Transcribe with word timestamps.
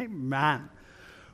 Amen. 0.00 0.70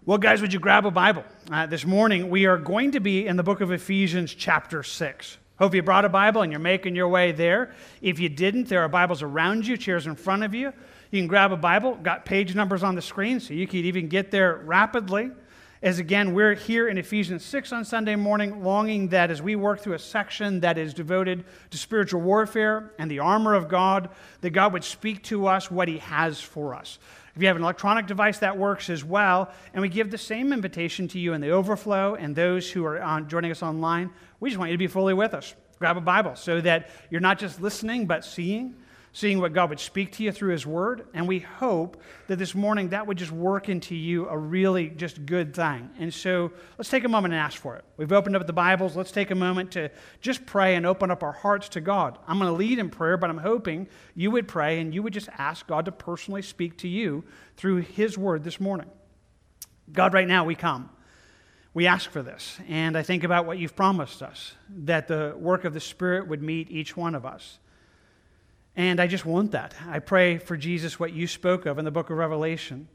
Well, 0.04 0.18
guys, 0.18 0.40
would 0.42 0.52
you 0.52 0.58
grab 0.58 0.86
a 0.86 0.90
Bible? 0.90 1.22
Uh, 1.52 1.66
this 1.66 1.86
morning, 1.86 2.30
we 2.30 2.46
are 2.46 2.58
going 2.58 2.90
to 2.92 3.00
be 3.00 3.24
in 3.24 3.36
the 3.36 3.44
book 3.44 3.60
of 3.60 3.70
Ephesians, 3.70 4.34
chapter 4.34 4.82
6. 4.82 5.38
Hope 5.60 5.72
you 5.72 5.84
brought 5.84 6.04
a 6.04 6.08
Bible 6.08 6.42
and 6.42 6.50
you're 6.50 6.58
making 6.58 6.96
your 6.96 7.06
way 7.06 7.30
there. 7.30 7.76
If 8.02 8.18
you 8.18 8.28
didn't, 8.28 8.68
there 8.68 8.82
are 8.82 8.88
Bibles 8.88 9.22
around 9.22 9.68
you, 9.68 9.76
chairs 9.76 10.08
in 10.08 10.16
front 10.16 10.42
of 10.42 10.52
you. 10.52 10.72
You 11.12 11.20
can 11.20 11.28
grab 11.28 11.52
a 11.52 11.56
Bible, 11.56 11.94
got 11.94 12.24
page 12.24 12.56
numbers 12.56 12.82
on 12.82 12.96
the 12.96 13.02
screen, 13.02 13.38
so 13.38 13.54
you 13.54 13.68
could 13.68 13.76
even 13.76 14.08
get 14.08 14.32
there 14.32 14.56
rapidly. 14.56 15.30
As 15.80 16.00
again, 16.00 16.34
we're 16.34 16.54
here 16.54 16.88
in 16.88 16.98
Ephesians 16.98 17.44
6 17.44 17.70
on 17.70 17.84
Sunday 17.84 18.16
morning, 18.16 18.64
longing 18.64 19.10
that 19.10 19.30
as 19.30 19.40
we 19.40 19.54
work 19.54 19.78
through 19.78 19.92
a 19.92 19.98
section 20.00 20.58
that 20.60 20.76
is 20.76 20.92
devoted 20.92 21.44
to 21.70 21.78
spiritual 21.78 22.20
warfare 22.20 22.90
and 22.98 23.08
the 23.08 23.20
armor 23.20 23.54
of 23.54 23.68
God, 23.68 24.08
that 24.40 24.50
God 24.50 24.72
would 24.72 24.82
speak 24.82 25.22
to 25.24 25.46
us 25.46 25.70
what 25.70 25.86
He 25.86 25.98
has 25.98 26.40
for 26.40 26.74
us. 26.74 26.98
If 27.36 27.42
you 27.42 27.48
have 27.48 27.56
an 27.56 27.62
electronic 27.62 28.06
device, 28.06 28.38
that 28.38 28.56
works 28.56 28.88
as 28.88 29.04
well. 29.04 29.52
And 29.74 29.82
we 29.82 29.90
give 29.90 30.10
the 30.10 30.16
same 30.16 30.54
invitation 30.54 31.06
to 31.08 31.18
you 31.18 31.34
in 31.34 31.42
the 31.42 31.50
overflow 31.50 32.14
and 32.14 32.34
those 32.34 32.70
who 32.70 32.82
are 32.86 33.02
on, 33.02 33.28
joining 33.28 33.50
us 33.50 33.62
online. 33.62 34.10
We 34.40 34.48
just 34.48 34.58
want 34.58 34.70
you 34.70 34.76
to 34.76 34.78
be 34.78 34.86
fully 34.86 35.12
with 35.12 35.34
us. 35.34 35.54
Grab 35.78 35.98
a 35.98 36.00
Bible 36.00 36.34
so 36.34 36.62
that 36.62 36.88
you're 37.10 37.20
not 37.20 37.38
just 37.38 37.60
listening, 37.60 38.06
but 38.06 38.24
seeing 38.24 38.74
seeing 39.16 39.40
what 39.40 39.54
God 39.54 39.70
would 39.70 39.80
speak 39.80 40.12
to 40.12 40.22
you 40.22 40.30
through 40.30 40.52
His 40.52 40.66
Word. 40.66 41.06
And 41.14 41.26
we 41.26 41.38
hope 41.38 42.02
that 42.26 42.36
this 42.36 42.54
morning 42.54 42.90
that 42.90 43.06
would 43.06 43.16
just 43.16 43.32
work 43.32 43.70
into 43.70 43.94
you 43.94 44.28
a 44.28 44.36
really 44.36 44.90
just 44.90 45.24
good 45.24 45.54
thing. 45.54 45.88
And 45.98 46.12
so 46.12 46.52
let's 46.76 46.90
take 46.90 47.04
a 47.04 47.08
moment 47.08 47.32
and 47.32 47.40
ask 47.40 47.58
for 47.58 47.76
it. 47.76 47.84
We've 47.96 48.12
opened 48.12 48.36
up 48.36 48.46
the 48.46 48.52
Bibles. 48.52 48.94
Let's 48.94 49.10
take 49.10 49.30
a 49.30 49.34
moment 49.34 49.70
to 49.70 49.90
just 50.20 50.44
pray 50.44 50.74
and 50.74 50.84
open 50.84 51.10
up 51.10 51.22
our 51.22 51.32
hearts 51.32 51.70
to 51.70 51.80
God. 51.80 52.18
I'm 52.28 52.38
going 52.38 52.50
to 52.50 52.58
lead 52.58 52.78
in 52.78 52.90
prayer, 52.90 53.16
but 53.16 53.30
I'm 53.30 53.38
hoping 53.38 53.88
you 54.14 54.30
would 54.32 54.48
pray 54.48 54.80
and 54.80 54.94
you 54.94 55.02
would 55.02 55.14
just 55.14 55.30
ask 55.38 55.66
God 55.66 55.86
to 55.86 55.92
personally 55.92 56.42
speak 56.42 56.76
to 56.78 56.88
you 56.88 57.24
through 57.56 57.76
His 57.76 58.18
Word 58.18 58.44
this 58.44 58.60
morning. 58.60 58.90
God, 59.90 60.12
right 60.12 60.28
now 60.28 60.44
we 60.44 60.54
come. 60.54 60.90
We 61.72 61.86
ask 61.86 62.10
for 62.10 62.20
this. 62.20 62.58
And 62.68 62.98
I 62.98 63.02
think 63.02 63.24
about 63.24 63.46
what 63.46 63.56
you've 63.56 63.76
promised 63.76 64.22
us 64.22 64.52
that 64.68 65.08
the 65.08 65.34
work 65.38 65.64
of 65.64 65.72
the 65.72 65.80
Spirit 65.80 66.28
would 66.28 66.42
meet 66.42 66.70
each 66.70 66.98
one 66.98 67.14
of 67.14 67.24
us. 67.24 67.60
And 68.76 69.00
I 69.00 69.06
just 69.06 69.24
want 69.24 69.52
that. 69.52 69.74
I 69.88 70.00
pray 70.00 70.36
for 70.36 70.56
Jesus, 70.56 71.00
what 71.00 71.12
you 71.12 71.26
spoke 71.26 71.64
of 71.64 71.78
in 71.78 71.86
the 71.86 71.90
book 71.90 72.10
of 72.10 72.18
Revelation, 72.18 72.88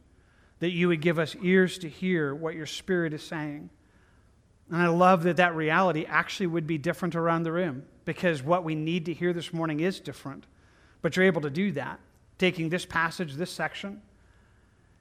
that 0.60 0.70
you 0.70 0.88
would 0.88 1.02
give 1.02 1.18
us 1.18 1.36
ears 1.42 1.80
to 1.80 1.90
hear 1.90 2.36
what 2.36 2.54
your 2.54 2.68
Spirit 2.68 3.14
is 3.14 3.24
saying. 3.24 3.72
And 4.70 4.80
I 4.80 4.88
love 4.88 5.24
that 5.24 5.38
that 5.38 5.56
reality 5.56 6.06
actually 6.06 6.48
would 6.48 6.68
be 6.68 6.78
different 6.78 7.16
around 7.16 7.44
the 7.44 7.52
room 7.52 7.84
because 8.06 8.44
what 8.44 8.64
we 8.64 8.76
need 8.76 9.08
to 9.08 9.14
hear 9.14 9.34
this 9.34 9.52
morning 9.52 9.80
is 9.80 10.00
different. 10.00 10.46
But 11.02 11.16
you're 11.16 11.26
able 11.26 11.42
to 11.42 11.50
do 11.50 11.72
that, 11.72 12.00
taking 12.38 12.70
this 12.70 12.86
passage, 12.86 13.34
this 13.34 13.52
section, 13.52 14.02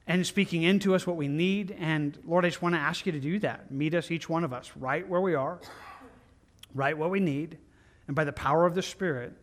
and 0.07 0.25
speaking 0.25 0.63
into 0.63 0.95
us 0.95 1.05
what 1.05 1.15
we 1.15 1.27
need. 1.27 1.75
And 1.79 2.17
Lord, 2.25 2.43
I 2.43 2.49
just 2.49 2.63
want 2.63 2.73
to 2.73 2.79
ask 2.79 3.05
you 3.05 3.11
to 3.11 3.19
do 3.19 3.37
that. 3.39 3.71
Meet 3.71 3.93
us, 3.93 4.09
each 4.09 4.27
one 4.27 4.43
of 4.43 4.51
us, 4.51 4.71
right 4.75 5.07
where 5.07 5.21
we 5.21 5.35
are, 5.35 5.59
right 6.73 6.97
what 6.97 7.11
we 7.11 7.19
need, 7.19 7.59
and 8.07 8.15
by 8.15 8.23
the 8.23 8.33
power 8.33 8.65
of 8.65 8.73
the 8.73 8.81
Spirit, 8.81 9.33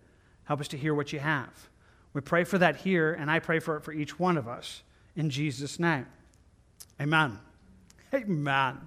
Help 0.48 0.60
us 0.60 0.68
to 0.68 0.78
hear 0.78 0.94
what 0.94 1.12
you 1.12 1.18
have. 1.18 1.68
We 2.14 2.22
pray 2.22 2.42
for 2.42 2.56
that 2.56 2.76
here, 2.76 3.12
and 3.12 3.30
I 3.30 3.38
pray 3.38 3.58
for 3.58 3.76
it 3.76 3.84
for 3.84 3.92
each 3.92 4.18
one 4.18 4.38
of 4.38 4.48
us 4.48 4.82
in 5.14 5.28
Jesus' 5.28 5.78
name. 5.78 6.06
Amen. 6.98 7.38
Amen. 8.14 8.80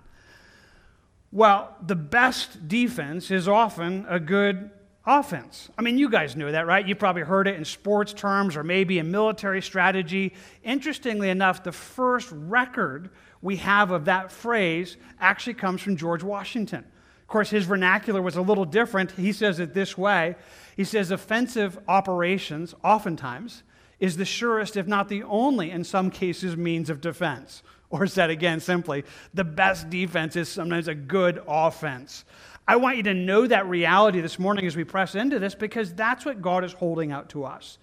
Well, 1.32 1.78
the 1.86 1.96
best 1.96 2.68
defense 2.68 3.30
is 3.30 3.48
often 3.48 4.08
a 4.10 4.20
good 4.20 4.72
offense. 5.06 5.70
I 5.78 5.84
mean, 5.84 6.00
you 6.00 6.10
guys 6.10 6.36
know 6.36 6.52
that, 6.52 6.66
right? 6.66 6.86
You 6.86 6.96
probably 6.96 7.22
heard 7.22 7.48
it 7.48 7.58
in 7.58 7.64
sports 7.64 8.12
terms 8.12 8.58
or 8.58 8.64
maybe 8.64 8.98
in 8.98 9.12
military 9.12 9.62
strategy. 9.62 10.34
Interestingly 10.64 11.30
enough, 11.30 11.64
the 11.64 11.72
first 11.72 12.30
record 12.32 13.12
we 13.44 13.58
have 13.58 13.92
of 13.92 14.06
that 14.06 14.32
phrase 14.32 14.98
actually 15.20 15.54
comes 15.54 15.80
from 15.84 15.96
George 15.96 16.24
Washington. 16.24 16.86
Of 17.32 17.34
course, 17.34 17.50
his 17.50 17.64
vernacular 17.64 18.22
was 18.22 18.36
a 18.36 18.42
little 18.42 18.66
different. 18.66 19.12
He 19.12 19.32
says 19.32 19.62
it 19.62 19.74
this 19.74 19.98
way 19.98 20.36
he 20.76 20.84
says 20.84 21.12
offensive 21.12 21.80
operations, 21.88 22.76
oftentimes, 22.84 23.64
is 24.02 24.18
the 24.18 24.26
surest, 24.26 24.76
if 24.76 24.86
not 24.86 25.08
the 25.08 25.24
only, 25.24 25.72
in 25.72 25.86
some 25.86 26.12
cases, 26.12 26.58
means 26.58 26.90
of 26.90 27.00
defense. 27.00 27.64
Or 27.90 28.06
said 28.06 28.32
again 28.32 28.60
simply, 28.60 29.06
the 29.34 29.46
best 29.46 29.90
defense 29.90 30.36
is 30.36 30.50
sometimes 30.50 30.90
a 30.90 30.94
good 30.94 31.42
offense. 31.48 32.26
I 32.68 32.76
want 32.76 32.98
you 32.98 33.04
to 33.04 33.14
know 33.14 33.48
that 33.48 33.66
reality 33.66 34.20
this 34.20 34.38
morning 34.38 34.66
as 34.66 34.76
we 34.76 34.84
press 34.84 35.16
into 35.16 35.40
this 35.40 35.56
because 35.56 35.94
that's 35.94 36.26
what 36.26 36.42
God 36.42 36.66
is 36.66 36.74
holding 36.74 37.14
out 37.14 37.30
to 37.30 37.46
us. 37.46 37.78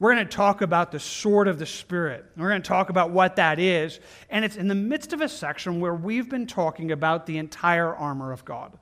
We're 0.00 0.14
going 0.14 0.26
to 0.26 0.36
talk 0.36 0.62
about 0.62 0.92
the 0.92 1.00
sword 1.00 1.48
of 1.48 1.58
the 1.58 1.66
Spirit. 1.66 2.24
We're 2.36 2.50
going 2.50 2.62
to 2.62 2.68
talk 2.68 2.88
about 2.88 3.10
what 3.10 3.36
that 3.36 3.58
is. 3.58 3.98
And 4.30 4.44
it's 4.44 4.56
in 4.56 4.68
the 4.68 4.74
midst 4.74 5.12
of 5.12 5.20
a 5.20 5.28
section 5.28 5.80
where 5.80 5.94
we've 5.94 6.28
been 6.28 6.46
talking 6.46 6.92
about 6.92 7.26
the 7.26 7.38
entire 7.38 7.94
armor 7.94 8.32
of 8.32 8.44
God 8.44 8.78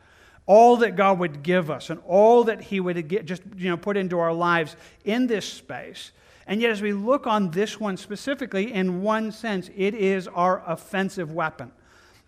all 0.46 0.76
that 0.78 0.94
God 0.94 1.18
would 1.18 1.42
give 1.42 1.70
us 1.70 1.90
and 1.90 2.00
all 2.06 2.44
that 2.44 2.60
He 2.62 2.80
would 2.80 3.08
get, 3.08 3.26
just 3.26 3.42
you 3.56 3.68
know, 3.68 3.76
put 3.76 3.96
into 3.96 4.18
our 4.18 4.32
lives 4.32 4.76
in 5.04 5.26
this 5.26 5.44
space. 5.44 6.12
And 6.46 6.60
yet, 6.60 6.70
as 6.70 6.80
we 6.80 6.92
look 6.92 7.26
on 7.26 7.50
this 7.50 7.80
one 7.80 7.96
specifically, 7.96 8.72
in 8.72 9.02
one 9.02 9.32
sense, 9.32 9.68
it 9.76 9.94
is 9.94 10.28
our 10.28 10.62
offensive 10.64 11.32
weapon. 11.32 11.72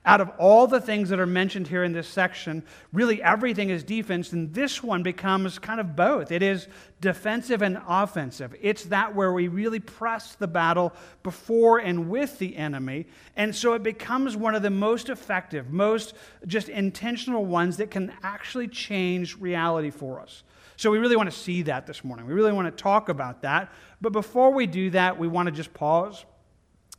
Out 0.08 0.22
of 0.22 0.30
all 0.38 0.66
the 0.66 0.80
things 0.80 1.10
that 1.10 1.20
are 1.20 1.26
mentioned 1.26 1.68
here 1.68 1.84
in 1.84 1.92
this 1.92 2.08
section, 2.08 2.64
really 2.94 3.22
everything 3.22 3.68
is 3.68 3.84
defense, 3.84 4.32
and 4.32 4.54
this 4.54 4.82
one 4.82 5.02
becomes 5.02 5.58
kind 5.58 5.80
of 5.80 5.94
both. 5.94 6.32
It 6.32 6.42
is 6.42 6.66
defensive 7.02 7.60
and 7.60 7.78
offensive. 7.86 8.54
It's 8.62 8.84
that 8.84 9.14
where 9.14 9.34
we 9.34 9.48
really 9.48 9.80
press 9.80 10.34
the 10.34 10.48
battle 10.48 10.94
before 11.22 11.80
and 11.80 12.08
with 12.08 12.38
the 12.38 12.56
enemy, 12.56 13.06
and 13.36 13.54
so 13.54 13.74
it 13.74 13.82
becomes 13.82 14.34
one 14.34 14.54
of 14.54 14.62
the 14.62 14.70
most 14.70 15.10
effective, 15.10 15.70
most 15.70 16.14
just 16.46 16.70
intentional 16.70 17.44
ones 17.44 17.76
that 17.76 17.90
can 17.90 18.10
actually 18.22 18.66
change 18.66 19.36
reality 19.36 19.90
for 19.90 20.20
us. 20.20 20.42
So 20.78 20.90
we 20.90 20.96
really 20.96 21.16
want 21.16 21.30
to 21.30 21.36
see 21.36 21.60
that 21.62 21.86
this 21.86 22.02
morning. 22.02 22.24
We 22.24 22.32
really 22.32 22.52
want 22.52 22.74
to 22.74 22.82
talk 22.82 23.10
about 23.10 23.42
that. 23.42 23.70
But 24.00 24.12
before 24.12 24.54
we 24.54 24.66
do 24.66 24.88
that, 24.90 25.18
we 25.18 25.28
want 25.28 25.48
to 25.48 25.52
just 25.52 25.74
pause 25.74 26.24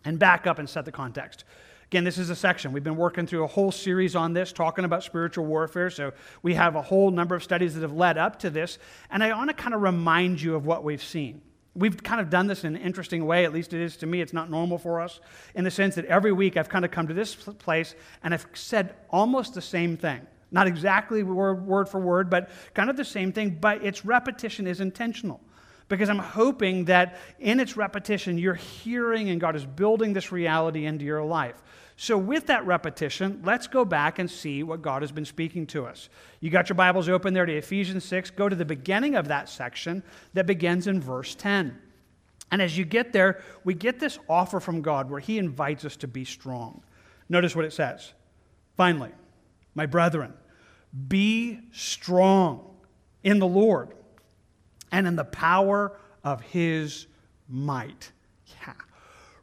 and 0.05 0.19
back 0.19 0.45
up 0.45 0.59
and 0.59 0.69
set 0.69 0.85
the 0.85 0.91
context. 0.91 1.43
Again, 1.89 2.03
this 2.03 2.19
is 2.19 2.29
a 2.29 2.35
section. 2.35 2.71
We've 2.71 2.83
been 2.83 2.97
working 2.97 3.25
through 3.25 3.43
a 3.43 3.47
whole 3.47 3.71
series 3.71 4.15
on 4.15 4.33
this, 4.33 4.53
talking 4.53 4.85
about 4.85 5.03
spiritual 5.03 5.47
warfare. 5.47 5.89
So 5.89 6.13
we 6.43 6.53
have 6.53 6.75
a 6.75 6.83
whole 6.83 7.09
number 7.09 7.33
of 7.33 7.43
studies 7.43 7.73
that 7.73 7.81
have 7.81 7.93
led 7.93 8.15
up 8.15 8.37
to 8.39 8.51
this. 8.51 8.77
And 9.09 9.23
I 9.23 9.35
want 9.35 9.49
to 9.49 9.55
kind 9.55 9.73
of 9.73 9.81
remind 9.81 10.39
you 10.39 10.53
of 10.53 10.67
what 10.67 10.83
we've 10.83 11.01
seen. 11.01 11.41
We've 11.73 12.03
kind 12.03 12.21
of 12.21 12.29
done 12.29 12.45
this 12.45 12.63
in 12.63 12.75
an 12.75 12.81
interesting 12.83 13.25
way, 13.25 13.43
at 13.43 13.53
least 13.53 13.73
it 13.73 13.81
is 13.81 13.97
to 13.97 14.05
me. 14.05 14.21
It's 14.21 14.33
not 14.33 14.51
normal 14.51 14.77
for 14.77 15.01
us, 15.01 15.19
in 15.55 15.63
the 15.63 15.71
sense 15.71 15.95
that 15.95 16.05
every 16.05 16.31
week 16.31 16.57
I've 16.57 16.69
kind 16.69 16.85
of 16.85 16.91
come 16.91 17.07
to 17.07 17.13
this 17.15 17.33
place 17.33 17.95
and 18.23 18.35
I've 18.35 18.45
said 18.53 18.93
almost 19.09 19.55
the 19.55 19.61
same 19.61 19.97
thing. 19.97 20.21
Not 20.51 20.67
exactly 20.67 21.23
word, 21.23 21.89
for 21.89 21.99
word, 21.99 22.29
but 22.29 22.51
kind 22.75 22.91
of 22.91 22.97
the 22.97 23.05
same 23.05 23.31
thing, 23.31 23.57
but 23.59 23.83
its 23.83 24.05
repetition 24.05 24.67
is 24.67 24.79
intentional 24.79 25.41
because 25.89 26.07
I'm 26.07 26.19
hoping 26.19 26.85
that 26.85 27.17
in 27.39 27.59
its 27.59 27.75
repetition, 27.75 28.37
you're 28.37 28.53
hearing 28.53 29.29
and 29.29 29.41
God 29.41 29.55
is 29.55 29.65
building 29.65 30.13
this 30.13 30.31
reality 30.31 30.85
into 30.85 31.03
your 31.03 31.23
life. 31.23 31.61
So, 31.97 32.17
with 32.17 32.47
that 32.47 32.65
repetition, 32.65 33.41
let's 33.43 33.67
go 33.67 33.83
back 33.83 34.19
and 34.19 34.31
see 34.31 34.63
what 34.63 34.81
God 34.81 35.01
has 35.01 35.11
been 35.11 35.25
speaking 35.25 35.67
to 35.67 35.85
us. 35.85 36.07
You 36.39 36.49
got 36.49 36.69
your 36.69 36.77
Bibles 36.77 37.09
open 37.09 37.33
there 37.33 37.45
to 37.45 37.53
Ephesians 37.53 38.05
6. 38.05 38.29
Go 38.31 38.47
to 38.47 38.55
the 38.55 38.63
beginning 38.63 39.15
of 39.15 39.27
that 39.27 39.49
section 39.49 40.01
that 40.33 40.45
begins 40.45 40.87
in 40.87 41.01
verse 41.01 41.35
10. 41.35 41.77
And 42.51 42.61
as 42.61 42.77
you 42.77 42.85
get 42.85 43.11
there, 43.11 43.41
we 43.65 43.73
get 43.73 43.99
this 43.99 44.17
offer 44.29 44.61
from 44.61 44.81
God 44.81 45.09
where 45.09 45.19
He 45.19 45.37
invites 45.37 45.83
us 45.83 45.97
to 45.97 46.07
be 46.07 46.23
strong. 46.23 46.83
Notice 47.27 47.53
what 47.53 47.65
it 47.65 47.73
says. 47.73 48.13
Finally, 48.77 49.11
my 49.75 49.85
brethren, 49.85 50.33
be 51.09 51.59
strong 51.73 52.77
in 53.23 53.39
the 53.39 53.47
Lord 53.47 53.93
and 54.91 55.07
in 55.07 55.15
the 55.15 55.23
power 55.23 55.97
of 56.23 56.41
His 56.41 57.07
might 57.47 58.11
Yeah. 58.65 58.73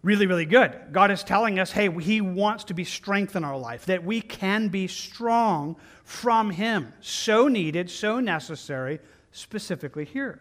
really, 0.02 0.26
really 0.26 0.46
good. 0.46 0.72
God 0.92 1.10
is 1.10 1.24
telling 1.24 1.58
us, 1.58 1.72
hey, 1.72 1.90
He 2.00 2.20
wants 2.20 2.64
to 2.64 2.74
be 2.74 2.84
strength 2.84 3.34
in 3.34 3.44
our 3.44 3.58
life, 3.58 3.86
that 3.86 4.04
we 4.04 4.20
can 4.20 4.68
be 4.68 4.86
strong 4.86 5.76
from 6.04 6.50
Him. 6.50 6.92
So 7.00 7.48
needed, 7.48 7.90
so 7.90 8.20
necessary, 8.20 9.00
specifically 9.32 10.04
here. 10.04 10.40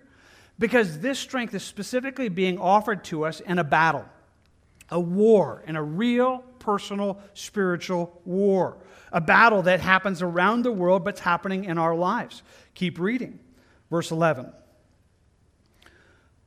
Because 0.60 1.00
this 1.00 1.20
strength 1.20 1.54
is 1.54 1.64
specifically 1.64 2.30
being 2.30 2.58
offered 2.58 3.04
to 3.06 3.26
us 3.26 3.40
in 3.40 3.60
a 3.60 3.64
battle, 3.64 4.06
a 4.90 5.00
war, 5.00 5.64
in 5.68 5.76
a 5.76 5.84
real, 5.84 6.44
personal, 6.60 7.20
spiritual 7.34 8.22
war. 8.26 8.78
A 9.12 9.22
battle 9.22 9.64
that 9.64 9.80
happens 9.80 10.22
around 10.22 10.64
the 10.64 10.72
world, 10.72 11.04
but's 11.04 11.20
happening 11.20 11.66
in 11.66 11.78
our 11.78 11.96
lives. 11.96 12.44
Keep 12.74 13.00
reading. 13.00 13.40
Verse 13.90 14.12
11. 14.12 14.52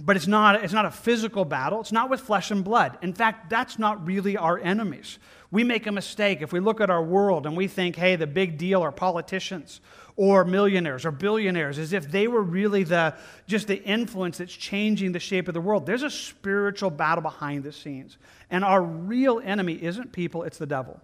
but 0.00 0.16
it's 0.16 0.26
not, 0.26 0.62
it's 0.62 0.72
not 0.72 0.84
a 0.84 0.90
physical 0.90 1.44
battle. 1.44 1.80
It's 1.80 1.92
not 1.92 2.10
with 2.10 2.20
flesh 2.20 2.50
and 2.50 2.62
blood. 2.64 2.98
In 3.02 3.12
fact, 3.12 3.50
that's 3.50 3.78
not 3.78 4.06
really 4.06 4.36
our 4.36 4.58
enemies. 4.58 5.18
We 5.50 5.64
make 5.64 5.86
a 5.86 5.92
mistake 5.92 6.42
if 6.42 6.52
we 6.52 6.60
look 6.60 6.80
at 6.80 6.90
our 6.90 7.02
world 7.02 7.46
and 7.46 7.56
we 7.56 7.68
think, 7.68 7.96
hey, 7.96 8.16
the 8.16 8.26
big 8.26 8.58
deal 8.58 8.82
are 8.82 8.92
politicians 8.92 9.80
or 10.16 10.44
millionaires 10.44 11.04
or 11.04 11.10
billionaires, 11.10 11.78
as 11.78 11.92
if 11.92 12.10
they 12.10 12.26
were 12.26 12.42
really 12.42 12.82
the, 12.82 13.14
just 13.46 13.66
the 13.66 13.82
influence 13.84 14.38
that's 14.38 14.52
changing 14.52 15.12
the 15.12 15.20
shape 15.20 15.46
of 15.46 15.54
the 15.54 15.60
world. 15.60 15.86
There's 15.86 16.02
a 16.02 16.10
spiritual 16.10 16.90
battle 16.90 17.22
behind 17.22 17.64
the 17.64 17.72
scenes. 17.72 18.16
And 18.50 18.64
our 18.64 18.82
real 18.82 19.40
enemy 19.44 19.74
isn't 19.82 20.12
people, 20.12 20.42
it's 20.42 20.58
the 20.58 20.66
devil. 20.66 21.00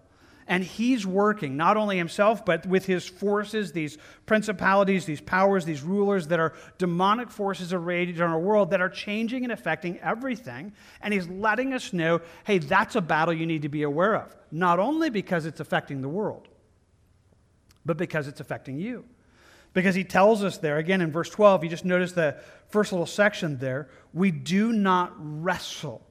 And 0.47 0.63
he's 0.63 1.05
working, 1.05 1.55
not 1.55 1.77
only 1.77 1.97
himself, 1.97 2.45
but 2.45 2.65
with 2.65 2.85
his 2.85 3.07
forces, 3.07 3.71
these 3.71 3.97
principalities, 4.25 5.05
these 5.05 5.21
powers, 5.21 5.63
these 5.63 5.81
rulers 5.81 6.27
that 6.27 6.39
are 6.39 6.53
demonic 6.77 7.31
forces 7.31 7.71
arrayed 7.71 8.09
in 8.09 8.21
our 8.21 8.39
world 8.39 8.71
that 8.71 8.81
are 8.81 8.89
changing 8.89 9.43
and 9.43 9.51
affecting 9.53 9.97
everything. 9.99 10.73
And 11.01 11.13
he's 11.13 11.27
letting 11.27 11.73
us 11.73 11.93
know 11.93 12.21
hey, 12.43 12.57
that's 12.57 12.95
a 12.95 13.01
battle 13.01 13.33
you 13.33 13.45
need 13.45 13.61
to 13.61 13.69
be 13.69 13.83
aware 13.83 14.15
of, 14.15 14.35
not 14.51 14.79
only 14.79 15.09
because 15.09 15.45
it's 15.45 15.59
affecting 15.59 16.01
the 16.01 16.09
world, 16.09 16.47
but 17.85 17.97
because 17.97 18.27
it's 18.27 18.39
affecting 18.39 18.77
you. 18.77 19.05
Because 19.73 19.95
he 19.95 20.03
tells 20.03 20.43
us 20.43 20.57
there, 20.57 20.77
again 20.77 21.01
in 21.01 21.11
verse 21.11 21.29
12, 21.29 21.63
you 21.63 21.69
just 21.69 21.85
notice 21.85 22.11
the 22.11 22.37
first 22.67 22.91
little 22.91 23.07
section 23.07 23.57
there, 23.57 23.89
we 24.13 24.29
do 24.29 24.71
not 24.71 25.13
wrestle. 25.17 26.05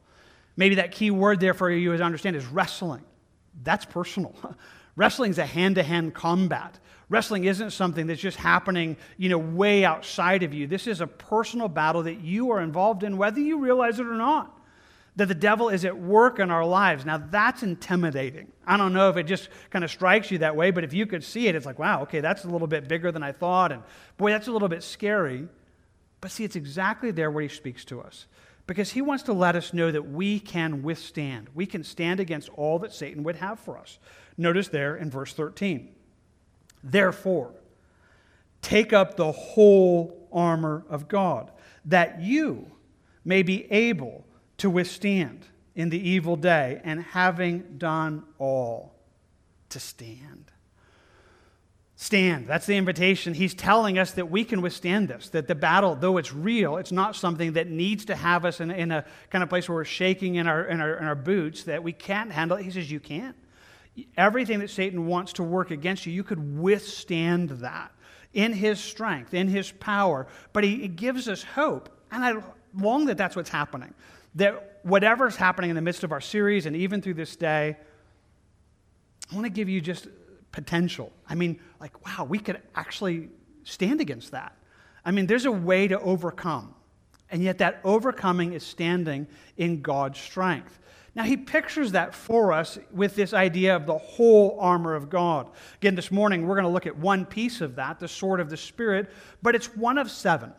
Maybe 0.57 0.77
that 0.77 0.93
key 0.93 1.11
word 1.11 1.41
there 1.41 1.55
for 1.55 1.71
you 1.71 1.97
to 1.97 2.03
understand 2.03 2.37
is 2.37 2.47
wrestling. 2.47 3.05
That's 3.63 3.85
personal. 3.85 4.35
Wrestling 4.97 5.31
is 5.31 5.39
a 5.39 5.47
hand 5.47 5.77
to 5.77 5.83
hand 5.83 6.15
combat. 6.15 6.79
Wrestling 7.09 7.45
isn't 7.45 7.71
something 7.71 8.07
that's 8.07 8.21
just 8.21 8.39
happening, 8.39 8.97
you 9.17 9.29
know, 9.29 9.39
way 9.39 9.85
outside 9.85 10.43
of 10.43 10.55
you. 10.55 10.67
This 10.67 10.87
is 10.87 11.01
a 11.01 11.07
personal 11.07 11.69
battle 11.69 12.05
that 12.05 12.21
you 12.21 12.53
are 12.53 12.61
involved 12.61 13.03
in, 13.03 13.17
whether 13.17 13.41
you 13.41 13.59
realize 13.59 13.99
it 13.99 14.07
or 14.07 14.15
not 14.15 14.59
that 15.17 15.29
the 15.29 15.35
devil 15.35 15.69
is 15.69 15.85
at 15.85 15.99
work 15.99 16.39
in 16.39 16.51
our 16.51 16.65
lives. 16.65 17.05
Now, 17.05 17.19
that's 17.19 17.63
intimidating. 17.63 18.51
I 18.67 18.77
don't 18.77 18.95
know 18.95 19.11
if 19.11 19.17
it 19.17 19.25
just 19.25 19.51
kind 19.71 19.85
of 19.85 19.91
strikes 19.91 20.31
you 20.31 20.39
that 20.39 20.57
way, 20.57 20.71
but 20.71 20.85
if 20.85 20.95
you 20.95 21.07
could 21.07 21.23
see 21.23 21.49
it, 21.49 21.55
it's 21.55 21.67
like, 21.67 21.79
wow, 21.79 22.03
okay, 22.03 22.21
that's 22.21 22.45
a 22.45 22.49
little 22.49 22.67
bit 22.67 22.89
bigger 22.89 23.13
than 23.13 23.23
I 23.23 23.33
thought. 23.33 23.73
And 23.73 23.83
boy, 24.17 24.31
that's 24.31 24.49
a 24.49 24.53
little 24.53 24.69
bit 24.69 24.83
scary. 24.83 25.49
But 26.21 26.31
see, 26.31 26.45
it's 26.45 26.57
exactly 26.57 27.11
there 27.11 27.31
where 27.31 27.43
he 27.43 27.49
speaks 27.49 27.85
to 27.87 28.01
us 28.01 28.27
because 28.67 28.93
he 28.93 29.03
wants 29.03 29.25
to 29.25 29.33
let 29.33 29.57
us 29.57 29.73
know 29.73 29.91
that 29.91 30.09
we 30.09 30.39
can 30.39 30.83
withstand. 30.83 31.49
We 31.55 31.67
can 31.67 31.83
stand 31.83 32.21
against 32.21 32.49
all 32.51 32.79
that 32.81 32.93
Satan 32.93 33.23
would 33.25 33.37
have 33.37 33.59
for 33.59 33.77
us. 33.77 33.99
Notice 34.37 34.69
there 34.69 34.97
in 34.97 35.11
verse 35.11 35.33
13. 35.33 35.95
Therefore, 36.83 37.55
take 38.61 38.93
up 38.93 39.17
the 39.17 39.33
whole 39.33 40.29
armor 40.33 40.85
of 40.89 41.09
God, 41.09 41.51
that 41.85 42.21
you 42.21 42.71
may 43.25 43.43
be 43.43 43.71
able 43.71 44.25
to 44.59 44.71
withstand 44.71 45.47
in 45.75 45.89
the 45.89 46.09
evil 46.09 46.37
day, 46.37 46.81
and 46.85 47.03
having 47.03 47.79
done 47.79 48.23
all, 48.39 48.95
to 49.71 49.81
stand. 49.81 50.52
Stand. 52.03 52.49
That's 52.49 52.67
the 52.67 52.77
invitation. 52.77 53.33
He's 53.33 53.55
telling 53.55 53.97
us 53.97 54.11
that 54.15 54.29
we 54.29 54.45
can 54.45 54.61
withstand 54.61 55.07
this, 55.07 55.29
that 55.29 55.47
the 55.47 55.55
battle, 55.55 55.95
though 55.95 56.17
it's 56.17 56.33
real, 56.33 56.77
it's 56.77 56.91
not 56.91 57.15
something 57.15 57.53
that 57.53 57.69
needs 57.69 58.07
to 58.07 58.17
have 58.17 58.45
us 58.45 58.61
in, 58.61 58.73
in 58.73 58.91
a 58.91 59.05
kind 59.31 59.45
of 59.45 59.49
place 59.49 59.69
where 59.69 59.77
we're 59.77 59.85
shaking 59.85 60.35
in 60.35 60.49
our, 60.49 60.65
in, 60.65 60.81
our, 60.81 60.95
in 60.95 61.05
our 61.05 61.15
boots, 61.15 61.63
that 61.63 61.85
we 61.85 61.93
can't 61.93 62.33
handle 62.33 62.57
it. 62.57 62.65
He 62.65 62.73
says, 62.73 62.91
You 62.91 62.99
can't. 62.99 63.37
Everything 64.17 64.59
that 64.59 64.71
Satan 64.71 65.07
wants 65.07 65.35
to 65.35 65.45
work 65.45 65.71
against 65.71 66.05
you, 66.05 66.13
you 66.13 66.25
could 66.25 66.59
withstand 66.59 67.51
that 67.51 67.93
in 68.33 68.53
his 68.53 68.81
strength, 68.81 69.33
in 69.33 69.47
his 69.47 69.71
power. 69.71 70.27
But 70.53 70.65
he, 70.65 70.81
he 70.81 70.89
gives 70.89 71.29
us 71.29 71.45
hope. 71.45 71.89
And 72.11 72.25
I 72.25 72.43
long 72.75 73.07
that 73.07 73.17
that's 73.17 73.37
what's 73.37 73.51
happening 73.51 73.95
that 74.35 74.81
whatever's 74.83 75.37
happening 75.37 75.71
in 75.71 75.77
the 75.77 75.83
midst 75.83 76.03
of 76.03 76.11
our 76.11 76.21
series 76.21 76.67
and 76.67 76.75
even 76.75 77.01
through 77.01 77.15
this 77.15 77.37
day, 77.37 77.77
I 79.31 79.35
want 79.35 79.45
to 79.45 79.53
give 79.53 79.69
you 79.69 79.81
just 79.81 80.09
potential. 80.53 81.13
I 81.29 81.35
mean, 81.35 81.59
like, 81.81 82.07
wow, 82.07 82.25
we 82.25 82.39
could 82.39 82.61
actually 82.75 83.31
stand 83.65 84.01
against 84.01 84.31
that. 84.31 84.57
I 85.05 85.11
mean, 85.11 85.27
there's 85.27 85.47
a 85.47 85.53
way 85.53 85.89
to 85.89 85.99
overcome. 86.01 86.75
And 87.31 87.43
yet, 87.43 87.59
that 87.59 87.81
overcoming 87.83 88.53
is 88.53 88.63
standing 88.63 89.27
in 89.57 89.81
God's 89.81 90.21
strength. 90.21 90.79
Now, 91.15 91.25
he 91.25 91.37
pictures 91.37 91.93
that 91.93 92.15
for 92.15 92.53
us 92.53 92.79
with 92.91 93.17
this 93.17 93.35
idea 93.35 93.75
of 93.77 93.87
the 93.87 93.99
whole 93.99 94.57
armor 94.61 94.95
of 94.95 95.11
God. 95.11 95.49
Again, 95.77 95.95
this 95.95 96.11
morning, 96.11 96.47
we're 96.47 96.55
going 96.55 96.65
to 96.65 96.71
look 96.71 96.87
at 96.87 96.97
one 96.97 97.27
piece 97.27 97.61
of 97.61 97.77
that, 97.77 97.99
the 97.99 98.09
sword 98.09 98.41
of 98.41 98.49
the 98.49 98.57
Spirit, 98.57 99.11
but 99.43 99.55
it's 99.55 99.75
one 99.77 99.99
of 99.99 100.11
seven. 100.11 100.53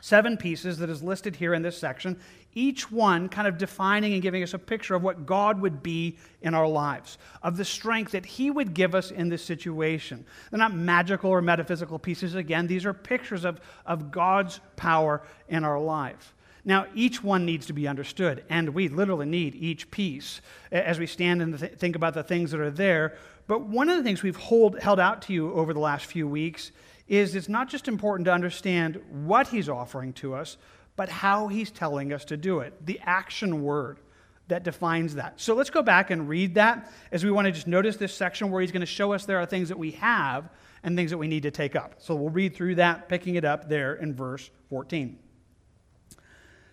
Seven 0.00 0.36
pieces 0.36 0.78
that 0.78 0.90
is 0.90 1.02
listed 1.02 1.36
here 1.36 1.54
in 1.54 1.62
this 1.62 1.76
section 1.76 2.18
each 2.54 2.90
one 2.90 3.28
kind 3.28 3.46
of 3.46 3.58
defining 3.58 4.14
and 4.14 4.22
giving 4.22 4.42
us 4.42 4.54
a 4.54 4.58
picture 4.58 4.94
of 4.94 5.02
what 5.02 5.26
God 5.26 5.60
would 5.60 5.82
be 5.82 6.16
in 6.42 6.54
our 6.54 6.66
lives, 6.66 7.18
of 7.42 7.56
the 7.56 7.64
strength 7.64 8.12
that 8.12 8.26
He 8.26 8.50
would 8.50 8.74
give 8.74 8.94
us 8.94 9.10
in 9.10 9.28
this 9.28 9.44
situation. 9.44 10.24
They're 10.50 10.58
not 10.58 10.74
magical 10.74 11.30
or 11.30 11.40
metaphysical 11.40 11.98
pieces. 11.98 12.34
Again, 12.34 12.66
these 12.66 12.84
are 12.84 12.94
pictures 12.94 13.44
of, 13.44 13.60
of 13.86 14.10
God's 14.10 14.60
power 14.76 15.22
in 15.48 15.62
our 15.62 15.78
life. 15.78 16.34
Now, 16.64 16.86
each 16.94 17.22
one 17.22 17.46
needs 17.46 17.66
to 17.66 17.72
be 17.72 17.86
understood, 17.86 18.44
and 18.50 18.70
we 18.70 18.88
literally 18.88 19.26
need 19.26 19.54
each 19.54 19.90
piece 19.90 20.40
as 20.72 20.98
we 20.98 21.06
stand 21.06 21.40
and 21.40 21.58
th- 21.58 21.72
think 21.74 21.96
about 21.96 22.14
the 22.14 22.22
things 22.22 22.50
that 22.50 22.60
are 22.60 22.70
there. 22.70 23.16
But 23.46 23.62
one 23.62 23.88
of 23.88 23.96
the 23.96 24.02
things 24.02 24.22
we've 24.22 24.36
hold, 24.36 24.78
held 24.80 25.00
out 25.00 25.22
to 25.22 25.32
you 25.32 25.52
over 25.54 25.72
the 25.72 25.80
last 25.80 26.06
few 26.06 26.26
weeks 26.26 26.72
is 27.08 27.34
it's 27.34 27.48
not 27.48 27.68
just 27.68 27.88
important 27.88 28.26
to 28.26 28.32
understand 28.32 29.00
what 29.10 29.48
He's 29.48 29.68
offering 29.68 30.12
to 30.14 30.34
us, 30.34 30.58
but 30.98 31.08
how 31.08 31.46
he's 31.46 31.70
telling 31.70 32.12
us 32.12 32.24
to 32.24 32.36
do 32.36 32.58
it, 32.58 32.74
the 32.84 32.98
action 33.04 33.62
word 33.62 34.00
that 34.48 34.64
defines 34.64 35.14
that. 35.14 35.40
So 35.40 35.54
let's 35.54 35.70
go 35.70 35.80
back 35.80 36.10
and 36.10 36.28
read 36.28 36.56
that 36.56 36.90
as 37.12 37.24
we 37.24 37.30
want 37.30 37.44
to 37.44 37.52
just 37.52 37.68
notice 37.68 37.96
this 37.96 38.12
section 38.12 38.50
where 38.50 38.60
he's 38.60 38.72
going 38.72 38.80
to 38.80 38.86
show 38.86 39.12
us 39.12 39.24
there 39.24 39.38
are 39.38 39.46
things 39.46 39.68
that 39.68 39.78
we 39.78 39.92
have 39.92 40.50
and 40.82 40.96
things 40.96 41.12
that 41.12 41.18
we 41.18 41.28
need 41.28 41.44
to 41.44 41.52
take 41.52 41.76
up. 41.76 41.94
So 41.98 42.16
we'll 42.16 42.30
read 42.30 42.56
through 42.56 42.74
that, 42.76 43.08
picking 43.08 43.36
it 43.36 43.44
up 43.44 43.68
there 43.68 43.94
in 43.94 44.12
verse 44.12 44.50
14. 44.70 45.20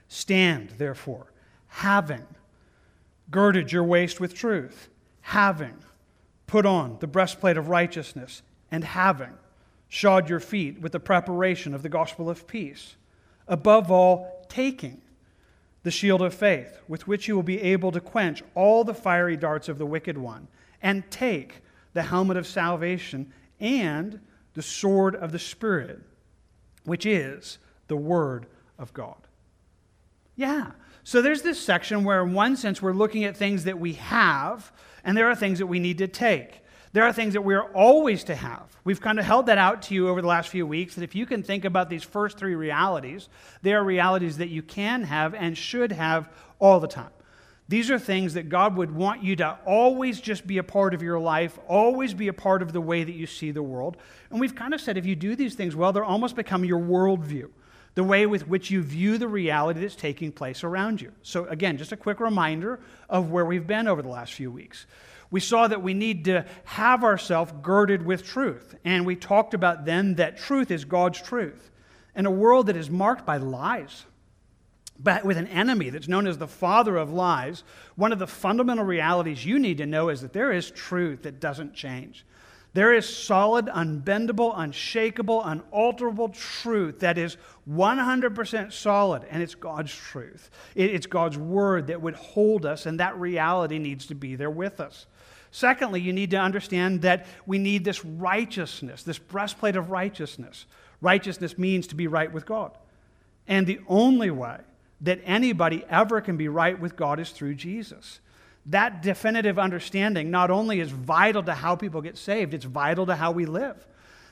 Stand, 0.07 0.71
therefore, 0.79 1.31
having 1.67 2.25
girded 3.29 3.71
your 3.71 3.83
waist 3.83 4.19
with 4.19 4.33
truth, 4.33 4.89
having 5.21 5.75
put 6.47 6.65
on 6.65 6.97
the 6.99 7.07
breastplate 7.07 7.57
of 7.57 7.69
righteousness, 7.69 8.41
and 8.71 8.83
having 8.83 9.37
shod 9.87 10.29
your 10.29 10.39
feet 10.39 10.81
with 10.81 10.91
the 10.91 10.99
preparation 10.99 11.73
of 11.73 11.83
the 11.83 11.89
gospel 11.89 12.29
of 12.29 12.47
peace 12.47 12.95
Above 13.47 13.91
all, 13.91 14.45
taking 14.49 15.01
the 15.83 15.91
shield 15.91 16.21
of 16.21 16.33
faith, 16.33 16.79
with 16.87 17.07
which 17.07 17.27
you 17.27 17.35
will 17.35 17.43
be 17.43 17.61
able 17.61 17.91
to 17.91 17.99
quench 17.99 18.41
all 18.55 18.83
the 18.83 18.93
fiery 18.93 19.37
darts 19.37 19.69
of 19.69 19.77
the 19.77 19.85
wicked 19.85 20.17
one, 20.17 20.47
and 20.81 21.09
take 21.11 21.61
the 21.93 22.01
helmet 22.01 22.37
of 22.37 22.47
salvation 22.47 23.31
and 23.59 24.19
the 24.55 24.61
sword 24.61 25.15
of 25.15 25.31
the 25.31 25.39
Spirit, 25.39 26.01
which 26.85 27.05
is 27.05 27.59
the 27.87 27.95
Word 27.95 28.47
of 28.79 28.93
God. 28.93 29.27
Yeah. 30.35 30.71
So 31.03 31.21
there's 31.21 31.43
this 31.43 31.61
section 31.61 32.03
where, 32.03 32.23
in 32.23 32.33
one 32.33 32.55
sense, 32.55 32.81
we're 32.81 32.93
looking 32.93 33.25
at 33.25 33.37
things 33.37 33.65
that 33.65 33.79
we 33.79 33.93
have, 33.93 34.71
and 35.03 35.15
there 35.15 35.29
are 35.29 35.35
things 35.35 35.59
that 35.59 35.67
we 35.67 35.79
need 35.79 35.99
to 35.99 36.07
take. 36.07 36.61
There 36.95 37.03
are 37.03 37.11
things 37.11 37.33
that 37.33 37.41
we 37.41 37.55
are 37.55 37.65
always 37.73 38.23
to 38.23 38.35
have. 38.35 38.73
We've 38.85 39.01
kind 39.01 39.19
of 39.19 39.25
held 39.25 39.47
that 39.47 39.57
out 39.57 39.81
to 39.81 39.93
you 39.93 40.07
over 40.07 40.21
the 40.21 40.29
last 40.29 40.47
few 40.47 40.65
weeks 40.65 40.95
that 40.95 41.03
if 41.03 41.13
you 41.13 41.25
can 41.25 41.43
think 41.43 41.65
about 41.65 41.89
these 41.89 42.05
first 42.05 42.37
three 42.37 42.55
realities, 42.55 43.27
they 43.63 43.73
are 43.73 43.83
realities 43.83 44.37
that 44.37 44.47
you 44.47 44.61
can 44.61 45.03
have 45.03 45.33
and 45.33 45.57
should 45.57 45.91
have 45.91 46.29
all 46.57 46.79
the 46.79 46.87
time. 46.87 47.09
These 47.67 47.91
are 47.91 47.99
things 47.99 48.35
that 48.35 48.47
God 48.47 48.77
would 48.77 48.91
want 48.91 49.21
you 49.21 49.35
to 49.35 49.57
always 49.65 50.21
just 50.21 50.47
be 50.47 50.57
a 50.57 50.63
part 50.63 50.93
of 50.93 51.01
your 51.01 51.19
life, 51.19 51.59
always 51.67 52.13
be 52.13 52.29
a 52.29 52.33
part 52.33 52.61
of 52.61 52.71
the 52.71 52.79
way 52.79 53.03
that 53.03 53.11
you 53.11 53.27
see 53.27 53.51
the 53.51 53.61
world. 53.61 53.97
And 54.29 54.39
we've 54.39 54.55
kind 54.55 54.73
of 54.73 54.79
said 54.79 54.95
if 54.95 55.05
you 55.05 55.17
do 55.17 55.35
these 55.35 55.55
things 55.55 55.75
well, 55.75 55.91
they're 55.91 56.05
almost 56.05 56.37
become 56.37 56.63
your 56.63 56.79
worldview, 56.79 57.49
the 57.95 58.05
way 58.05 58.25
with 58.25 58.47
which 58.47 58.71
you 58.71 58.81
view 58.81 59.17
the 59.17 59.27
reality 59.27 59.81
that's 59.81 59.95
taking 59.95 60.31
place 60.31 60.63
around 60.63 61.01
you. 61.01 61.11
So, 61.23 61.43
again, 61.47 61.77
just 61.77 61.91
a 61.91 61.97
quick 61.97 62.21
reminder 62.21 62.79
of 63.09 63.31
where 63.31 63.43
we've 63.43 63.67
been 63.67 63.89
over 63.89 64.01
the 64.01 64.07
last 64.07 64.31
few 64.31 64.49
weeks 64.49 64.85
we 65.31 65.39
saw 65.39 65.67
that 65.67 65.81
we 65.81 65.93
need 65.93 66.25
to 66.25 66.45
have 66.63 67.03
ourselves 67.03 67.53
girded 67.61 68.05
with 68.05 68.23
truth. 68.23 68.75
And 68.85 69.05
we 69.05 69.15
talked 69.15 69.53
about 69.53 69.85
then 69.85 70.15
that 70.15 70.37
truth 70.37 70.71
is 70.71 70.85
God's 70.85 71.21
truth. 71.21 71.71
In 72.15 72.25
a 72.25 72.31
world 72.31 72.67
that 72.67 72.77
is 72.77 72.89
marked 72.89 73.25
by 73.25 73.37
lies, 73.37 74.05
but 74.97 75.25
with 75.25 75.37
an 75.37 75.47
enemy 75.47 75.89
that's 75.89 76.07
known 76.07 76.27
as 76.27 76.37
the 76.37 76.47
father 76.47 76.95
of 76.95 77.11
lies, 77.11 77.63
one 77.95 78.13
of 78.13 78.19
the 78.19 78.27
fundamental 78.27 78.85
realities 78.85 79.45
you 79.45 79.59
need 79.59 79.79
to 79.79 79.85
know 79.85 80.09
is 80.09 80.21
that 80.21 80.31
there 80.31 80.53
is 80.53 80.71
truth 80.71 81.23
that 81.23 81.41
doesn't 81.41 81.73
change. 81.73 82.25
There 82.75 82.93
is 82.93 83.07
solid, 83.07 83.67
unbendable, 83.67 84.53
unshakable, 84.53 85.41
unalterable 85.43 86.29
truth 86.29 86.99
that 86.99 87.17
is 87.17 87.37
100% 87.69 88.73
solid, 88.73 89.23
and 89.29 89.41
it's 89.41 89.55
God's 89.55 89.95
truth. 89.95 90.49
It's 90.75 91.05
God's 91.05 91.37
word 91.37 91.87
that 91.87 92.01
would 92.01 92.15
hold 92.15 92.65
us, 92.65 92.85
and 92.85 92.99
that 92.99 93.17
reality 93.17 93.79
needs 93.79 94.07
to 94.07 94.15
be 94.15 94.35
there 94.35 94.49
with 94.49 94.81
us. 94.81 95.07
Secondly, 95.55 96.01
you 96.01 96.11
need 96.11 96.31
to 96.31 96.37
understand 96.37 97.03
that 97.03 97.25
we 97.45 97.57
need 97.57 97.85
this 97.85 98.03
righteousness, 98.03 99.03
this 99.03 99.17
breastplate 99.17 99.75
of 99.75 99.89
righteousness. 99.89 100.65
Righteousness 100.99 101.57
means 101.57 101.87
to 101.87 101.95
be 101.95 102.07
right 102.07 102.31
with 102.31 102.45
God. 102.45 102.71
And 103.47 103.65
the 103.65 103.79
only 103.87 104.31
way 104.31 104.57
that 105.01 105.21
anybody 105.23 105.85
ever 105.89 106.19
can 106.19 106.35
be 106.35 106.47
right 106.47 106.79
with 106.79 106.95
God 106.95 107.19
is 107.19 107.29
through 107.29 107.55
Jesus 107.55 108.19
that 108.67 109.01
definitive 109.03 109.59
understanding 109.59 110.31
not 110.31 110.49
only 110.49 110.79
is 110.79 110.89
vital 110.89 111.43
to 111.43 111.53
how 111.53 111.75
people 111.75 112.01
get 112.01 112.17
saved, 112.17 112.53
it's 112.53 112.65
vital 112.65 113.05
to 113.05 113.15
how 113.15 113.31
we 113.31 113.45
live. 113.45 113.85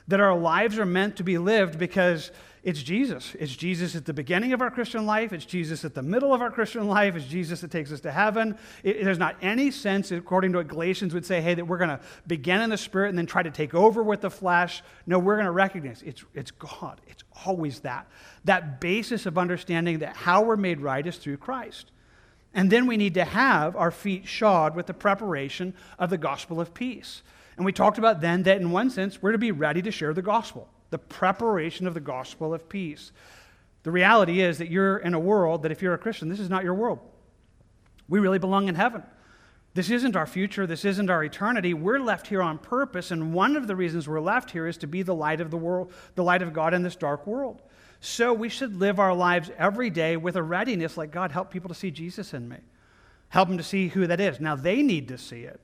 That 0.08 0.20
our 0.20 0.36
lives 0.36 0.80
are 0.80 0.86
meant 0.86 1.18
to 1.18 1.24
be 1.24 1.38
lived 1.38 1.78
because 1.78 2.32
it's 2.64 2.82
Jesus. 2.82 3.36
It's 3.38 3.56
Jesus 3.56 3.94
at 3.94 4.06
the 4.06 4.14
beginning 4.14 4.54
of 4.54 4.62
our 4.62 4.72
Christian 4.72 5.06
life. 5.06 5.34
It's 5.34 5.44
Jesus 5.44 5.84
at 5.84 5.94
the 5.94 6.02
middle 6.02 6.34
of 6.34 6.42
our 6.42 6.50
Christian 6.50 6.88
life. 6.88 7.14
It's 7.16 7.26
Jesus 7.26 7.60
that 7.60 7.72
takes 7.72 7.92
us 7.92 8.00
to 8.02 8.12
heaven. 8.12 8.58
It, 8.84 9.04
there's 9.04 9.18
not 9.18 9.36
any 9.42 9.70
sense, 9.70 10.12
according 10.12 10.54
to 10.54 10.60
what 10.60 10.70
Galatians 10.70 11.14
would 11.14 11.26
say, 11.26 11.42
hey, 11.42 11.56
that 11.56 11.66
we're 11.66 11.78
going 11.78 11.90
to 11.90 12.00
begin 12.26 12.62
in 12.62 12.70
the 12.70 12.78
Spirit 12.78 13.10
and 13.10 13.18
then 13.18 13.26
try 13.26 13.44
to 13.44 13.52
take 13.52 13.74
over 13.74 14.02
with 14.02 14.22
the 14.22 14.30
flesh. 14.30 14.82
No, 15.06 15.20
we're 15.20 15.36
going 15.36 15.46
to 15.46 15.52
recognize 15.52 16.02
it's, 16.04 16.24
it's 16.34 16.52
God. 16.52 17.02
It's 17.08 17.24
always 17.46 17.82
that. 17.82 18.08
That 18.46 18.80
basis 18.80 19.26
of 19.26 19.38
understanding 19.38 20.00
that 20.00 20.16
how 20.16 20.44
we're 20.44 20.56
made 20.56 20.80
right 20.80 21.06
is 21.06 21.18
through 21.18 21.38
Christ. 21.38 21.92
And 22.54 22.72
then 22.72 22.88
we 22.88 22.98
need 22.98 23.16
to 23.16 23.26
have 23.26 23.76
our 23.76 23.92
feet 23.92 24.28
shod 24.28 24.76
with 24.76 24.86
the 24.86 24.94
preparation 24.94 25.74
of 26.00 26.10
the 26.10 26.18
gospel 26.18 26.62
of 26.62 26.74
peace. 26.74 27.24
And 27.58 27.66
we 27.66 27.74
talked 27.74 27.98
about 27.98 28.22
then 28.22 28.44
that 28.44 28.62
in 28.62 28.72
one 28.72 28.90
sense, 28.90 29.22
we're 29.22 29.32
to 29.34 29.38
be 29.38 29.52
ready 29.52 29.82
to 29.82 29.92
share 29.92 30.14
the 30.14 30.22
gospel, 30.22 30.70
the 30.94 31.00
preparation 31.00 31.88
of 31.88 31.96
the 31.96 32.00
gospel 32.00 32.54
of 32.54 32.70
peace. 32.70 33.12
The 33.82 33.90
reality 33.90 34.42
is 34.42 34.60
that 34.60 34.70
you're 34.70 34.98
in 35.00 35.16
a 35.16 35.20
world 35.20 35.64
that 35.64 35.72
if 35.72 35.82
you're 35.82 35.96
a 35.96 35.98
Christian, 35.98 36.30
this 36.30 36.40
is 36.40 36.52
not 36.52 36.64
your 36.64 36.76
world. 36.76 37.00
We 38.08 38.20
really 38.20 38.38
belong 38.38 38.68
in 38.68 38.76
heaven. 38.76 39.02
This 39.74 39.90
isn't 39.90 40.16
our 40.16 40.28
future. 40.28 40.68
This 40.68 40.86
isn't 40.86 41.10
our 41.10 41.24
eternity. 41.24 41.74
We're 41.74 41.98
left 41.98 42.28
here 42.28 42.44
on 42.44 42.60
purpose, 42.60 43.10
and 43.10 43.34
one 43.34 43.56
of 43.56 43.66
the 43.66 43.76
reasons 43.76 44.08
we're 44.08 44.20
left 44.20 44.52
here 44.52 44.68
is 44.68 44.78
to 44.78 44.88
be 44.88 45.02
the 45.02 45.16
light 45.16 45.42
of 45.42 45.50
the 45.50 45.58
world, 45.58 45.92
the 46.14 46.24
light 46.24 46.44
of 46.44 46.54
God 46.54 46.76
in 46.76 46.84
this 46.84 46.96
dark 46.96 47.26
world. 47.26 47.64
So 48.00 48.34
we 48.34 48.50
should 48.50 48.76
live 48.76 49.00
our 49.00 49.16
lives 49.16 49.50
every 49.58 49.90
day 49.90 50.16
with 50.16 50.36
a 50.36 50.44
readiness 50.44 50.96
like, 50.96 51.10
God, 51.10 51.32
help 51.32 51.50
people 51.50 51.70
to 51.70 51.76
see 51.76 51.90
Jesus 51.90 52.36
in 52.36 52.48
me. 52.48 52.58
Help 53.30 53.50
them 53.50 53.58
to 53.58 53.64
see 53.64 53.88
who 53.88 54.06
that 54.06 54.20
is. 54.20 54.40
Now, 54.40 54.56
they 54.56 54.84
need 54.84 55.08
to 55.08 55.18
see 55.18 55.42
it. 55.42 55.60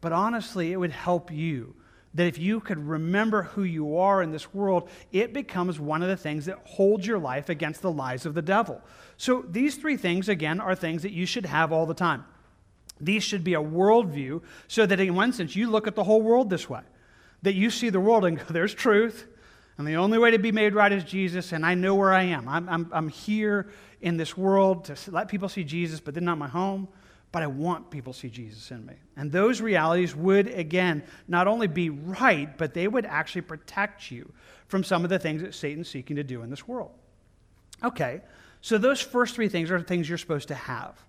But 0.00 0.12
honestly, 0.12 0.72
it 0.72 0.78
would 0.78 0.92
help 0.92 1.30
you 1.30 1.74
that 2.14 2.26
if 2.26 2.38
you 2.38 2.60
could 2.60 2.78
remember 2.78 3.42
who 3.42 3.62
you 3.62 3.96
are 3.96 4.22
in 4.22 4.32
this 4.32 4.52
world, 4.52 4.88
it 5.12 5.32
becomes 5.32 5.78
one 5.78 6.02
of 6.02 6.08
the 6.08 6.16
things 6.16 6.46
that 6.46 6.58
holds 6.64 7.06
your 7.06 7.18
life 7.18 7.48
against 7.48 7.82
the 7.82 7.92
lies 7.92 8.26
of 8.26 8.34
the 8.34 8.42
devil. 8.42 8.80
So, 9.16 9.44
these 9.48 9.76
three 9.76 9.96
things, 9.96 10.28
again, 10.28 10.60
are 10.60 10.74
things 10.74 11.02
that 11.02 11.12
you 11.12 11.26
should 11.26 11.46
have 11.46 11.72
all 11.72 11.86
the 11.86 11.94
time. 11.94 12.24
These 13.00 13.22
should 13.22 13.44
be 13.44 13.54
a 13.54 13.62
worldview 13.62 14.42
so 14.66 14.86
that, 14.86 14.98
in 14.98 15.14
one 15.14 15.32
sense, 15.32 15.54
you 15.54 15.70
look 15.70 15.86
at 15.86 15.94
the 15.94 16.04
whole 16.04 16.20
world 16.20 16.50
this 16.50 16.68
way. 16.68 16.82
That 17.42 17.54
you 17.54 17.70
see 17.70 17.90
the 17.90 18.00
world 18.00 18.24
and 18.24 18.38
go, 18.38 18.44
there's 18.50 18.74
truth, 18.74 19.26
and 19.78 19.86
the 19.86 19.96
only 19.96 20.18
way 20.18 20.30
to 20.32 20.38
be 20.38 20.52
made 20.52 20.74
right 20.74 20.92
is 20.92 21.04
Jesus, 21.04 21.52
and 21.52 21.64
I 21.64 21.74
know 21.74 21.94
where 21.94 22.12
I 22.12 22.24
am. 22.24 22.46
I'm, 22.48 22.68
I'm, 22.68 22.90
I'm 22.92 23.08
here 23.08 23.70
in 24.02 24.16
this 24.16 24.36
world 24.36 24.84
to 24.86 24.96
let 25.10 25.28
people 25.28 25.48
see 25.48 25.64
Jesus, 25.64 26.00
but 26.00 26.12
they're 26.12 26.22
not 26.22 26.36
my 26.38 26.48
home. 26.48 26.88
But 27.32 27.42
I 27.42 27.46
want 27.46 27.90
people 27.90 28.12
to 28.12 28.18
see 28.18 28.28
Jesus 28.28 28.70
in 28.70 28.84
me. 28.84 28.94
And 29.16 29.30
those 29.30 29.60
realities 29.60 30.16
would, 30.16 30.48
again, 30.48 31.04
not 31.28 31.46
only 31.46 31.68
be 31.68 31.90
right, 31.90 32.56
but 32.58 32.74
they 32.74 32.88
would 32.88 33.06
actually 33.06 33.42
protect 33.42 34.10
you 34.10 34.32
from 34.66 34.82
some 34.82 35.04
of 35.04 35.10
the 35.10 35.18
things 35.18 35.42
that 35.42 35.54
Satan's 35.54 35.88
seeking 35.88 36.16
to 36.16 36.24
do 36.24 36.42
in 36.42 36.50
this 36.50 36.66
world. 36.66 36.90
Okay, 37.84 38.20
so 38.60 38.78
those 38.78 39.00
first 39.00 39.34
three 39.34 39.48
things 39.48 39.70
are 39.70 39.80
things 39.80 40.08
you're 40.08 40.18
supposed 40.18 40.48
to 40.48 40.54
have. 40.54 41.00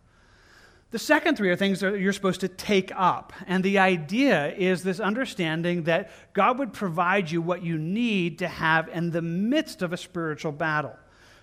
The 0.92 1.00
second 1.00 1.38
three 1.38 1.50
are 1.50 1.56
things 1.56 1.80
that 1.80 2.00
you're 2.00 2.14
supposed 2.14 2.42
to 2.42 2.50
take 2.50 2.92
up. 2.94 3.32
And 3.48 3.64
the 3.64 3.80
idea 3.80 4.54
is 4.54 4.84
this 4.84 5.00
understanding 5.00 5.84
that 5.84 6.12
God 6.34 6.60
would 6.60 6.74
provide 6.74 7.32
you 7.32 7.42
what 7.42 7.64
you 7.64 7.78
need 7.78 8.40
to 8.40 8.48
have 8.48 8.90
in 8.90 9.10
the 9.10 9.22
midst 9.22 9.82
of 9.82 9.94
a 9.94 9.98
spiritual 9.98 10.52
battle. 10.52 10.96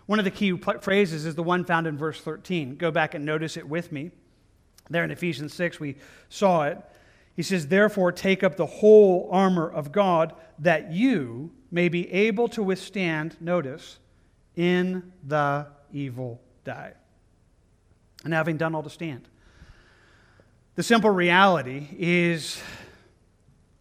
One 0.04 0.18
of 0.18 0.26
the 0.26 0.30
key 0.30 0.56
phrases 0.80 1.24
is 1.24 1.34
the 1.34 1.42
one 1.42 1.64
found 1.64 1.86
in 1.86 1.96
verse 1.96 2.20
13. 2.20 2.76
Go 2.76 2.90
back 2.90 3.14
and 3.14 3.24
notice 3.24 3.56
it 3.56 3.66
with 3.66 3.90
me. 3.90 4.10
There 4.90 5.04
in 5.04 5.10
Ephesians 5.10 5.52
6, 5.54 5.80
we 5.80 5.96
saw 6.28 6.64
it. 6.64 6.78
He 7.36 7.42
says, 7.42 7.68
Therefore, 7.68 8.10
take 8.10 8.42
up 8.42 8.56
the 8.56 8.66
whole 8.66 9.28
armor 9.30 9.70
of 9.70 9.92
God 9.92 10.34
that 10.58 10.92
you 10.92 11.52
may 11.70 11.88
be 11.88 12.10
able 12.12 12.48
to 12.48 12.62
withstand, 12.62 13.36
notice, 13.40 13.98
in 14.56 15.12
the 15.26 15.66
evil 15.92 16.40
day. 16.64 16.92
And 18.24 18.32
having 18.32 18.56
done 18.56 18.74
all 18.74 18.82
to 18.82 18.90
stand. 18.90 19.28
The 20.74 20.82
simple 20.82 21.10
reality 21.10 21.88
is 21.98 22.60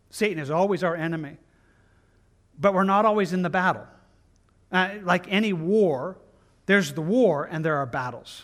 Satan 0.09 0.39
is 0.39 0.49
always 0.49 0.83
our 0.83 0.95
enemy, 0.95 1.37
but 2.59 2.73
we're 2.73 2.83
not 2.83 3.05
always 3.05 3.33
in 3.33 3.41
the 3.41 3.49
battle. 3.49 3.85
Uh, 4.71 4.95
like 5.03 5.25
any 5.29 5.53
war, 5.53 6.17
there's 6.65 6.93
the 6.93 7.01
war 7.01 7.47
and 7.49 7.63
there 7.63 7.77
are 7.77 7.85
battles. 7.85 8.43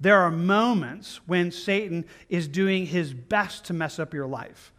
There 0.00 0.18
are 0.20 0.30
moments 0.30 1.20
when 1.26 1.50
Satan 1.50 2.04
is 2.28 2.48
doing 2.48 2.86
his 2.86 3.14
best 3.14 3.64
to 3.66 3.72
mess 3.72 3.98
up 3.98 4.12
your 4.12 4.26
life. 4.26 4.72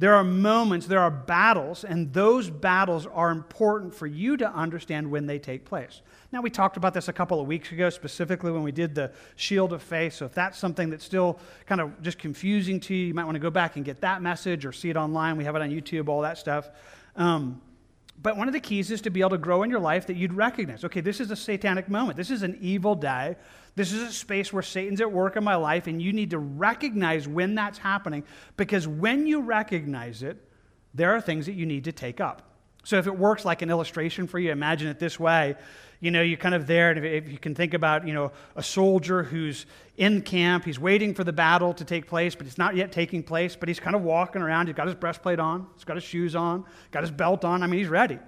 There 0.00 0.14
are 0.14 0.24
moments, 0.24 0.86
there 0.86 1.00
are 1.00 1.10
battles, 1.10 1.84
and 1.84 2.12
those 2.12 2.50
battles 2.50 3.06
are 3.06 3.30
important 3.30 3.94
for 3.94 4.08
you 4.08 4.36
to 4.38 4.50
understand 4.50 5.08
when 5.08 5.26
they 5.26 5.38
take 5.38 5.64
place. 5.64 6.02
Now, 6.32 6.42
we 6.42 6.50
talked 6.50 6.76
about 6.76 6.94
this 6.94 7.06
a 7.06 7.12
couple 7.12 7.40
of 7.40 7.46
weeks 7.46 7.70
ago, 7.70 7.90
specifically 7.90 8.50
when 8.50 8.64
we 8.64 8.72
did 8.72 8.96
the 8.96 9.12
shield 9.36 9.72
of 9.72 9.82
faith. 9.82 10.14
So, 10.14 10.26
if 10.26 10.34
that's 10.34 10.58
something 10.58 10.90
that's 10.90 11.04
still 11.04 11.38
kind 11.66 11.80
of 11.80 12.02
just 12.02 12.18
confusing 12.18 12.80
to 12.80 12.94
you, 12.94 13.06
you 13.06 13.14
might 13.14 13.24
want 13.24 13.36
to 13.36 13.40
go 13.40 13.50
back 13.50 13.76
and 13.76 13.84
get 13.84 14.00
that 14.00 14.20
message 14.20 14.66
or 14.66 14.72
see 14.72 14.90
it 14.90 14.96
online. 14.96 15.36
We 15.36 15.44
have 15.44 15.54
it 15.54 15.62
on 15.62 15.70
YouTube, 15.70 16.08
all 16.08 16.22
that 16.22 16.38
stuff. 16.38 16.70
Um, 17.14 17.62
but 18.20 18.36
one 18.36 18.48
of 18.48 18.54
the 18.54 18.60
keys 18.60 18.90
is 18.90 19.00
to 19.02 19.10
be 19.10 19.20
able 19.20 19.30
to 19.30 19.38
grow 19.38 19.62
in 19.62 19.70
your 19.70 19.80
life 19.80 20.06
that 20.06 20.16
you'd 20.16 20.32
recognize 20.32 20.84
okay, 20.84 21.00
this 21.00 21.20
is 21.20 21.30
a 21.30 21.36
satanic 21.36 21.88
moment. 21.88 22.16
This 22.16 22.30
is 22.30 22.42
an 22.42 22.58
evil 22.60 22.94
day. 22.94 23.36
This 23.76 23.92
is 23.92 24.02
a 24.02 24.12
space 24.12 24.52
where 24.52 24.62
Satan's 24.62 25.00
at 25.00 25.10
work 25.10 25.36
in 25.36 25.42
my 25.42 25.56
life, 25.56 25.86
and 25.86 26.00
you 26.00 26.12
need 26.12 26.30
to 26.30 26.38
recognize 26.38 27.26
when 27.26 27.54
that's 27.54 27.78
happening 27.78 28.24
because 28.56 28.86
when 28.86 29.26
you 29.26 29.40
recognize 29.40 30.22
it, 30.22 30.38
there 30.94 31.14
are 31.14 31.20
things 31.20 31.46
that 31.46 31.54
you 31.54 31.66
need 31.66 31.84
to 31.84 31.92
take 31.92 32.20
up. 32.20 32.54
So 32.84 32.98
if 32.98 33.06
it 33.06 33.18
works 33.18 33.44
like 33.44 33.62
an 33.62 33.70
illustration 33.70 34.26
for 34.26 34.38
you, 34.38 34.52
imagine 34.52 34.88
it 34.88 34.98
this 34.98 35.18
way. 35.18 35.56
You 36.00 36.10
know, 36.10 36.20
you're 36.20 36.36
kind 36.36 36.54
of 36.54 36.66
there, 36.66 36.90
and 36.90 37.04
if 37.04 37.28
you 37.28 37.38
can 37.38 37.54
think 37.54 37.72
about, 37.72 38.06
you 38.06 38.12
know, 38.12 38.30
a 38.56 38.62
soldier 38.62 39.22
who's 39.22 39.64
in 39.96 40.20
camp, 40.20 40.64
he's 40.66 40.78
waiting 40.78 41.14
for 41.14 41.24
the 41.24 41.32
battle 41.32 41.72
to 41.74 41.84
take 41.84 42.06
place, 42.06 42.34
but 42.34 42.46
it's 42.46 42.58
not 42.58 42.76
yet 42.76 42.92
taking 42.92 43.22
place, 43.22 43.56
but 43.56 43.68
he's 43.68 43.80
kind 43.80 43.96
of 43.96 44.02
walking 44.02 44.42
around. 44.42 44.66
He's 44.66 44.76
got 44.76 44.86
his 44.86 44.94
breastplate 44.94 45.40
on, 45.40 45.66
he's 45.74 45.84
got 45.84 45.96
his 45.96 46.04
shoes 46.04 46.36
on, 46.36 46.64
got 46.90 47.02
his 47.02 47.10
belt 47.10 47.44
on. 47.44 47.62
I 47.62 47.66
mean, 47.66 47.80
he's 47.80 47.88
ready. 47.88 48.18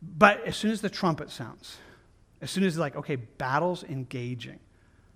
But 0.00 0.46
as 0.46 0.56
soon 0.56 0.70
as 0.70 0.80
the 0.80 0.90
trumpet 0.90 1.30
sounds, 1.30 1.78
as 2.44 2.50
soon 2.50 2.62
as, 2.64 2.74
it's 2.74 2.78
like, 2.78 2.94
okay, 2.94 3.16
battle's 3.16 3.84
engaging, 3.84 4.60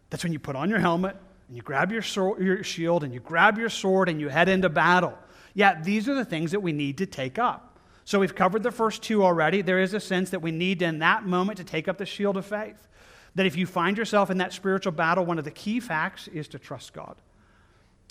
that's 0.09 0.25
when 0.25 0.33
you 0.33 0.39
put 0.39 0.57
on 0.57 0.71
your 0.71 0.79
helmet 0.79 1.15
and 1.47 1.57
you 1.57 1.63
grab 1.63 1.93
your, 1.93 2.03
your 2.43 2.65
shield 2.65 3.05
and 3.05 3.13
you 3.13 3.21
grab 3.21 3.59
your 3.59 3.69
sword 3.69 4.09
and 4.09 4.19
you 4.19 4.31
head 4.31 4.49
into 4.49 4.71
battle. 4.71 5.13
Yeah, 5.53 5.81
these 5.81 6.09
are 6.09 6.15
the 6.15 6.25
things 6.25 6.53
that 6.53 6.61
we 6.61 6.73
need 6.73 6.99
to 6.99 7.07
take 7.07 7.39
up. 7.39 7.79
So 8.07 8.19
we've 8.19 8.35
covered 8.35 8.63
the 8.63 8.71
first 8.71 9.03
two 9.03 9.23
already. 9.23 9.61
There 9.61 9.79
is 9.79 9.93
a 9.93 10.01
sense 10.01 10.31
that 10.31 10.41
we 10.41 10.51
need 10.51 10.81
in 10.81 11.01
that 11.01 11.27
moment 11.27 11.59
to 11.59 11.65
take 11.65 11.87
up 11.87 11.99
the 11.99 12.07
shield 12.07 12.39
of 12.39 12.47
faith. 12.47 12.89
That 13.35 13.45
if 13.45 13.57
you 13.57 13.67
find 13.67 13.99
yourself 13.99 14.31
in 14.31 14.39
that 14.39 14.55
spiritual 14.55 14.93
battle, 14.93 15.27
one 15.27 15.39
of 15.39 15.45
the 15.45 15.51
key 15.51 15.81
facts 15.81 16.29
is 16.29 16.49
to 16.49 16.59
trust 16.59 16.95
God. 16.95 17.17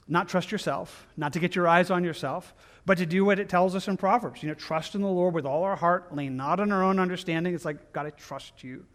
Not 0.08 0.30
trust 0.30 0.52
yourself, 0.52 1.08
not 1.18 1.34
to 1.34 1.40
get 1.40 1.56
your 1.56 1.68
eyes 1.68 1.90
on 1.90 2.04
yourself, 2.04 2.54
but 2.86 3.00
to 3.00 3.08
do 3.08 3.26
what 3.26 3.40
it 3.40 3.50
tells 3.50 3.76
us 3.76 3.88
in 3.88 3.98
Proverbs. 3.98 4.44
You 4.44 4.50
know, 4.50 4.56
trust 4.56 4.94
in 4.94 5.02
the 5.02 5.08
Lord 5.08 5.34
with 5.34 5.48
all 5.48 5.64
our 5.64 5.76
heart, 5.76 6.16
lean 6.16 6.38
not 6.38 6.60
on 6.60 6.72
our 6.72 6.84
own 6.84 7.00
understanding. 7.00 7.56
It's 7.56 7.66
like, 7.66 7.92
God, 7.92 8.06
I 8.06 8.12
trust 8.12 8.64
you. 8.64 8.86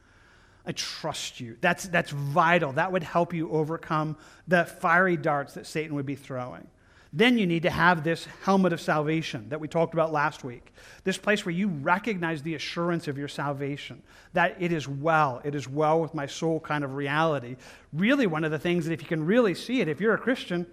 I 0.64 0.72
trust 0.72 1.40
you. 1.40 1.56
That's, 1.60 1.84
that's 1.84 2.10
vital. 2.10 2.72
That 2.72 2.92
would 2.92 3.02
help 3.02 3.34
you 3.34 3.50
overcome 3.50 4.16
the 4.46 4.64
fiery 4.64 5.16
darts 5.16 5.54
that 5.54 5.66
Satan 5.66 5.94
would 5.96 6.06
be 6.06 6.14
throwing. 6.14 6.68
Then 7.14 7.36
you 7.36 7.46
need 7.46 7.64
to 7.64 7.70
have 7.70 8.04
this 8.04 8.26
helmet 8.42 8.72
of 8.72 8.80
salvation 8.80 9.50
that 9.50 9.60
we 9.60 9.68
talked 9.68 9.92
about 9.92 10.12
last 10.12 10.44
week. 10.44 10.72
This 11.04 11.18
place 11.18 11.44
where 11.44 11.54
you 11.54 11.68
recognize 11.68 12.42
the 12.42 12.54
assurance 12.54 13.06
of 13.06 13.18
your 13.18 13.28
salvation, 13.28 14.02
that 14.32 14.56
it 14.58 14.72
is 14.72 14.88
well, 14.88 15.42
it 15.44 15.54
is 15.54 15.68
well 15.68 16.00
with 16.00 16.14
my 16.14 16.26
soul 16.26 16.58
kind 16.58 16.84
of 16.84 16.94
reality. 16.94 17.56
Really, 17.92 18.26
one 18.26 18.44
of 18.44 18.50
the 18.50 18.58
things 18.58 18.86
that 18.86 18.94
if 18.94 19.02
you 19.02 19.08
can 19.08 19.26
really 19.26 19.54
see 19.54 19.82
it, 19.82 19.88
if 19.88 20.00
you're 20.00 20.14
a 20.14 20.18
Christian, 20.18 20.66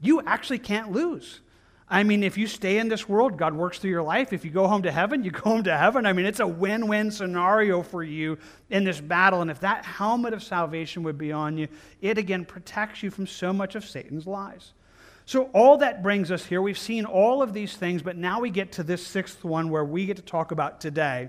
you 0.00 0.22
actually 0.22 0.60
can't 0.60 0.92
lose. 0.92 1.40
I 1.92 2.04
mean, 2.04 2.22
if 2.22 2.38
you 2.38 2.46
stay 2.46 2.78
in 2.78 2.88
this 2.88 3.08
world, 3.08 3.36
God 3.36 3.52
works 3.52 3.80
through 3.80 3.90
your 3.90 4.04
life. 4.04 4.32
If 4.32 4.44
you 4.44 4.52
go 4.52 4.68
home 4.68 4.82
to 4.82 4.92
heaven, 4.92 5.24
you 5.24 5.30
go 5.32 5.50
home 5.50 5.64
to 5.64 5.76
heaven. 5.76 6.06
I 6.06 6.12
mean, 6.12 6.24
it's 6.24 6.38
a 6.38 6.46
win 6.46 6.86
win 6.86 7.10
scenario 7.10 7.82
for 7.82 8.04
you 8.04 8.38
in 8.70 8.84
this 8.84 9.00
battle. 9.00 9.42
And 9.42 9.50
if 9.50 9.58
that 9.60 9.84
helmet 9.84 10.32
of 10.32 10.42
salvation 10.42 11.02
would 11.02 11.18
be 11.18 11.32
on 11.32 11.58
you, 11.58 11.66
it 12.00 12.16
again 12.16 12.44
protects 12.44 13.02
you 13.02 13.10
from 13.10 13.26
so 13.26 13.52
much 13.52 13.74
of 13.74 13.84
Satan's 13.84 14.26
lies. 14.26 14.72
So, 15.26 15.44
all 15.52 15.78
that 15.78 16.02
brings 16.02 16.30
us 16.30 16.44
here. 16.44 16.62
We've 16.62 16.78
seen 16.78 17.04
all 17.04 17.42
of 17.42 17.52
these 17.52 17.76
things, 17.76 18.02
but 18.02 18.16
now 18.16 18.40
we 18.40 18.50
get 18.50 18.72
to 18.72 18.82
this 18.82 19.04
sixth 19.06 19.44
one 19.44 19.70
where 19.70 19.84
we 19.84 20.06
get 20.06 20.16
to 20.16 20.22
talk 20.22 20.50
about 20.50 20.80
today, 20.80 21.28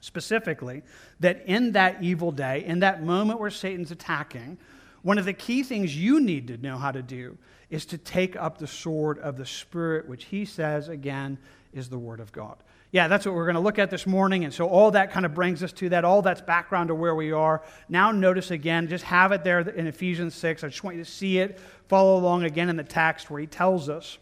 specifically, 0.00 0.82
that 1.20 1.42
in 1.46 1.72
that 1.72 2.02
evil 2.02 2.30
day, 2.30 2.64
in 2.64 2.80
that 2.80 3.02
moment 3.02 3.40
where 3.40 3.50
Satan's 3.50 3.90
attacking, 3.90 4.58
one 5.02 5.18
of 5.18 5.24
the 5.24 5.32
key 5.32 5.62
things 5.62 5.96
you 5.96 6.20
need 6.20 6.48
to 6.48 6.56
know 6.58 6.76
how 6.76 6.92
to 6.92 7.02
do 7.02 7.38
is 7.70 7.86
to 7.86 7.98
take 7.98 8.36
up 8.36 8.58
the 8.58 8.66
sword 8.66 9.18
of 9.18 9.36
the 9.36 9.46
Spirit, 9.46 10.08
which 10.08 10.26
he 10.26 10.44
says, 10.44 10.88
again, 10.88 11.38
is 11.72 11.88
the 11.88 11.98
Word 11.98 12.20
of 12.20 12.32
God. 12.32 12.56
Yeah, 12.92 13.08
that's 13.08 13.26
what 13.26 13.34
we're 13.34 13.44
going 13.44 13.56
to 13.56 13.60
look 13.60 13.78
at 13.78 13.90
this 13.90 14.06
morning. 14.06 14.44
And 14.44 14.54
so 14.54 14.68
all 14.68 14.92
that 14.92 15.10
kind 15.10 15.26
of 15.26 15.34
brings 15.34 15.62
us 15.62 15.72
to 15.74 15.88
that. 15.90 16.04
All 16.04 16.22
that's 16.22 16.40
background 16.40 16.88
to 16.88 16.94
where 16.94 17.14
we 17.14 17.32
are. 17.32 17.62
Now, 17.88 18.12
notice 18.12 18.50
again, 18.50 18.88
just 18.88 19.04
have 19.04 19.32
it 19.32 19.44
there 19.44 19.60
in 19.60 19.86
Ephesians 19.86 20.34
6. 20.34 20.64
I 20.64 20.68
just 20.68 20.84
want 20.84 20.96
you 20.96 21.04
to 21.04 21.10
see 21.10 21.38
it, 21.38 21.58
follow 21.88 22.16
along 22.18 22.44
again 22.44 22.68
in 22.70 22.76
the 22.76 22.84
text 22.84 23.30
where 23.30 23.40
he 23.40 23.46
tells 23.46 23.88
us, 23.88 24.18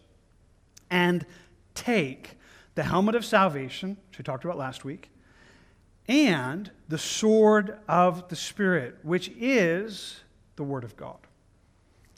and 0.89 1.25
take 1.73 2.31
the 2.73 2.83
helmet 2.83 3.15
of 3.15 3.23
salvation, 3.23 3.97
which 4.09 4.17
we 4.17 4.23
talked 4.23 4.43
about 4.43 4.57
last 4.57 4.83
week, 4.83 5.09
and 6.07 6.69
the 6.87 6.97
sword 6.97 7.77
of 7.87 8.27
the 8.29 8.35
Spirit, 8.35 8.97
which 9.03 9.31
is 9.37 10.21
the 10.55 10.63
Word 10.63 10.83
of 10.83 10.97
God. 10.97 11.17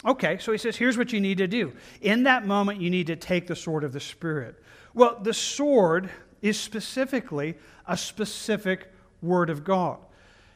Okay, 0.07 0.37
so 0.37 0.53
he 0.53 0.57
says, 0.57 0.77
here's 0.77 0.97
what 0.97 1.11
you 1.11 1.19
need 1.19 1.37
to 1.39 1.47
do. 1.47 1.73
In 2.01 2.23
that 2.23 2.47
moment, 2.47 2.79
you 2.79 2.89
need 2.89 3.07
to 3.07 3.17
take 3.17 3.45
the 3.45 3.55
sword 3.55 3.83
of 3.83 3.91
the 3.91 3.99
Spirit. 3.99 4.55
Well, 4.93 5.19
the 5.21 5.33
sword 5.33 6.09
is 6.41 6.57
specifically 6.57 7.57
a 7.85 7.97
specific 7.97 8.91
word 9.21 9.49
of 9.49 9.65
God. 9.65 9.97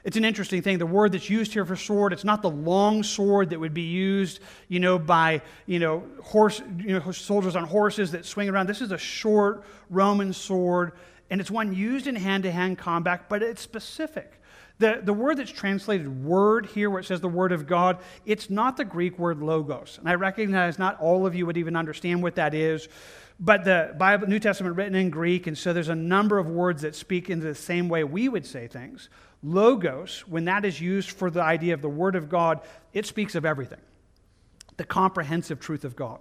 It's 0.03 0.17
an 0.17 0.25
interesting 0.25 0.62
thing. 0.62 0.77
The 0.79 0.86
word 0.86 1.12
that's 1.12 1.29
used 1.29 1.53
here 1.53 1.65
for 1.65 1.75
sword, 1.75 2.13
it's 2.13 2.24
not 2.24 2.41
the 2.41 2.50
long 2.50 3.03
sword 3.03 3.51
that 3.51 3.60
would 3.60 3.74
be 3.74 3.81
used, 3.81 4.39
you 4.67 4.79
know, 4.79 4.98
by, 4.98 5.41
you 5.67 5.79
know, 5.79 6.03
horse, 6.24 6.62
you 6.77 6.98
know, 6.98 7.12
soldiers 7.12 7.55
on 7.55 7.65
horses 7.65 8.12
that 8.13 8.25
swing 8.25 8.50
around. 8.50 8.67
This 8.67 8.81
is 8.81 8.91
a 8.91 8.98
short 8.98 9.63
Roman 9.89 10.34
sword, 10.34 10.93
and 11.29 11.39
it's 11.39 11.51
one 11.51 11.74
used 11.74 12.08
in 12.08 12.15
hand-to-hand 12.15 12.79
combat, 12.79 13.25
but 13.29 13.43
it's 13.43 13.62
specific. 13.62 14.40
The, 14.82 15.00
the 15.04 15.14
word 15.14 15.38
that's 15.38 15.52
translated 15.52 16.24
word 16.24 16.66
here, 16.66 16.90
where 16.90 17.00
it 17.00 17.06
says 17.06 17.22
the 17.22 17.28
word 17.28 17.52
of 17.52 17.68
God, 17.68 18.00
it's 18.26 18.50
not 18.50 18.78
the 18.78 18.84
Greek 18.84 19.20
word 19.20 19.40
logos. 19.40 20.00
And 20.00 20.10
I 20.10 20.16
recognize 20.16 20.80
not 20.80 21.00
all 21.00 21.28
of 21.28 21.36
you 21.36 21.46
would 21.46 21.58
even 21.58 21.76
understand 21.76 22.24
what 22.24 22.34
that 22.36 22.56
is. 22.56 22.90
But 23.40 23.64
the 23.64 23.94
Bible, 23.96 24.28
New 24.28 24.40
Testament 24.40 24.76
written 24.76 24.96
in 24.96 25.12
Greek, 25.12 25.46
and 25.46 25.56
so 25.56 25.72
there's 25.72 25.90
a 25.90 25.96
number 25.96 26.40
of 26.40 26.48
words 26.48 26.82
that 26.82 26.96
speak 26.96 27.30
in 27.30 27.40
the 27.40 27.54
same 27.54 27.90
way 27.90 28.04
we 28.04 28.28
would 28.28 28.46
say 28.46 28.68
things. 28.68 29.10
Logos, 29.44 30.28
when 30.28 30.46
that 30.46 30.66
is 30.66 30.82
used 30.82 31.12
for 31.12 31.30
the 31.30 31.44
idea 31.44 31.76
of 31.76 31.84
the 31.84 31.90
Word 31.90 32.16
of 32.16 32.28
God, 32.28 32.62
it 32.92 33.06
speaks 33.06 33.36
of 33.36 33.46
everything 33.46 33.80
the 34.78 34.84
comprehensive 34.84 35.60
truth 35.60 35.86
of 35.86 35.96
God. 35.96 36.18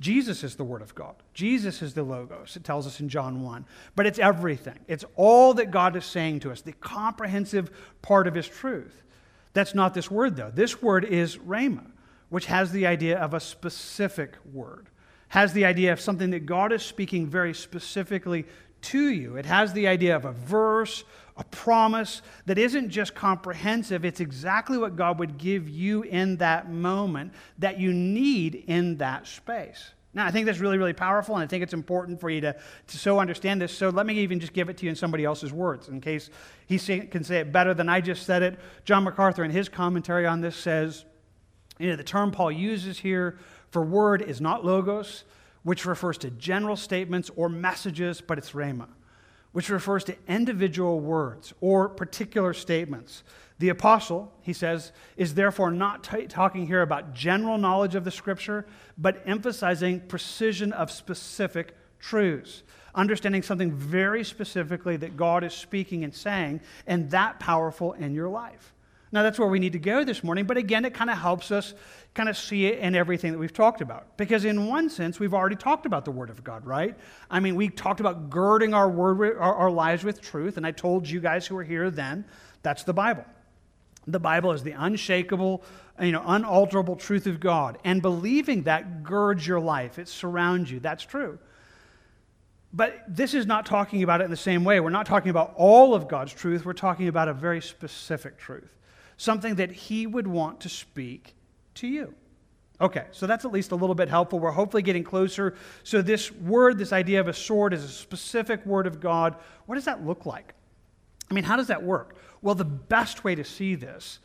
Jesus 0.00 0.42
is 0.42 0.56
the 0.56 0.64
Word 0.64 0.82
of 0.82 0.94
God. 0.94 1.14
Jesus 1.34 1.82
is 1.82 1.94
the 1.94 2.02
Logos, 2.02 2.56
it 2.56 2.64
tells 2.64 2.86
us 2.86 3.00
in 3.00 3.08
John 3.08 3.42
1. 3.42 3.66
But 3.94 4.06
it's 4.06 4.18
everything, 4.18 4.78
it's 4.88 5.04
all 5.14 5.54
that 5.54 5.70
God 5.70 5.94
is 5.96 6.04
saying 6.04 6.40
to 6.40 6.50
us, 6.50 6.62
the 6.62 6.72
comprehensive 6.72 7.70
part 8.02 8.26
of 8.26 8.34
His 8.34 8.48
truth. 8.48 9.02
That's 9.52 9.74
not 9.74 9.94
this 9.94 10.10
word, 10.10 10.36
though. 10.36 10.50
This 10.52 10.80
word 10.80 11.04
is 11.04 11.36
Rhema, 11.36 11.86
which 12.28 12.46
has 12.46 12.72
the 12.72 12.86
idea 12.86 13.18
of 13.18 13.34
a 13.34 13.40
specific 13.40 14.36
word 14.52 14.88
has 15.30 15.52
the 15.52 15.64
idea 15.64 15.92
of 15.92 16.00
something 16.00 16.30
that 16.30 16.44
God 16.44 16.72
is 16.72 16.82
speaking 16.82 17.26
very 17.26 17.54
specifically 17.54 18.46
to 18.82 19.10
you. 19.10 19.36
It 19.36 19.46
has 19.46 19.72
the 19.72 19.88
idea 19.88 20.16
of 20.16 20.24
a 20.24 20.32
verse, 20.32 21.04
a 21.36 21.44
promise 21.44 22.22
that 22.46 22.58
isn't 22.58 22.90
just 22.90 23.14
comprehensive, 23.14 24.04
it's 24.04 24.20
exactly 24.20 24.78
what 24.78 24.96
God 24.96 25.18
would 25.18 25.38
give 25.38 25.68
you 25.68 26.02
in 26.02 26.36
that 26.36 26.70
moment 26.70 27.32
that 27.58 27.78
you 27.78 27.92
need 27.92 28.64
in 28.66 28.98
that 28.98 29.26
space. 29.26 29.90
Now, 30.12 30.26
I 30.26 30.32
think 30.32 30.46
that's 30.46 30.58
really, 30.58 30.76
really 30.76 30.92
powerful, 30.92 31.36
and 31.36 31.44
I 31.44 31.46
think 31.46 31.62
it's 31.62 31.72
important 31.72 32.20
for 32.20 32.30
you 32.30 32.40
to, 32.40 32.56
to 32.88 32.98
so 32.98 33.20
understand 33.20 33.62
this. 33.62 33.72
So, 33.72 33.90
let 33.90 34.06
me 34.06 34.18
even 34.18 34.40
just 34.40 34.52
give 34.52 34.68
it 34.68 34.76
to 34.78 34.84
you 34.84 34.90
in 34.90 34.96
somebody 34.96 35.24
else's 35.24 35.52
words 35.52 35.88
in 35.88 36.00
case 36.00 36.30
he 36.66 36.78
can 36.78 37.22
say 37.22 37.38
it 37.38 37.52
better 37.52 37.74
than 37.74 37.88
I 37.88 38.00
just 38.00 38.26
said 38.26 38.42
it. 38.42 38.58
John 38.84 39.04
MacArthur, 39.04 39.44
in 39.44 39.52
his 39.52 39.68
commentary 39.68 40.26
on 40.26 40.40
this, 40.40 40.56
says, 40.56 41.04
you 41.78 41.88
know, 41.88 41.96
the 41.96 42.04
term 42.04 42.32
Paul 42.32 42.50
uses 42.50 42.98
here 42.98 43.38
for 43.70 43.82
word 43.82 44.20
is 44.20 44.40
not 44.40 44.64
logos, 44.64 45.24
which 45.62 45.84
refers 45.84 46.18
to 46.18 46.30
general 46.30 46.76
statements 46.76 47.30
or 47.36 47.48
messages, 47.48 48.20
but 48.20 48.38
it's 48.38 48.52
rhema, 48.52 48.88
which 49.52 49.68
refers 49.68 50.04
to 50.04 50.16
individual 50.26 51.00
words 51.00 51.52
or 51.60 51.88
particular 51.88 52.54
statements. 52.54 53.22
The 53.58 53.68
apostle, 53.68 54.32
he 54.40 54.54
says, 54.54 54.92
is 55.18 55.34
therefore 55.34 55.70
not 55.70 56.04
t- 56.04 56.26
talking 56.26 56.66
here 56.66 56.80
about 56.80 57.12
general 57.12 57.58
knowledge 57.58 57.94
of 57.94 58.04
the 58.04 58.10
scripture, 58.10 58.66
but 58.96 59.22
emphasizing 59.26 60.00
precision 60.00 60.72
of 60.72 60.90
specific 60.90 61.76
truths, 61.98 62.62
understanding 62.94 63.42
something 63.42 63.72
very 63.72 64.24
specifically 64.24 64.96
that 64.96 65.16
God 65.16 65.44
is 65.44 65.52
speaking 65.52 66.04
and 66.04 66.14
saying, 66.14 66.62
and 66.86 67.10
that 67.10 67.38
powerful 67.38 67.92
in 67.92 68.14
your 68.14 68.28
life. 68.28 68.72
Now, 69.12 69.24
that's 69.24 69.40
where 69.40 69.48
we 69.48 69.58
need 69.58 69.72
to 69.72 69.80
go 69.80 70.04
this 70.04 70.22
morning, 70.22 70.44
but 70.44 70.56
again, 70.56 70.84
it 70.84 70.94
kind 70.94 71.10
of 71.10 71.18
helps 71.18 71.50
us 71.50 71.74
kind 72.14 72.28
of 72.28 72.36
see 72.36 72.66
it 72.66 72.78
in 72.78 72.94
everything 72.94 73.32
that 73.32 73.38
we've 73.38 73.52
talked 73.52 73.80
about. 73.80 74.16
Because, 74.16 74.44
in 74.44 74.68
one 74.68 74.88
sense, 74.88 75.18
we've 75.18 75.34
already 75.34 75.56
talked 75.56 75.84
about 75.84 76.04
the 76.04 76.12
Word 76.12 76.30
of 76.30 76.44
God, 76.44 76.64
right? 76.64 76.96
I 77.28 77.40
mean, 77.40 77.56
we 77.56 77.70
talked 77.70 77.98
about 77.98 78.30
girding 78.30 78.72
our, 78.72 78.88
word, 78.88 79.36
our, 79.36 79.54
our 79.54 79.70
lives 79.70 80.04
with 80.04 80.20
truth, 80.20 80.56
and 80.56 80.66
I 80.66 80.70
told 80.70 81.08
you 81.08 81.18
guys 81.18 81.44
who 81.46 81.56
were 81.56 81.64
here 81.64 81.90
then 81.90 82.24
that's 82.62 82.84
the 82.84 82.92
Bible. 82.92 83.24
The 84.06 84.20
Bible 84.20 84.52
is 84.52 84.62
the 84.62 84.72
unshakable, 84.72 85.62
you 86.00 86.12
know, 86.12 86.22
unalterable 86.24 86.96
truth 86.96 87.26
of 87.26 87.40
God. 87.40 87.78
And 87.84 88.00
believing 88.02 88.62
that 88.64 89.02
girds 89.02 89.46
your 89.46 89.60
life, 89.60 89.98
it 89.98 90.08
surrounds 90.08 90.70
you. 90.70 90.78
That's 90.78 91.04
true. 91.04 91.38
But 92.72 93.02
this 93.08 93.34
is 93.34 93.46
not 93.46 93.66
talking 93.66 94.02
about 94.04 94.20
it 94.20 94.24
in 94.24 94.30
the 94.30 94.36
same 94.36 94.62
way. 94.62 94.78
We're 94.78 94.90
not 94.90 95.06
talking 95.06 95.30
about 95.30 95.54
all 95.56 95.94
of 95.94 96.06
God's 96.06 96.32
truth. 96.32 96.64
We're 96.64 96.74
talking 96.74 97.08
about 97.08 97.28
a 97.28 97.34
very 97.34 97.60
specific 97.60 98.38
truth 98.38 98.70
something 99.20 99.56
that 99.56 99.70
he 99.70 100.06
would 100.06 100.26
want 100.26 100.60
to 100.60 100.68
speak 100.70 101.34
to 101.74 101.86
you. 101.86 102.14
Okay, 102.80 103.04
so 103.12 103.26
that's 103.26 103.44
at 103.44 103.52
least 103.52 103.70
a 103.70 103.76
little 103.76 103.94
bit 103.94 104.08
helpful. 104.08 104.38
We're 104.38 104.50
hopefully 104.50 104.82
getting 104.82 105.04
closer. 105.04 105.54
So, 105.84 106.00
this 106.00 106.32
word, 106.32 106.78
this 106.78 106.94
idea 106.94 107.20
of 107.20 107.28
a 107.28 107.34
sword, 107.34 107.74
is 107.74 107.84
a 107.84 107.88
specific 107.88 108.64
word 108.64 108.86
of 108.86 108.98
God. 108.98 109.36
What 109.66 109.74
does 109.74 109.84
that 109.84 110.06
look 110.06 110.24
like? 110.24 110.54
I 111.30 111.34
mean, 111.34 111.44
how 111.44 111.56
does 111.56 111.66
that 111.66 111.82
work? 111.82 112.16
Well, 112.40 112.54
the 112.54 112.64
best 112.64 113.22
way 113.22 113.34
to 113.34 113.44
see 113.44 113.74
this 113.74 114.20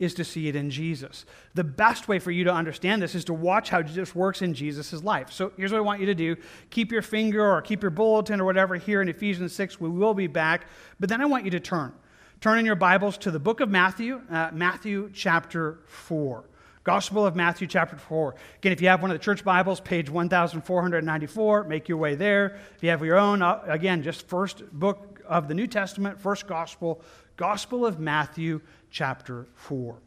is 0.00 0.14
to 0.14 0.24
see 0.24 0.48
it 0.48 0.56
in 0.56 0.68
Jesus. 0.68 1.26
The 1.54 1.62
best 1.62 2.08
way 2.08 2.18
for 2.18 2.32
you 2.32 2.42
to 2.42 2.52
understand 2.52 3.00
this 3.00 3.14
is 3.14 3.24
to 3.26 3.34
watch 3.34 3.70
how 3.70 3.82
Jesus 3.82 4.16
works 4.16 4.42
in 4.42 4.52
Jesus' 4.52 5.04
life. 5.04 5.30
So 5.30 5.52
here's 5.56 5.70
what 5.70 5.78
I 5.78 5.82
want 5.82 6.00
you 6.00 6.06
to 6.06 6.14
do 6.14 6.34
keep 6.70 6.90
your 6.90 7.02
finger 7.02 7.48
or 7.48 7.62
keep 7.62 7.82
your 7.82 7.90
bulletin 7.90 8.40
or 8.40 8.44
whatever 8.44 8.74
here 8.74 9.00
in 9.00 9.08
Ephesians 9.08 9.52
6. 9.52 9.80
We 9.80 9.88
will 9.88 10.14
be 10.14 10.26
back. 10.26 10.66
But 10.98 11.08
then 11.08 11.20
I 11.20 11.26
want 11.26 11.44
you 11.44 11.52
to 11.52 11.60
turn. 11.60 11.92
Turn 12.40 12.58
in 12.58 12.64
your 12.64 12.74
Bibles 12.74 13.18
to 13.18 13.30
the 13.30 13.38
book 13.38 13.60
of 13.60 13.68
Matthew, 13.68 14.22
uh, 14.30 14.48
Matthew 14.50 15.10
chapter 15.12 15.80
4. 15.84 16.42
Gospel 16.84 17.26
of 17.26 17.36
Matthew, 17.36 17.66
chapter 17.66 17.98
4. 17.98 18.34
Again, 18.56 18.72
if 18.72 18.80
you 18.80 18.88
have 18.88 19.02
one 19.02 19.10
of 19.10 19.14
the 19.18 19.22
church 19.22 19.44
Bibles, 19.44 19.78
page 19.78 20.08
1494, 20.08 21.64
make 21.64 21.86
your 21.86 21.98
way 21.98 22.14
there. 22.14 22.58
If 22.74 22.82
you 22.82 22.88
have 22.88 23.04
your 23.04 23.18
own, 23.18 23.42
uh, 23.42 23.60
again, 23.66 24.02
just 24.02 24.26
first 24.26 24.62
book 24.72 25.20
of 25.26 25.48
the 25.48 25.54
New 25.54 25.66
Testament, 25.66 26.18
first 26.18 26.46
gospel, 26.46 27.02
Gospel 27.36 27.84
of 27.84 28.00
Matthew, 28.00 28.62
chapter 28.90 29.46
4. 29.56 29.98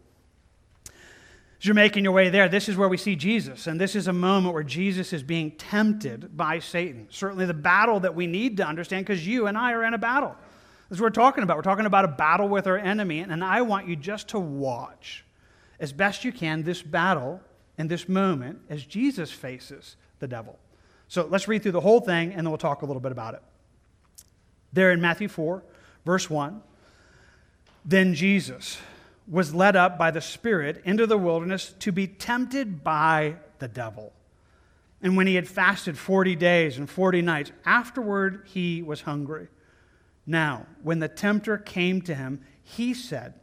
As 0.87 0.93
you're 1.61 1.75
making 1.75 2.03
your 2.03 2.13
way 2.13 2.29
there, 2.29 2.49
this 2.49 2.67
is 2.67 2.75
where 2.75 2.89
we 2.89 2.97
see 2.97 3.15
Jesus, 3.15 3.67
and 3.67 3.79
this 3.79 3.95
is 3.95 4.07
a 4.07 4.13
moment 4.13 4.55
where 4.55 4.63
Jesus 4.63 5.13
is 5.13 5.21
being 5.21 5.51
tempted 5.51 6.35
by 6.35 6.57
Satan. 6.57 7.05
Certainly 7.11 7.45
the 7.45 7.53
battle 7.53 7.99
that 7.99 8.15
we 8.15 8.25
need 8.25 8.57
to 8.57 8.65
understand 8.65 9.05
because 9.05 9.27
you 9.27 9.45
and 9.45 9.55
I 9.55 9.73
are 9.73 9.83
in 9.83 9.93
a 9.93 9.99
battle. 9.99 10.35
That's 10.93 11.01
what 11.01 11.07
we're 11.07 11.23
talking 11.23 11.43
about. 11.43 11.57
We're 11.57 11.63
talking 11.63 11.87
about 11.87 12.05
a 12.05 12.09
battle 12.09 12.47
with 12.47 12.67
our 12.67 12.77
enemy, 12.77 13.21
and 13.21 13.43
I 13.43 13.63
want 13.63 13.87
you 13.87 13.95
just 13.95 14.27
to 14.27 14.39
watch 14.39 15.25
as 15.79 15.91
best 15.91 16.23
you 16.23 16.31
can 16.31 16.61
this 16.61 16.83
battle 16.83 17.41
and 17.79 17.89
this 17.89 18.07
moment 18.07 18.59
as 18.69 18.85
Jesus 18.85 19.31
faces 19.31 19.95
the 20.19 20.27
devil. 20.27 20.59
So 21.07 21.25
let's 21.25 21.47
read 21.47 21.63
through 21.63 21.71
the 21.71 21.81
whole 21.81 21.99
thing, 21.99 22.29
and 22.29 22.41
then 22.41 22.49
we'll 22.49 22.59
talk 22.59 22.83
a 22.83 22.85
little 22.85 22.99
bit 22.99 23.11
about 23.11 23.33
it. 23.33 23.41
There 24.71 24.91
in 24.91 25.01
Matthew 25.01 25.29
4, 25.29 25.63
verse 26.05 26.29
1, 26.29 26.61
then 27.83 28.13
Jesus 28.13 28.77
was 29.27 29.51
led 29.51 29.75
up 29.75 29.97
by 29.97 30.11
the 30.11 30.21
Spirit 30.21 30.79
into 30.85 31.07
the 31.07 31.17
wilderness 31.17 31.73
to 31.79 31.91
be 31.91 32.05
tempted 32.05 32.83
by 32.83 33.37
the 33.57 33.67
devil. 33.67 34.13
And 35.01 35.17
when 35.17 35.25
he 35.25 35.33
had 35.33 35.47
fasted 35.47 35.97
40 35.97 36.35
days 36.35 36.77
and 36.77 36.87
40 36.87 37.23
nights, 37.23 37.51
afterward 37.65 38.43
he 38.45 38.83
was 38.83 39.01
hungry. 39.01 39.47
Now, 40.25 40.65
when 40.81 40.99
the 40.99 41.07
tempter 41.07 41.57
came 41.57 42.01
to 42.03 42.15
him, 42.15 42.41
he 42.61 42.93
said, 42.93 43.33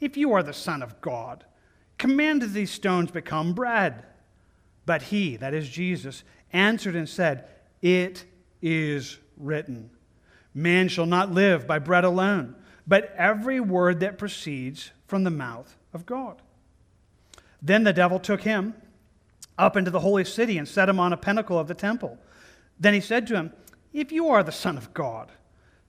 If 0.00 0.16
you 0.16 0.32
are 0.32 0.42
the 0.42 0.52
Son 0.52 0.82
of 0.82 1.00
God, 1.00 1.44
command 1.98 2.42
that 2.42 2.48
these 2.48 2.70
stones 2.70 3.10
become 3.10 3.54
bread. 3.54 4.04
But 4.86 5.02
he, 5.02 5.36
that 5.36 5.54
is 5.54 5.68
Jesus, 5.68 6.24
answered 6.52 6.96
and 6.96 7.08
said, 7.08 7.48
It 7.80 8.24
is 8.60 9.18
written, 9.36 9.90
Man 10.54 10.88
shall 10.88 11.06
not 11.06 11.32
live 11.32 11.66
by 11.66 11.78
bread 11.78 12.04
alone, 12.04 12.54
but 12.86 13.14
every 13.16 13.60
word 13.60 14.00
that 14.00 14.18
proceeds 14.18 14.90
from 15.06 15.24
the 15.24 15.30
mouth 15.30 15.76
of 15.92 16.06
God. 16.06 16.42
Then 17.60 17.84
the 17.84 17.92
devil 17.92 18.18
took 18.18 18.42
him 18.42 18.74
up 19.58 19.76
into 19.76 19.90
the 19.90 20.00
holy 20.00 20.24
city 20.24 20.58
and 20.58 20.66
set 20.66 20.88
him 20.88 20.98
on 20.98 21.12
a 21.12 21.16
pinnacle 21.16 21.58
of 21.58 21.68
the 21.68 21.74
temple. 21.74 22.18
Then 22.78 22.94
he 22.94 23.00
said 23.00 23.26
to 23.28 23.34
him, 23.34 23.52
If 23.92 24.10
you 24.10 24.28
are 24.28 24.42
the 24.42 24.52
Son 24.52 24.76
of 24.76 24.92
God, 24.92 25.30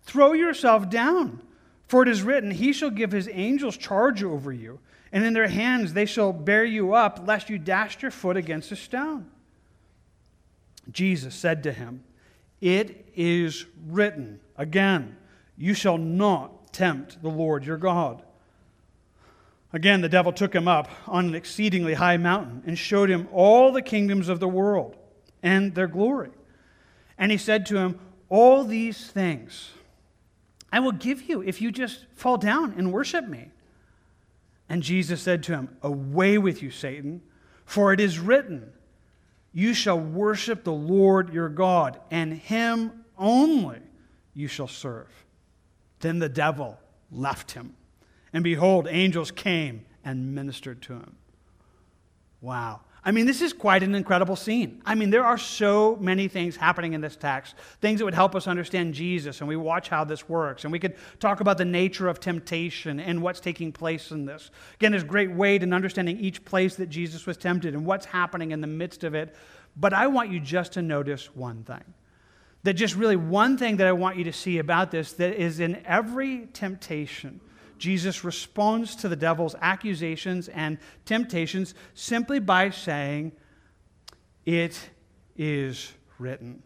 throw 0.03 0.33
yourself 0.33 0.89
down, 0.89 1.41
for 1.87 2.03
it 2.03 2.09
is 2.09 2.21
written, 2.21 2.51
He 2.51 2.73
shall 2.73 2.89
give 2.89 3.11
his 3.11 3.29
angels 3.31 3.77
charge 3.77 4.23
over 4.23 4.51
you, 4.51 4.79
and 5.11 5.23
in 5.23 5.33
their 5.33 5.47
hands 5.47 5.93
they 5.93 6.05
shall 6.05 6.33
bear 6.33 6.63
you 6.65 6.93
up, 6.93 7.27
lest 7.27 7.49
you 7.49 7.57
dash 7.57 8.01
your 8.01 8.11
foot 8.11 8.37
against 8.37 8.71
a 8.71 8.75
stone. 8.75 9.29
Jesus 10.91 11.35
said 11.35 11.63
to 11.63 11.71
him, 11.71 12.03
It 12.61 13.05
is 13.15 13.65
written, 13.87 14.39
again, 14.57 15.17
you 15.57 15.73
shall 15.73 15.97
not 15.97 16.73
tempt 16.73 17.21
the 17.21 17.29
Lord 17.29 17.65
your 17.65 17.77
God. 17.77 18.23
Again, 19.71 20.01
the 20.01 20.09
devil 20.09 20.31
took 20.31 20.53
him 20.53 20.67
up 20.67 20.89
on 21.07 21.27
an 21.27 21.35
exceedingly 21.35 21.95
high 21.95 22.17
mountain 22.17 22.63
and 22.65 22.77
showed 22.77 23.09
him 23.09 23.27
all 23.31 23.71
the 23.71 23.81
kingdoms 23.81 24.29
of 24.29 24.39
the 24.39 24.47
world 24.47 24.95
and 25.41 25.73
their 25.73 25.87
glory. 25.87 26.29
And 27.17 27.31
he 27.31 27.37
said 27.37 27.65
to 27.67 27.77
him, 27.77 27.99
All 28.29 28.63
these 28.63 29.07
things 29.07 29.71
I 30.73 30.81
will 30.81 30.91
give 30.91 31.29
you 31.29 31.41
if 31.41 31.61
you 31.61 31.71
just 31.71 32.05
fall 32.15 32.35
down 32.37 32.73
and 32.77 32.91
worship 32.91 33.25
me. 33.25 33.51
And 34.67 34.83
Jesus 34.83 35.21
said 35.21 35.43
to 35.43 35.53
him, 35.53 35.77
Away 35.81 36.37
with 36.37 36.61
you, 36.61 36.69
Satan, 36.69 37.21
for 37.63 37.93
it 37.93 38.01
is 38.01 38.19
written, 38.19 38.73
You 39.53 39.73
shall 39.73 39.99
worship 39.99 40.65
the 40.65 40.73
Lord 40.73 41.33
your 41.33 41.47
God, 41.47 42.01
and 42.11 42.33
him 42.33 43.05
only 43.17 43.79
you 44.33 44.49
shall 44.49 44.67
serve. 44.67 45.07
Then 46.01 46.19
the 46.19 46.27
devil 46.27 46.77
left 47.09 47.51
him 47.51 47.75
and 48.33 48.43
behold, 48.43 48.87
angels 48.89 49.29
came 49.29 49.85
and 50.03 50.33
ministered 50.33 50.81
to 50.83 50.93
him. 50.93 51.15
Wow. 52.41 52.81
I 53.05 53.11
mean, 53.11 53.25
this 53.25 53.41
is 53.41 53.51
quite 53.51 53.83
an 53.83 53.95
incredible 53.95 54.37
scene. 54.37 54.81
I 54.85 54.95
mean, 54.95 55.09
there 55.09 55.25
are 55.25 55.37
so 55.37 55.97
many 55.99 56.29
things 56.29 56.55
happening 56.55 56.93
in 56.93 57.01
this 57.01 57.17
text, 57.17 57.55
things 57.81 57.99
that 57.99 58.05
would 58.05 58.13
help 58.13 58.33
us 58.33 58.47
understand 58.47 58.93
Jesus, 58.93 59.41
and 59.41 59.47
we 59.47 59.57
watch 59.57 59.89
how 59.89 60.05
this 60.05 60.29
works. 60.29 60.63
And 60.63 60.71
we 60.71 60.79
could 60.79 60.95
talk 61.19 61.41
about 61.41 61.57
the 61.57 61.65
nature 61.65 62.07
of 62.07 62.21
temptation 62.21 63.01
and 63.01 63.21
what's 63.21 63.41
taking 63.41 63.73
place 63.73 64.11
in 64.11 64.25
this. 64.25 64.51
Again, 64.75 64.91
there's 64.91 65.03
great 65.03 65.31
weight 65.31 65.63
in 65.63 65.73
understanding 65.73 66.17
each 66.17 66.45
place 66.45 66.75
that 66.77 66.87
Jesus 66.87 67.25
was 67.25 67.35
tempted 67.35 67.73
and 67.73 67.85
what's 67.85 68.05
happening 68.05 68.51
in 68.51 68.61
the 68.61 68.67
midst 68.67 69.03
of 69.03 69.13
it. 69.15 69.35
But 69.75 69.93
I 69.93 70.07
want 70.07 70.31
you 70.31 70.39
just 70.39 70.73
to 70.73 70.81
notice 70.81 71.35
one 71.35 71.63
thing. 71.63 71.83
That 72.63 72.75
just 72.75 72.95
really 72.95 73.17
one 73.17 73.57
thing 73.57 73.75
that 73.77 73.87
I 73.87 73.91
want 73.91 74.15
you 74.15 74.23
to 74.23 74.33
see 74.33 74.59
about 74.59 74.91
this 74.91 75.11
that 75.13 75.33
is 75.35 75.59
in 75.59 75.83
every 75.85 76.47
temptation 76.53 77.41
Jesus 77.77 78.23
responds 78.23 78.95
to 78.97 79.09
the 79.09 79.15
devil's 79.15 79.55
accusations 79.61 80.47
and 80.49 80.77
temptations 81.05 81.75
simply 81.93 82.39
by 82.39 82.69
saying, 82.69 83.31
It 84.45 84.89
is 85.35 85.93
written. 86.19 86.63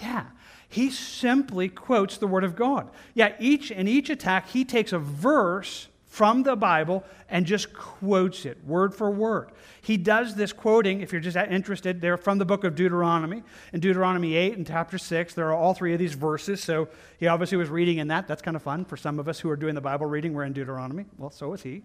Yeah, 0.00 0.26
he 0.68 0.90
simply 0.90 1.68
quotes 1.68 2.16
the 2.16 2.26
Word 2.26 2.44
of 2.44 2.56
God. 2.56 2.90
Yeah, 3.14 3.34
each 3.38 3.70
in 3.70 3.86
each 3.88 4.10
attack, 4.10 4.48
he 4.48 4.64
takes 4.64 4.92
a 4.92 4.98
verse 4.98 5.88
from 6.12 6.42
the 6.42 6.54
Bible 6.54 7.02
and 7.30 7.46
just 7.46 7.72
quotes 7.72 8.44
it 8.44 8.62
word 8.66 8.94
for 8.94 9.10
word. 9.10 9.48
He 9.80 9.96
does 9.96 10.34
this 10.34 10.52
quoting, 10.52 11.00
if 11.00 11.10
you're 11.10 11.22
just 11.22 11.38
interested, 11.38 12.02
they're 12.02 12.18
from 12.18 12.36
the 12.36 12.44
book 12.44 12.64
of 12.64 12.74
Deuteronomy. 12.74 13.42
In 13.72 13.80
Deuteronomy 13.80 14.34
8 14.34 14.58
and 14.58 14.66
chapter 14.66 14.98
6, 14.98 15.32
there 15.32 15.48
are 15.48 15.54
all 15.54 15.72
three 15.72 15.94
of 15.94 15.98
these 15.98 16.12
verses. 16.12 16.62
So 16.62 16.90
he 17.16 17.28
obviously 17.28 17.56
was 17.56 17.70
reading 17.70 17.96
in 17.96 18.08
that. 18.08 18.28
That's 18.28 18.42
kind 18.42 18.58
of 18.58 18.62
fun 18.62 18.84
for 18.84 18.98
some 18.98 19.18
of 19.18 19.26
us 19.26 19.40
who 19.40 19.48
are 19.48 19.56
doing 19.56 19.74
the 19.74 19.80
Bible 19.80 20.04
reading. 20.04 20.34
We're 20.34 20.44
in 20.44 20.52
Deuteronomy. 20.52 21.06
Well, 21.16 21.30
so 21.30 21.48
was 21.48 21.62
he. 21.62 21.82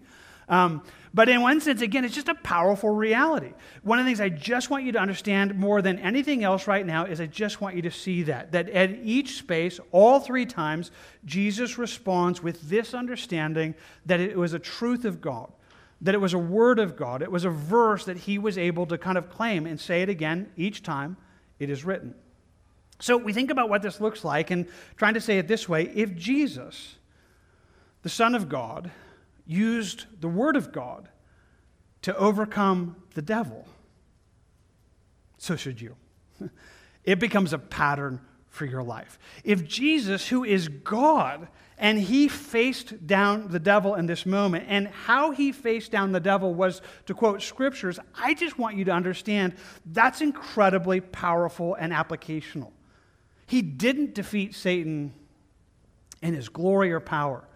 Um, 0.48 0.82
but 1.14 1.28
in 1.28 1.40
one 1.40 1.60
sense, 1.60 1.80
again, 1.80 2.04
it's 2.04 2.14
just 2.14 2.28
a 2.28 2.34
powerful 2.34 2.90
reality. 2.90 3.52
One 3.82 3.98
of 3.98 4.04
the 4.04 4.08
things 4.08 4.20
I 4.20 4.28
just 4.28 4.70
want 4.70 4.84
you 4.84 4.92
to 4.92 4.98
understand 4.98 5.54
more 5.58 5.80
than 5.80 5.98
anything 5.98 6.44
else 6.44 6.66
right 6.66 6.84
now 6.84 7.06
is 7.06 7.20
I 7.20 7.26
just 7.26 7.60
want 7.60 7.76
you 7.76 7.82
to 7.82 7.90
see 7.90 8.24
that. 8.24 8.52
That 8.52 8.68
at 8.70 8.90
each 9.02 9.38
space, 9.38 9.80
all 9.90 10.20
three 10.20 10.46
times, 10.46 10.90
Jesus 11.24 11.78
responds 11.78 12.42
with 12.42 12.68
this 12.68 12.94
understanding 12.94 13.74
that 14.06 14.20
it 14.20 14.36
was 14.36 14.52
a 14.52 14.58
truth 14.58 15.04
of 15.04 15.20
God, 15.20 15.50
that 16.02 16.14
it 16.14 16.20
was 16.20 16.34
a 16.34 16.38
word 16.38 16.78
of 16.78 16.96
God, 16.96 17.22
it 17.22 17.32
was 17.32 17.44
a 17.44 17.50
verse 17.50 18.04
that 18.04 18.18
he 18.18 18.38
was 18.38 18.58
able 18.58 18.86
to 18.86 18.98
kind 18.98 19.16
of 19.18 19.30
claim 19.30 19.66
and 19.66 19.80
say 19.80 20.02
it 20.02 20.08
again 20.08 20.50
each 20.56 20.82
time 20.82 21.16
it 21.58 21.70
is 21.70 21.84
written. 21.84 22.14
So 23.00 23.16
we 23.16 23.32
think 23.32 23.50
about 23.50 23.68
what 23.68 23.82
this 23.82 24.00
looks 24.00 24.24
like 24.24 24.50
and 24.50 24.66
trying 24.96 25.14
to 25.14 25.20
say 25.20 25.38
it 25.38 25.48
this 25.48 25.68
way 25.68 25.84
if 25.94 26.14
Jesus, 26.16 26.96
the 28.02 28.08
Son 28.08 28.34
of 28.34 28.48
God, 28.48 28.90
used 29.48 30.04
the 30.20 30.28
Word 30.28 30.54
of 30.54 30.70
God 30.70 31.08
to 32.02 32.16
overcome 32.16 32.94
the 33.14 33.22
devil, 33.22 33.66
so 35.38 35.56
should 35.56 35.80
you. 35.80 35.96
It 37.04 37.18
becomes 37.18 37.54
a 37.54 37.58
pattern 37.58 38.20
for 38.50 38.66
your 38.66 38.82
life. 38.82 39.18
If 39.42 39.66
Jesus, 39.66 40.28
who 40.28 40.44
is 40.44 40.68
God, 40.68 41.48
and 41.78 41.98
he 41.98 42.28
faced 42.28 43.06
down 43.06 43.48
the 43.48 43.58
devil 43.58 43.94
in 43.94 44.04
this 44.04 44.26
moment, 44.26 44.66
and 44.68 44.88
how 44.88 45.30
he 45.30 45.50
faced 45.50 45.90
down 45.90 46.12
the 46.12 46.20
devil 46.20 46.52
was 46.52 46.82
to 47.06 47.14
quote 47.14 47.40
scriptures, 47.40 47.98
I 48.14 48.34
just 48.34 48.58
want 48.58 48.76
you 48.76 48.84
to 48.84 48.90
understand 48.90 49.54
that's 49.86 50.20
incredibly 50.20 51.00
powerful 51.00 51.76
and 51.76 51.94
applicational. 51.94 52.72
He 53.46 53.62
didn't 53.62 54.14
defeat 54.14 54.54
Satan 54.54 55.14
in 56.20 56.34
his 56.34 56.50
glory 56.50 56.92
or 56.92 57.00
power. 57.00 57.47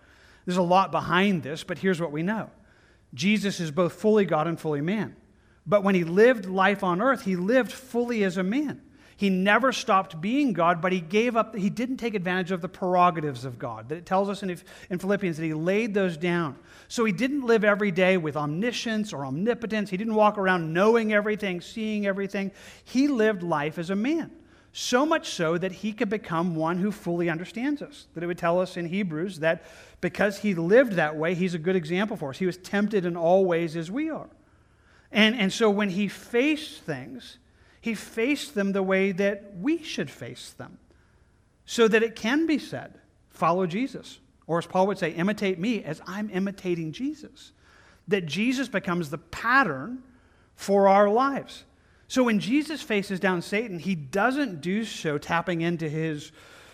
There's 0.44 0.56
a 0.56 0.62
lot 0.62 0.90
behind 0.90 1.42
this, 1.42 1.64
but 1.64 1.78
here's 1.78 2.00
what 2.00 2.12
we 2.12 2.22
know 2.22 2.50
Jesus 3.14 3.60
is 3.60 3.70
both 3.70 3.94
fully 3.94 4.24
God 4.24 4.46
and 4.46 4.58
fully 4.58 4.80
man. 4.80 5.16
But 5.66 5.84
when 5.84 5.94
he 5.94 6.04
lived 6.04 6.46
life 6.46 6.82
on 6.82 7.00
earth, 7.00 7.24
he 7.24 7.36
lived 7.36 7.70
fully 7.70 8.24
as 8.24 8.36
a 8.36 8.42
man. 8.42 8.80
He 9.16 9.30
never 9.30 9.70
stopped 9.70 10.20
being 10.20 10.52
God, 10.52 10.80
but 10.80 10.90
he 10.90 11.00
gave 11.00 11.36
up, 11.36 11.54
he 11.54 11.70
didn't 11.70 11.98
take 11.98 12.14
advantage 12.14 12.50
of 12.50 12.60
the 12.60 12.68
prerogatives 12.68 13.44
of 13.44 13.56
God. 13.56 13.88
That 13.88 13.98
it 13.98 14.06
tells 14.06 14.28
us 14.28 14.42
in, 14.42 14.58
in 14.90 14.98
Philippians 14.98 15.36
that 15.36 15.44
he 15.44 15.54
laid 15.54 15.94
those 15.94 16.16
down. 16.16 16.56
So 16.88 17.04
he 17.04 17.12
didn't 17.12 17.46
live 17.46 17.62
every 17.62 17.92
day 17.92 18.16
with 18.16 18.36
omniscience 18.36 19.12
or 19.12 19.24
omnipotence. 19.24 19.90
He 19.90 19.96
didn't 19.96 20.16
walk 20.16 20.38
around 20.38 20.72
knowing 20.72 21.12
everything, 21.12 21.60
seeing 21.60 22.04
everything. 22.04 22.50
He 22.82 23.06
lived 23.06 23.44
life 23.44 23.78
as 23.78 23.90
a 23.90 23.96
man. 23.96 24.32
So 24.72 25.04
much 25.04 25.28
so 25.28 25.58
that 25.58 25.72
he 25.72 25.92
could 25.92 26.08
become 26.08 26.56
one 26.56 26.78
who 26.78 26.90
fully 26.90 27.28
understands 27.28 27.82
us. 27.82 28.06
That 28.14 28.24
it 28.24 28.26
would 28.26 28.38
tell 28.38 28.58
us 28.58 28.78
in 28.78 28.86
Hebrews 28.86 29.40
that 29.40 29.64
because 30.00 30.38
he 30.38 30.54
lived 30.54 30.94
that 30.94 31.16
way, 31.16 31.34
he's 31.34 31.54
a 31.54 31.58
good 31.58 31.76
example 31.76 32.16
for 32.16 32.30
us. 32.30 32.38
He 32.38 32.46
was 32.46 32.56
tempted 32.56 33.04
in 33.04 33.16
all 33.16 33.44
ways 33.44 33.76
as 33.76 33.90
we 33.90 34.08
are. 34.08 34.30
And, 35.10 35.36
and 35.36 35.52
so 35.52 35.68
when 35.68 35.90
he 35.90 36.08
faced 36.08 36.82
things, 36.82 37.38
he 37.82 37.94
faced 37.94 38.54
them 38.54 38.72
the 38.72 38.82
way 38.82 39.12
that 39.12 39.52
we 39.58 39.82
should 39.82 40.10
face 40.10 40.54
them. 40.56 40.78
So 41.66 41.86
that 41.86 42.02
it 42.02 42.16
can 42.16 42.46
be 42.46 42.58
said, 42.58 42.94
follow 43.28 43.66
Jesus. 43.66 44.20
Or 44.46 44.58
as 44.58 44.66
Paul 44.66 44.86
would 44.86 44.98
say, 44.98 45.10
imitate 45.10 45.58
me 45.58 45.84
as 45.84 46.00
I'm 46.06 46.30
imitating 46.30 46.92
Jesus. 46.92 47.52
That 48.08 48.24
Jesus 48.26 48.68
becomes 48.68 49.10
the 49.10 49.18
pattern 49.18 50.02
for 50.54 50.88
our 50.88 51.10
lives. 51.10 51.64
So 52.12 52.24
when 52.24 52.40
Jesus 52.40 52.82
faces 52.82 53.20
down 53.20 53.40
Satan, 53.40 53.78
he 53.78 53.94
doesn't 53.94 54.60
do 54.60 54.84
so 54.84 55.16
tapping 55.16 55.62
into 55.62 55.88
his, 55.88 56.30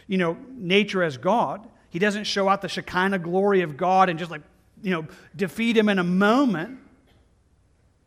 you 0.09 0.19
know, 0.19 0.37
nature 0.51 1.01
as 1.01 1.17
God. 1.17 1.65
He 1.91 2.01
doesn't 2.01 2.25
show 2.25 2.49
out 2.49 2.61
the 2.61 2.69
Shekinah 2.69 3.21
glory 3.21 3.61
of 3.61 3.77
God 3.77 4.09
and 4.09 4.19
just 4.19 4.33
like, 4.33 4.43
you 4.83 4.91
know, 4.91 5.07
defeat 5.37 5.77
him 5.77 5.89
in 5.89 6.01
a 6.01 6.03
moment. 6.03 6.81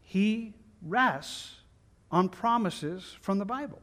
He 0.02 0.54
rests 0.86 1.54
on 2.12 2.28
promises 2.28 3.16
from 3.22 3.40
the 3.40 3.46
Bible. 3.46 3.80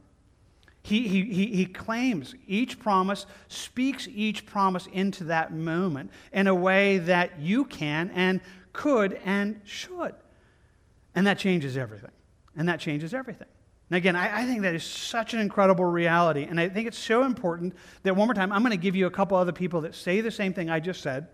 He, 0.83 1.07
he, 1.07 1.23
he, 1.23 1.47
he 1.47 1.65
claims 1.65 2.35
each 2.45 2.77
promise, 2.77 3.25
speaks 3.47 4.07
each 4.13 4.45
promise 4.45 4.87
into 4.93 5.23
that 5.23 5.51
moment 5.51 6.11
in 6.31 6.45
a 6.45 6.53
way 6.53 6.99
that 6.99 7.39
you 7.39 7.65
can 7.65 8.11
and 8.11 8.41
could 8.73 9.19
and 9.25 9.59
should. 9.65 10.13
And 11.15 11.25
that 11.25 11.39
changes 11.39 11.77
everything. 11.77 12.11
And 12.59 12.67
that 12.67 12.79
changes 12.79 13.13
everything. 13.13 13.47
And 13.89 13.97
again, 13.97 14.15
I, 14.15 14.41
I, 14.41 14.45
think 14.45 14.61
that 14.63 14.75
is 14.75 14.83
such 14.83 15.33
an 15.33 15.39
incredible 15.39 15.85
reality. 15.85 16.43
And 16.43 16.59
I 16.59 16.67
think 16.69 16.87
it's 16.87 16.99
so 16.99 17.23
important 17.23 17.73
that 18.03 18.15
one 18.15 18.27
more 18.27 18.35
time, 18.35 18.51
I'm 18.51 18.61
going 18.61 18.71
to 18.71 18.77
give 18.77 18.95
you 18.95 19.07
a 19.07 19.11
couple 19.11 19.37
other 19.37 19.53
people 19.53 19.81
that 19.81 19.95
say 19.95 20.21
the 20.21 20.29
same 20.29 20.53
thing 20.53 20.69
I 20.69 20.81
just 20.81 21.01
said, 21.01 21.27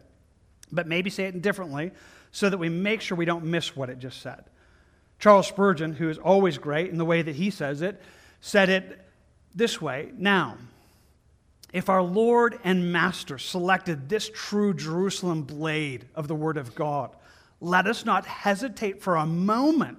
but 0.72 0.88
maybe 0.88 1.10
say 1.10 1.26
it 1.26 1.42
differently 1.42 1.92
so 2.32 2.50
that 2.50 2.58
we 2.58 2.70
make 2.70 3.02
sure 3.02 3.18
we 3.18 3.26
don't 3.26 3.44
miss 3.44 3.76
what 3.76 3.90
it 3.90 3.98
just 3.98 4.22
said. 4.22 4.46
Charles 5.20 5.48
Spurgeon, 5.48 5.94
who 5.94 6.10
is 6.10 6.18
always 6.18 6.58
great 6.58 6.92
in 6.92 6.98
the 6.98 7.06
way 7.06 7.22
that 7.22 7.36
he 7.36 7.50
says 7.50 7.82
it, 7.82 8.02
said 8.40 8.70
it 8.70 9.02
this 9.56 9.82
way 9.82 10.12
Now, 10.16 10.58
if 11.74 11.90
our 11.90 12.04
Lord 12.04 12.60
and 12.64 12.94
Master 12.94 13.38
selected 13.38 14.08
this 14.08 14.30
true 14.34 14.74
Jerusalem 14.74 15.42
blade 15.42 16.06
of 16.14 16.28
the 16.28 16.36
Word 16.36 16.58
of 16.58 16.76
God, 16.76 17.16
let 17.60 17.88
us 17.88 18.06
not 18.06 18.26
hesitate 18.26 19.02
for 19.02 19.16
a 19.16 19.26
moment, 19.26 19.98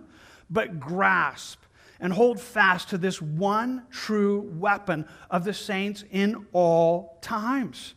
but 0.50 0.78
grasp 0.80 1.62
and 1.98 2.12
hold 2.12 2.40
fast 2.40 2.90
to 2.90 2.98
this 2.98 3.22
one 3.22 3.82
true 3.90 4.40
weapon 4.58 5.06
of 5.30 5.44
the 5.44 5.54
saints 5.54 6.04
in 6.10 6.46
all 6.52 7.18
times. 7.22 7.94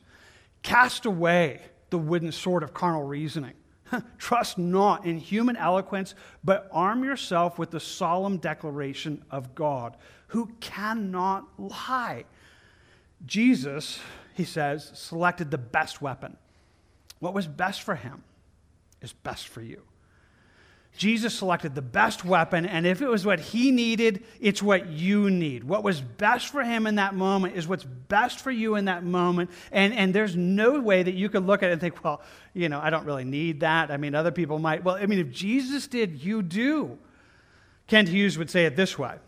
Cast 0.63 1.05
away 1.05 1.61
the 1.89 1.97
wooden 1.97 2.31
sword 2.31 2.63
of 2.63 2.73
carnal 2.73 3.03
reasoning 3.03 3.53
Trust 4.17 4.57
not 4.57 5.05
in 5.05 5.17
human 5.17 5.55
eloquence, 5.55 6.15
but 6.43 6.67
arm 6.71 7.03
yourself 7.03 7.57
with 7.57 7.71
the 7.71 7.79
solemn 7.79 8.37
declaration 8.37 9.23
of 9.31 9.55
God, 9.55 9.97
who 10.27 10.51
cannot 10.59 11.47
lie. 11.57 12.25
Jesus, 13.25 13.99
he 14.35 14.43
says, 14.43 14.91
selected 14.93 15.51
the 15.51 15.57
best 15.57 16.01
weapon. 16.01 16.37
What 17.19 17.33
was 17.33 17.47
best 17.47 17.81
for 17.81 17.95
him 17.95 18.23
is 19.01 19.11
best 19.11 19.47
for 19.47 19.61
you. 19.61 19.83
Jesus 20.99 21.33
selected 21.33 21.75
the 21.75 21.81
best 21.81 22.25
weapon, 22.25 22.65
and 22.65 22.85
if 22.85 23.01
it 23.01 23.07
was 23.07 23.25
what 23.25 23.39
he 23.39 23.71
needed, 23.71 24.21
it's 24.41 24.61
what 24.61 24.87
you 24.87 25.29
need. 25.29 25.63
What 25.63 25.81
was 25.81 26.01
best 26.01 26.49
for 26.49 26.61
him 26.61 26.85
in 26.85 26.95
that 26.95 27.15
moment 27.15 27.55
is 27.55 27.69
what's 27.69 27.85
best 27.85 28.41
for 28.41 28.51
you 28.51 28.75
in 28.75 28.83
that 28.85 29.05
moment. 29.05 29.49
And, 29.71 29.93
and 29.93 30.13
there's 30.13 30.35
no 30.35 30.81
way 30.81 31.01
that 31.01 31.13
you 31.13 31.29
could 31.29 31.45
look 31.45 31.63
at 31.63 31.69
it 31.69 31.71
and 31.71 31.79
think, 31.79 32.03
well, 32.03 32.21
you 32.53 32.67
know, 32.67 32.81
I 32.81 32.89
don't 32.89 33.05
really 33.05 33.23
need 33.23 33.61
that. 33.61 33.91
I 33.91 33.95
mean, 33.95 34.13
other 34.13 34.31
people 34.31 34.59
might. 34.59 34.83
Well, 34.83 34.95
I 34.95 35.05
mean, 35.05 35.19
if 35.19 35.31
Jesus 35.31 35.87
did, 35.87 36.21
you 36.21 36.41
do. 36.41 36.97
Kent 37.87 38.09
Hughes 38.09 38.37
would 38.37 38.49
say 38.49 38.65
it 38.65 38.75
this 38.75 38.99
way 38.99 39.19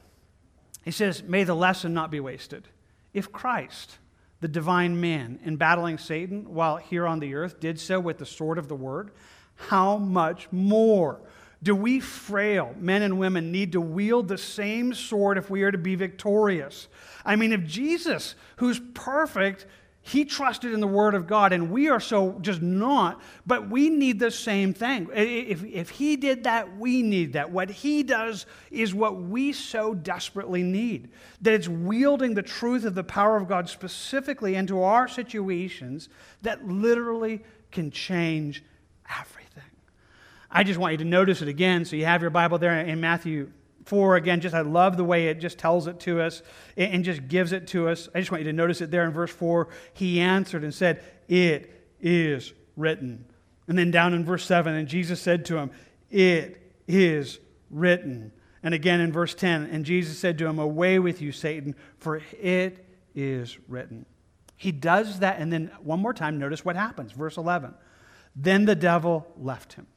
He 0.84 0.92
says, 0.92 1.24
May 1.24 1.46
the 1.46 1.56
lesson 1.56 1.94
not 1.94 2.12
be 2.12 2.20
wasted. 2.20 2.68
If 3.14 3.32
Christ, 3.32 3.98
the 4.42 4.50
divine 4.50 5.00
man, 5.00 5.40
in 5.46 5.56
battling 5.56 6.00
Satan 6.00 6.54
while 6.54 6.76
here 6.76 7.08
on 7.08 7.22
the 7.22 7.34
earth, 7.34 7.62
did 7.62 7.80
so 7.80 7.98
with 7.98 8.18
the 8.18 8.26
sword 8.26 8.58
of 8.58 8.68
the 8.68 8.76
word, 8.76 9.12
how 9.56 9.96
much 9.96 10.52
more? 10.52 11.22
Do 11.64 11.76
we 11.76 12.00
frail 12.00 12.76
men 12.80 13.04
and 13.04 13.20
women 13.20 13.52
need 13.52 13.74
to 13.74 13.82
wield 13.82 14.28
the 14.28 14.38
same 14.38 14.94
sword 14.94 15.38
if 15.38 15.50
we 15.50 15.62
are 15.64 15.72
to 15.72 15.78
be 15.78 15.96
victorious? 15.96 16.88
I 17.24 17.36
mean, 17.36 17.54
if 17.54 17.64
Jesus, 17.66 18.36
who's 18.56 18.80
perfect, 18.94 19.68
he 20.04 20.26
trusted 20.26 20.74
in 20.74 20.80
the 20.80 20.88
Word 20.88 21.14
of 21.14 21.28
God, 21.28 21.54
and 21.54 21.70
we 21.70 21.88
are 21.88 22.00
so 22.00 22.40
just 22.42 22.62
not, 22.62 23.22
but 23.46 23.70
we 23.70 23.90
need 23.90 24.20
the 24.20 24.32
same 24.32 24.74
thing. 24.74 25.08
If, 25.14 25.64
if 25.64 25.92
He 25.92 26.16
did 26.16 26.46
that, 26.46 26.76
we 26.78 27.04
need 27.04 27.34
that. 27.34 27.52
What 27.52 27.70
He 27.70 28.02
does 28.02 28.48
is 28.72 28.96
what 28.96 29.22
we 29.22 29.54
so 29.54 29.94
desperately 29.94 30.64
need. 30.64 31.12
That 31.42 31.54
it's 31.54 31.68
wielding 31.70 32.34
the 32.34 32.42
truth 32.42 32.84
of 32.84 32.96
the 32.96 33.04
power 33.04 33.38
of 33.38 33.48
God 33.48 33.70
specifically 33.70 34.56
into 34.56 34.82
our 34.82 35.08
situations 35.08 36.10
that 36.42 36.68
literally 36.68 37.44
can 37.70 37.92
change 37.92 38.64
everything. 39.08 39.41
I 40.52 40.64
just 40.64 40.80
want 40.80 40.92
you 40.92 40.98
to 40.98 41.06
notice 41.06 41.42
it 41.42 41.48
again. 41.48 41.86
So 41.86 41.96
you 41.96 42.06
have 42.06 42.22
your 42.22 42.30
Bible 42.30 42.58
there 42.58 42.78
in 42.80 43.00
Matthew 43.00 43.52
4 43.86 44.18
again. 44.18 44.42
Just 44.42 44.54
I 44.54 44.62
love 44.62 44.98
the 44.98 45.04
way 45.04 45.28
it 45.28 45.40
just 45.40 45.58
tells 45.58 45.88
it 45.88 46.00
to 46.02 46.22
us 46.22 46.42
and 46.76 47.04
just 47.04 47.28
gives 47.28 47.54
it 47.54 47.68
to 47.68 47.88
us. 47.88 48.10
I 48.14 48.20
just 48.20 48.32
want 48.32 48.44
you 48.44 48.52
to 48.52 48.56
notice 48.56 48.82
it 48.82 48.92
there 48.92 49.06
in 49.06 49.12
verse 49.12 49.32
4. 49.32 49.70
He 49.94 50.20
answered 50.20 50.64
and 50.64 50.74
said, 50.74 51.04
It 51.28 51.72
is 52.02 52.54
written. 52.76 53.26
And 53.68 53.78
then 53.78 53.92
down 53.92 54.14
in 54.14 54.26
verse 54.26 54.46
7, 54.46 54.74
and 54.76 54.88
Jesus 54.88 55.22
said 55.22 55.46
to 55.46 55.58
him, 55.58 55.72
It 56.10 56.62
is 56.88 57.40
written. 57.70 58.34
And 58.64 58.74
again 58.74 59.00
in 59.00 59.12
verse 59.12 59.34
10, 59.34 59.64
and 59.72 59.86
Jesus 59.86 60.20
said 60.20 60.38
to 60.40 60.48
him, 60.48 60.60
Away 60.60 61.00
with 61.00 61.22
you, 61.22 61.32
Satan, 61.32 61.76
for 61.98 62.22
it 62.40 62.86
is 63.16 63.58
written. 63.68 64.06
He 64.58 64.72
does 64.72 65.20
that, 65.20 65.40
and 65.40 65.52
then 65.52 65.72
one 65.82 66.00
more 66.00 66.14
time, 66.14 66.38
notice 66.38 66.64
what 66.64 66.76
happens. 66.76 67.14
Verse 67.14 67.38
11. 67.38 67.74
Then 68.36 68.66
the 68.66 68.76
devil 68.76 69.26
left 69.38 69.74
him. 69.74 69.88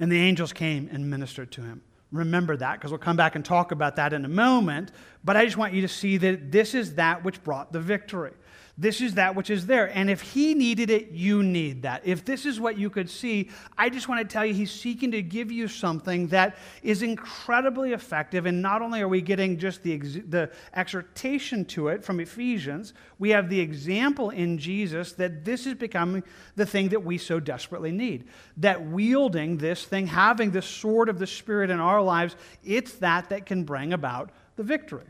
And 0.00 0.10
the 0.10 0.18
angels 0.18 0.52
came 0.52 0.88
and 0.90 1.08
ministered 1.08 1.52
to 1.52 1.62
him. 1.62 1.82
Remember 2.10 2.56
that 2.56 2.78
because 2.78 2.90
we'll 2.90 2.98
come 2.98 3.16
back 3.16 3.36
and 3.36 3.44
talk 3.44 3.70
about 3.70 3.96
that 3.96 4.12
in 4.12 4.24
a 4.24 4.28
moment. 4.28 4.90
But 5.22 5.36
I 5.36 5.44
just 5.44 5.56
want 5.56 5.74
you 5.74 5.82
to 5.82 5.88
see 5.88 6.16
that 6.16 6.50
this 6.50 6.74
is 6.74 6.96
that 6.96 7.22
which 7.22 7.42
brought 7.44 7.72
the 7.72 7.80
victory. 7.80 8.32
This 8.78 9.00
is 9.00 9.14
that 9.14 9.34
which 9.34 9.50
is 9.50 9.66
there. 9.66 9.94
And 9.94 10.08
if 10.08 10.22
he 10.22 10.54
needed 10.54 10.88
it, 10.88 11.10
you 11.10 11.42
need 11.42 11.82
that. 11.82 12.02
If 12.04 12.24
this 12.24 12.46
is 12.46 12.58
what 12.58 12.78
you 12.78 12.88
could 12.88 13.10
see, 13.10 13.50
I 13.76 13.90
just 13.90 14.08
want 14.08 14.26
to 14.26 14.32
tell 14.32 14.46
you 14.46 14.54
he's 14.54 14.72
seeking 14.72 15.10
to 15.10 15.22
give 15.22 15.52
you 15.52 15.68
something 15.68 16.28
that 16.28 16.56
is 16.82 17.02
incredibly 17.02 17.92
effective. 17.92 18.46
And 18.46 18.62
not 18.62 18.80
only 18.80 19.02
are 19.02 19.08
we 19.08 19.20
getting 19.20 19.58
just 19.58 19.82
the, 19.82 19.98
the 19.98 20.50
exhortation 20.74 21.64
to 21.66 21.88
it 21.88 22.04
from 22.04 22.20
Ephesians, 22.20 22.94
we 23.18 23.30
have 23.30 23.50
the 23.50 23.60
example 23.60 24.30
in 24.30 24.56
Jesus 24.56 25.12
that 25.12 25.44
this 25.44 25.66
is 25.66 25.74
becoming 25.74 26.22
the 26.56 26.64
thing 26.64 26.88
that 26.88 27.04
we 27.04 27.18
so 27.18 27.38
desperately 27.38 27.92
need. 27.92 28.28
That 28.56 28.86
wielding 28.86 29.58
this 29.58 29.84
thing, 29.84 30.06
having 30.06 30.52
the 30.52 30.62
sword 30.62 31.08
of 31.08 31.18
the 31.18 31.26
Spirit 31.26 31.68
in 31.68 31.80
our 31.80 32.00
lives, 32.00 32.34
it's 32.64 32.94
that 32.94 33.28
that 33.28 33.44
can 33.44 33.64
bring 33.64 33.92
about 33.92 34.30
the 34.56 34.62
victory. 34.62 35.04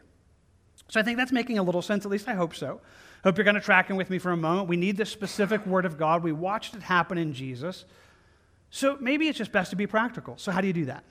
So 0.88 0.98
I 0.98 1.04
think 1.04 1.18
that's 1.18 1.32
making 1.32 1.58
a 1.58 1.62
little 1.62 1.82
sense, 1.82 2.04
at 2.04 2.10
least 2.10 2.28
I 2.28 2.34
hope 2.34 2.54
so. 2.54 2.80
Hope 3.22 3.36
you're 3.36 3.44
going 3.44 3.54
to 3.54 3.60
track 3.60 3.90
in 3.90 3.96
with 3.96 4.08
me 4.08 4.18
for 4.18 4.32
a 4.32 4.36
moment. 4.36 4.68
We 4.68 4.76
need 4.76 4.96
the 4.96 5.04
specific 5.04 5.66
word 5.66 5.84
of 5.84 5.98
God. 5.98 6.22
We 6.22 6.32
watched 6.32 6.74
it 6.74 6.82
happen 6.82 7.18
in 7.18 7.32
Jesus. 7.32 7.84
So 8.70 8.96
maybe 9.00 9.28
it's 9.28 9.38
just 9.38 9.52
best 9.52 9.70
to 9.70 9.76
be 9.76 9.86
practical. 9.86 10.36
So, 10.38 10.52
how 10.52 10.60
do 10.60 10.66
you 10.66 10.72
do 10.72 10.86
that? 10.86 11.04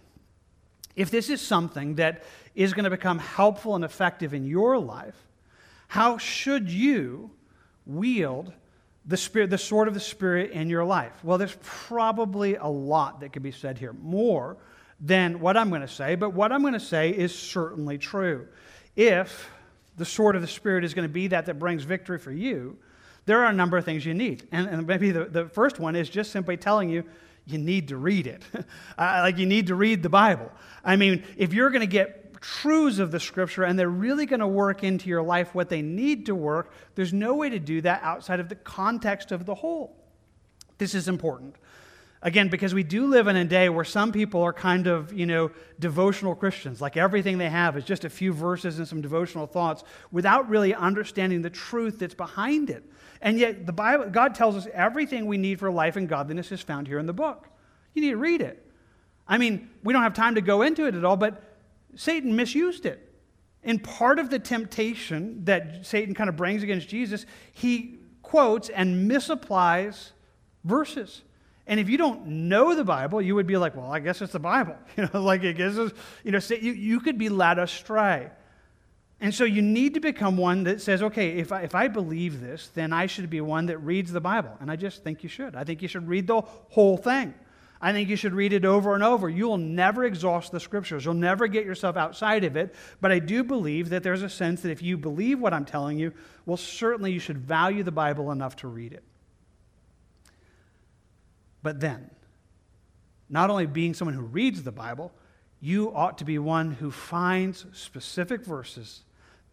If 0.95 1.11
this 1.11 1.29
is 1.29 1.41
something 1.41 1.95
that 1.95 2.23
is 2.55 2.73
going 2.73 2.85
to 2.85 2.89
become 2.89 3.19
helpful 3.19 3.75
and 3.75 3.85
effective 3.85 4.33
in 4.33 4.45
your 4.45 4.77
life, 4.77 5.15
how 5.87 6.17
should 6.17 6.69
you 6.69 7.31
wield 7.85 8.53
the 9.05 9.17
spirit, 9.17 9.49
the 9.49 9.57
sword 9.57 9.87
of 9.87 9.93
the 9.93 9.99
Spirit 9.99 10.51
in 10.51 10.69
your 10.69 10.83
life? 10.83 11.13
Well, 11.23 11.37
there's 11.37 11.57
probably 11.61 12.55
a 12.55 12.67
lot 12.67 13.21
that 13.21 13.33
could 13.33 13.43
be 13.43 13.51
said 13.51 13.77
here, 13.77 13.93
more 13.93 14.57
than 14.99 15.39
what 15.39 15.57
I'm 15.57 15.69
going 15.69 15.81
to 15.81 15.87
say, 15.87 16.15
but 16.15 16.31
what 16.31 16.51
I'm 16.51 16.61
going 16.61 16.73
to 16.73 16.79
say 16.79 17.09
is 17.09 17.33
certainly 17.33 17.97
true. 17.97 18.47
If 18.95 19.49
the 19.99 20.05
sword 20.05 20.35
of 20.35 20.41
the 20.41 20.47
Spirit 20.47 20.83
is 20.83 20.93
going 20.93 21.07
to 21.07 21.13
be 21.13 21.27
that 21.27 21.45
that 21.45 21.59
brings 21.59 21.83
victory 21.83 22.17
for 22.17 22.31
you, 22.31 22.77
there 23.25 23.43
are 23.43 23.49
a 23.49 23.53
number 23.53 23.77
of 23.77 23.85
things 23.85 24.05
you 24.05 24.13
need. 24.13 24.47
And, 24.51 24.67
and 24.67 24.87
maybe 24.87 25.11
the, 25.11 25.25
the 25.25 25.45
first 25.45 25.77
one 25.77 25.95
is 25.95 26.09
just 26.09 26.31
simply 26.31 26.57
telling 26.57 26.89
you 26.89 27.03
you 27.45 27.57
need 27.57 27.89
to 27.89 27.97
read 27.97 28.25
it. 28.25 28.41
uh, 28.53 28.63
like 28.97 29.37
you 29.37 29.45
need 29.45 29.67
to 29.67 29.75
read 29.75 30.01
the 30.01 30.09
Bible. 30.09 30.51
I 30.83 30.95
mean, 30.95 31.23
if 31.37 31.53
you're 31.53 31.69
going 31.69 31.81
to 31.81 31.87
get 31.87 32.41
truths 32.41 32.99
of 32.99 33.11
the 33.11 33.19
Scripture 33.19 33.63
and 33.63 33.77
they're 33.77 33.89
really 33.89 34.25
going 34.25 34.39
to 34.39 34.47
work 34.47 34.83
into 34.83 35.09
your 35.09 35.21
life 35.21 35.53
what 35.53 35.69
they 35.69 35.81
need 35.81 36.27
to 36.27 36.35
work, 36.35 36.71
there's 36.95 37.13
no 37.13 37.35
way 37.35 37.49
to 37.49 37.59
do 37.59 37.81
that 37.81 38.01
outside 38.01 38.39
of 38.39 38.47
the 38.47 38.55
context 38.55 39.31
of 39.31 39.45
the 39.45 39.55
whole. 39.55 39.95
This 40.77 40.95
is 40.95 41.09
important. 41.09 41.55
Again, 42.21 42.49
because 42.49 42.73
we 42.73 42.83
do 42.83 43.07
live 43.07 43.27
in 43.27 43.37
a 43.37 43.45
day 43.45 43.69
where 43.69 43.85
some 43.85 44.11
people 44.11 44.41
are 44.41 44.51
kind 44.51 44.87
of, 44.87 45.13
you 45.13 45.25
know, 45.25 45.51
devotional 45.79 46.35
Christians. 46.35 46.81
Like 46.81 46.97
everything 46.97 47.37
they 47.37 47.49
have 47.49 47.77
is 47.77 47.85
just 47.85 48.03
a 48.03 48.09
few 48.09 48.33
verses 48.33 48.77
and 48.77 48.85
some 48.85 49.01
devotional 49.01 49.47
thoughts 49.47 49.83
without 50.11 50.49
really 50.49 50.73
understanding 50.73 51.41
the 51.41 51.49
truth 51.49 51.99
that's 51.99 52.13
behind 52.13 52.69
it. 52.69 52.83
And 53.21 53.39
yet, 53.39 53.65
the 53.65 53.71
Bible, 53.71 54.09
God 54.09 54.35
tells 54.35 54.57
us 54.57 54.67
everything 54.73 55.27
we 55.27 55.37
need 55.37 55.59
for 55.59 55.71
life 55.71 55.95
and 55.95 56.09
godliness 56.09 56.51
is 56.51 56.61
found 56.61 56.87
here 56.87 56.99
in 56.99 57.05
the 57.05 57.13
book. 57.13 57.47
You 57.93 58.01
need 58.01 58.11
to 58.11 58.17
read 58.17 58.41
it. 58.41 58.65
I 59.25 59.37
mean, 59.37 59.69
we 59.83 59.93
don't 59.93 60.03
have 60.03 60.13
time 60.13 60.35
to 60.35 60.41
go 60.41 60.61
into 60.61 60.87
it 60.87 60.95
at 60.95 61.05
all, 61.05 61.17
but 61.17 61.41
Satan 61.95 62.35
misused 62.35 62.85
it. 62.85 63.13
In 63.63 63.79
part 63.79 64.19
of 64.19 64.29
the 64.29 64.39
temptation 64.39 65.45
that 65.45 65.85
Satan 65.85 66.13
kind 66.13 66.29
of 66.29 66.35
brings 66.35 66.63
against 66.63 66.89
Jesus, 66.89 67.25
he 67.53 67.99
quotes 68.21 68.69
and 68.69 69.09
misapplies 69.09 70.11
verses. 70.63 71.21
And 71.69 71.79
if 71.79 71.87
you 71.87 71.99
don't 71.99 72.25
know 72.25 72.73
the 72.73 72.83
Bible, 72.83 73.21
you 73.21 73.35
would 73.35 73.45
be 73.45 73.55
like, 73.55 73.75
well, 73.75 73.91
I 73.91 73.99
guess 73.99 74.23
it's 74.23 74.33
the 74.33 74.39
Bible. 74.39 74.75
You 74.97 75.07
know, 75.13 75.21
like 75.21 75.43
it 75.43 75.55
gives 75.55 75.77
us, 75.77 75.91
you 76.23 76.31
know, 76.31 76.39
you, 76.49 76.73
you 76.73 76.99
could 76.99 77.19
be 77.19 77.29
led 77.29 77.59
astray. 77.59 78.31
And 79.21 79.33
so 79.33 79.43
you 79.43 79.61
need 79.61 79.93
to 79.93 79.99
become 79.99 80.35
one 80.35 80.63
that 80.63 80.81
says, 80.81 81.03
okay, 81.03 81.37
if 81.37 81.51
I, 81.51 81.61
if 81.61 81.75
I 81.75 81.87
believe 81.87 82.41
this, 82.41 82.69
then 82.73 82.91
I 82.91 83.05
should 83.05 83.29
be 83.29 83.39
one 83.39 83.67
that 83.67 83.77
reads 83.77 84.11
the 84.11 84.19
Bible. 84.19 84.57
And 84.59 84.71
I 84.71 84.77
just 84.77 85.03
think 85.03 85.21
you 85.21 85.29
should. 85.29 85.55
I 85.55 85.63
think 85.63 85.83
you 85.83 85.87
should 85.87 86.07
read 86.07 86.25
the 86.25 86.41
whole 86.41 86.97
thing. 86.97 87.35
I 87.79 87.93
think 87.93 88.09
you 88.09 88.15
should 88.15 88.33
read 88.33 88.51
it 88.51 88.65
over 88.65 88.95
and 88.95 89.03
over. 89.03 89.29
You 89.29 89.47
will 89.47 89.57
never 89.57 90.05
exhaust 90.05 90.51
the 90.51 90.59
scriptures. 90.59 91.05
You'll 91.05 91.13
never 91.13 91.47
get 91.47 91.65
yourself 91.65 91.95
outside 91.97 92.45
of 92.45 92.57
it. 92.57 92.73
But 92.99 93.11
I 93.11 93.19
do 93.19 93.43
believe 93.43 93.89
that 93.89 94.01
there's 94.01 94.23
a 94.23 94.29
sense 94.29 94.61
that 94.61 94.71
if 94.71 94.81
you 94.81 94.97
believe 94.97 95.39
what 95.39 95.53
I'm 95.53 95.65
telling 95.65 95.99
you, 95.99 96.13
well, 96.47 96.57
certainly 96.57 97.11
you 97.11 97.19
should 97.19 97.37
value 97.37 97.83
the 97.83 97.91
Bible 97.91 98.31
enough 98.31 98.55
to 98.57 98.67
read 98.67 98.93
it. 98.93 99.03
But 101.61 101.79
then, 101.79 102.09
not 103.29 103.49
only 103.49 103.65
being 103.65 103.93
someone 103.93 104.15
who 104.15 104.21
reads 104.21 104.63
the 104.63 104.71
Bible, 104.71 105.11
you 105.61 105.93
ought 105.93 106.17
to 106.19 106.25
be 106.25 106.39
one 106.39 106.71
who 106.71 106.89
finds 106.89 107.65
specific 107.73 108.43
verses 108.43 109.01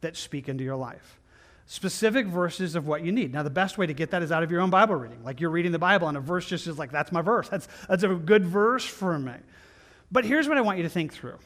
that 0.01 0.17
speak 0.17 0.49
into 0.49 0.65
your 0.65 0.77
life. 0.77 1.21
Specific 1.67 2.27
verses 2.27 2.77
of 2.77 2.87
what 2.87 3.03
you 3.03 3.11
need. 3.11 3.33
Now, 3.33 3.43
the 3.43 3.51
best 3.51 3.77
way 3.77 3.87
to 3.87 3.93
get 3.93 4.13
that 4.13 4.23
is 4.23 4.31
out 4.31 4.45
of 4.45 4.53
your 4.53 4.61
own 4.61 4.71
Bible 4.71 4.95
reading. 4.95 5.25
Like 5.25 5.41
you're 5.41 5.51
reading 5.51 5.73
the 5.73 5.81
Bible, 5.81 6.07
and 6.07 6.17
a 6.17 6.21
verse 6.21 6.47
just 6.47 6.69
is 6.69 6.79
like, 6.79 6.93
that's 6.93 7.11
my 7.11 7.23
verse. 7.23 7.49
That's, 7.49 7.67
that's 7.89 8.05
a 8.05 8.09
good 8.09 8.47
verse 8.47 8.85
for 8.85 9.19
me. 9.19 9.33
But 10.13 10.25
here's 10.25 10.47
what 10.47 10.57
I 10.57 10.61
want 10.61 10.79
you 10.79 10.85
to 10.85 10.89
think 10.89 11.13
through. 11.13 11.39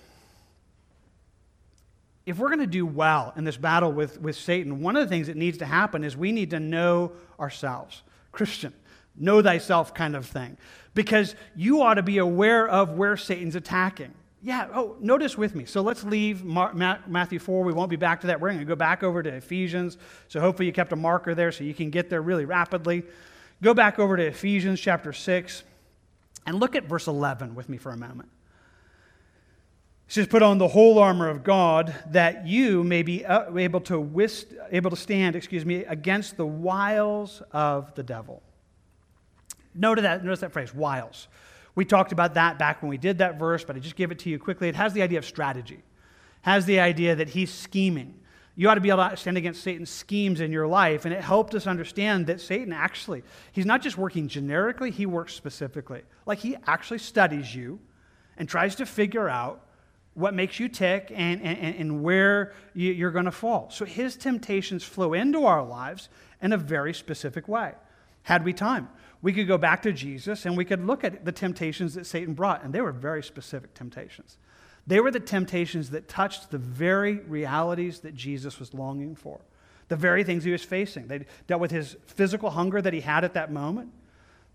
If 2.27 2.39
we're 2.39 2.49
going 2.49 2.61
to 2.61 2.67
do 2.67 2.85
well 2.85 3.33
in 3.35 3.45
this 3.45 3.57
battle 3.57 3.91
with, 3.91 4.21
with 4.21 4.37
Satan, 4.37 4.83
one 4.83 4.95
of 4.95 5.03
the 5.03 5.09
things 5.09 5.29
that 5.29 5.37
needs 5.37 5.59
to 5.59 5.65
happen 5.65 6.05
is 6.05 6.17
we 6.17 6.33
need 6.33 6.51
to 6.51 6.61
know 6.61 7.13
ourselves. 7.41 8.03
Christian, 8.31 8.75
know 9.21 9.43
thyself 9.43 9.95
kind 9.95 10.17
of 10.17 10.27
thing. 10.27 10.57
Because 10.95 11.37
you 11.55 11.83
ought 11.83 11.95
to 11.95 12.03
be 12.03 12.19
aware 12.19 12.67
of 12.67 12.91
where 12.91 13.17
Satan's 13.17 13.55
attacking. 13.55 14.13
Yeah, 14.43 14.69
oh, 14.75 14.97
notice 15.01 15.37
with 15.37 15.55
me. 15.55 15.67
So 15.67 15.83
let's 15.83 16.03
leave 16.03 16.43
Matthew 16.45 17.39
4. 17.39 17.63
We 17.63 17.75
won't 17.75 17.91
be 17.91 17.97
back 17.97 18.23
to 18.23 18.29
that. 18.29 18.41
We're 18.41 18.49
going 18.49 18.61
to 18.61 18.65
go 18.65 18.75
back 18.75 19.03
over 19.03 19.23
to 19.23 19.31
Ephesians. 19.31 19.99
So 20.29 20.41
hopefully 20.41 20.67
you 20.67 20.73
kept 20.73 20.93
a 20.93 20.97
marker 20.97 21.35
there 21.35 21.53
so 21.53 21.63
you 21.63 21.75
can 21.75 21.91
get 21.91 22.09
there 22.09 22.23
really 22.23 22.47
rapidly. 22.47 23.03
Go 23.63 23.75
back 23.75 23.99
over 23.99 24.17
to 24.17 24.27
Ephesians 24.27 24.81
chapter 24.81 25.13
6. 25.13 25.63
And 26.47 26.59
look 26.59 26.75
at 26.75 26.85
verse 26.85 27.07
11 27.07 27.55
with 27.55 27.69
me 27.69 27.77
for 27.77 27.93
a 27.93 27.97
moment. 27.99 28.31
It 30.09 30.15
says, 30.15 30.27
Put 30.27 30.43
on 30.43 30.57
the 30.57 30.69
whole 30.69 30.99
armor 30.99 31.29
of 31.29 31.45
God 31.45 31.95
that 32.11 32.47
you 32.47 32.83
may 32.83 33.03
be 33.03 33.25
uh, 33.27 33.55
able 33.55 33.83
to, 33.83 34.29
able 34.73 34.91
to 34.91 34.97
stand 34.97 35.37
excuse 35.37 35.67
me, 35.67 35.85
against 35.85 36.39
the 36.39 36.47
wiles 36.47 37.43
of 37.53 37.95
the 37.95 38.03
devil. 38.03 38.43
Notice 39.75 40.03
that, 40.03 40.25
notice 40.25 40.41
that 40.41 40.53
phrase, 40.53 40.75
wiles. 40.75 41.29
We 41.75 41.85
talked 41.85 42.13
about 42.13 42.35
that 42.35 42.59
back 42.59 42.83
when 42.83 42.89
we 42.89 42.99
did 42.99 43.19
that 43.19 43.39
verse, 43.39 43.65
but 43.65 43.77
I 43.77 43.79
just 43.79 43.97
give 43.97 44.11
it 44.11 44.19
to 44.21 44.31
you 44.31 44.39
quickly. 44.39 44.69
It 44.69 44.75
has 44.75 44.93
the 44.93 45.03
idea 45.03 45.19
of 45.19 45.25
strategy, 45.25 45.83
has 46.43 46.67
the 46.67 46.81
idea 46.81 47.15
that 47.17 47.29
he's 47.29 47.53
scheming. 47.53 48.21
You 48.57 48.69
ought 48.69 48.75
to 48.75 48.81
be 48.81 48.91
able 48.91 49.09
to 49.09 49.17
stand 49.17 49.39
against 49.39 49.63
Satan's 49.63 49.89
schemes 49.89 50.41
in 50.41 50.53
your 50.53 50.67
life. 50.67 51.05
And 51.05 51.15
it 51.15 51.23
helped 51.23 51.55
us 51.55 51.67
understand 51.67 52.27
that 52.27 52.41
Satan 52.41 52.73
actually, 52.73 53.23
he's 53.53 53.65
not 53.65 53.81
just 53.81 53.97
working 53.97 54.29
generically, 54.29 54.91
he 54.91 55.07
works 55.07 55.35
specifically. 55.35 56.03
Like 56.27 56.41
he 56.41 56.57
actually 56.67 56.99
studies 56.99 57.55
you 57.55 57.79
and 58.37 58.49
tries 58.49 58.75
to 58.77 58.87
figure 58.87 59.29
out 59.29 59.67
what 60.15 60.35
makes 60.35 60.59
you 60.59 60.69
tick 60.69 61.13
and, 61.15 61.41
and, 61.41 61.77
and 61.77 62.03
where 62.03 62.53
you're 62.75 63.13
going 63.13 63.25
to 63.25 63.31
fall. 63.31 63.71
So 63.71 63.85
his 63.85 64.17
temptations 64.17 64.83
flow 64.83 65.15
into 65.15 65.47
our 65.47 65.65
lives 65.65 66.09
in 66.43 66.53
a 66.53 66.57
very 66.57 66.93
specific 66.93 67.49
way. 67.49 67.73
Had 68.25 68.45
we 68.45 68.53
time, 68.53 68.89
we 69.23 69.33
could 69.33 69.47
go 69.47 69.59
back 69.59 69.83
to 69.83 69.93
Jesus 69.93 70.47
and 70.47 70.57
we 70.57 70.65
could 70.65 70.85
look 70.87 71.05
at 71.05 71.25
the 71.25 71.33
temptations 71.33 71.95
that 71.95 72.07
Satan 72.07 72.35
brought, 72.35 72.65
and 72.65 72.73
they 72.73 72.81
were 72.81 72.93
very 72.93 73.23
specific 73.23 73.75
temptations. 73.75 74.39
They 74.87 75.01
were 75.01 75.11
the 75.11 75.21
temptations 75.21 75.91
that 75.91 76.09
touched 76.09 76.51
the 76.51 76.59
very 76.59 77.15
realities 77.21 78.01
that 78.01 78.15
Jesus 78.15 78.59
was 78.59 78.73
longing 78.73 79.15
for, 79.15 79.41
the 79.89 79.97
very 79.97 80.25
things 80.25 80.45
he 80.45 80.53
was 80.53 80.65
facing. 80.65 81.07
They 81.07 81.27
dealt 81.47 81.61
with 81.61 81.71
his 81.71 81.97
physical 82.07 82.51
hunger 82.51 82.81
that 82.81 82.93
he 82.93 83.01
had 83.01 83.25
at 83.25 83.35
that 83.35 83.53
moment. 83.53 83.93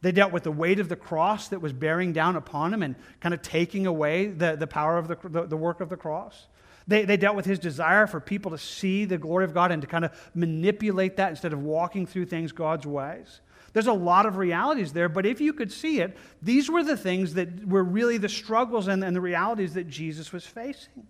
They 0.02 0.12
dealt 0.12 0.32
with 0.32 0.44
the 0.44 0.52
weight 0.52 0.80
of 0.80 0.90
the 0.90 0.96
cross 0.96 1.48
that 1.50 1.62
was 1.62 1.74
bearing 1.74 2.12
down 2.12 2.36
upon 2.36 2.74
him 2.74 2.84
and 2.84 2.96
kind 3.22 3.34
of 3.34 3.42
taking 3.42 3.88
away 3.88 4.28
the, 4.28 4.56
the 4.56 4.68
power 4.68 4.98
of 4.98 5.08
the, 5.08 5.18
the, 5.24 5.44
the 5.44 5.58
work 5.58 5.80
of 5.80 5.90
the 5.90 5.98
cross. 5.98 6.48
They, 6.88 7.06
they 7.06 7.18
dealt 7.18 7.36
with 7.36 7.46
his 7.46 7.58
desire 7.58 8.06
for 8.06 8.20
people 8.20 8.52
to 8.52 8.58
see 8.58 9.06
the 9.06 9.18
glory 9.18 9.46
of 9.46 9.54
God 9.54 9.72
and 9.72 9.82
to 9.82 9.88
kind 9.88 10.06
of 10.06 10.12
manipulate 10.36 11.18
that 11.18 11.30
instead 11.30 11.54
of 11.54 11.64
walking 11.64 12.06
through 12.06 12.26
things 12.26 12.52
God's 12.52 12.86
ways. 12.86 13.40
There's 13.76 13.88
a 13.88 13.94
lot 13.94 14.26
of 14.26 14.38
realities 14.38 14.94
there, 14.94 15.10
but 15.10 15.26
if 15.26 15.42
you 15.42 15.52
could 15.52 15.70
see 15.70 16.00
it, 16.00 16.16
these 16.42 16.72
were 16.72 16.82
the 16.82 16.96
things 16.96 17.34
that 17.34 17.68
were 17.68 17.84
really 17.84 18.18
the 18.18 18.30
struggles 18.30 18.88
and, 18.88 19.04
and 19.04 19.14
the 19.14 19.20
realities 19.20 19.74
that 19.74 19.90
Jesus 19.90 20.32
was 20.32 20.46
facing. 20.46 21.06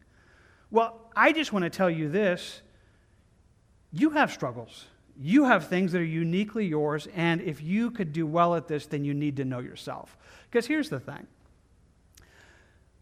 Well, 0.72 1.00
I 1.16 1.32
just 1.32 1.54
want 1.54 1.62
to 1.62 1.70
tell 1.70 1.92
you 1.92 2.10
this 2.10 2.64
you 3.92 4.10
have 4.10 4.32
struggles. 4.32 4.86
You 5.16 5.44
have 5.44 5.68
things 5.68 5.92
that 5.92 6.00
are 6.00 6.04
uniquely 6.04 6.66
yours, 6.66 7.08
and 7.16 7.40
if 7.40 7.62
you 7.62 7.92
could 7.92 8.12
do 8.12 8.26
well 8.26 8.56
at 8.56 8.68
this, 8.68 8.88
then 8.88 9.06
you 9.06 9.14
need 9.14 9.38
to 9.38 9.46
know 9.46 9.60
yourself. 9.60 10.18
Because 10.50 10.66
here's 10.66 10.90
the 10.90 11.00
thing 11.00 11.28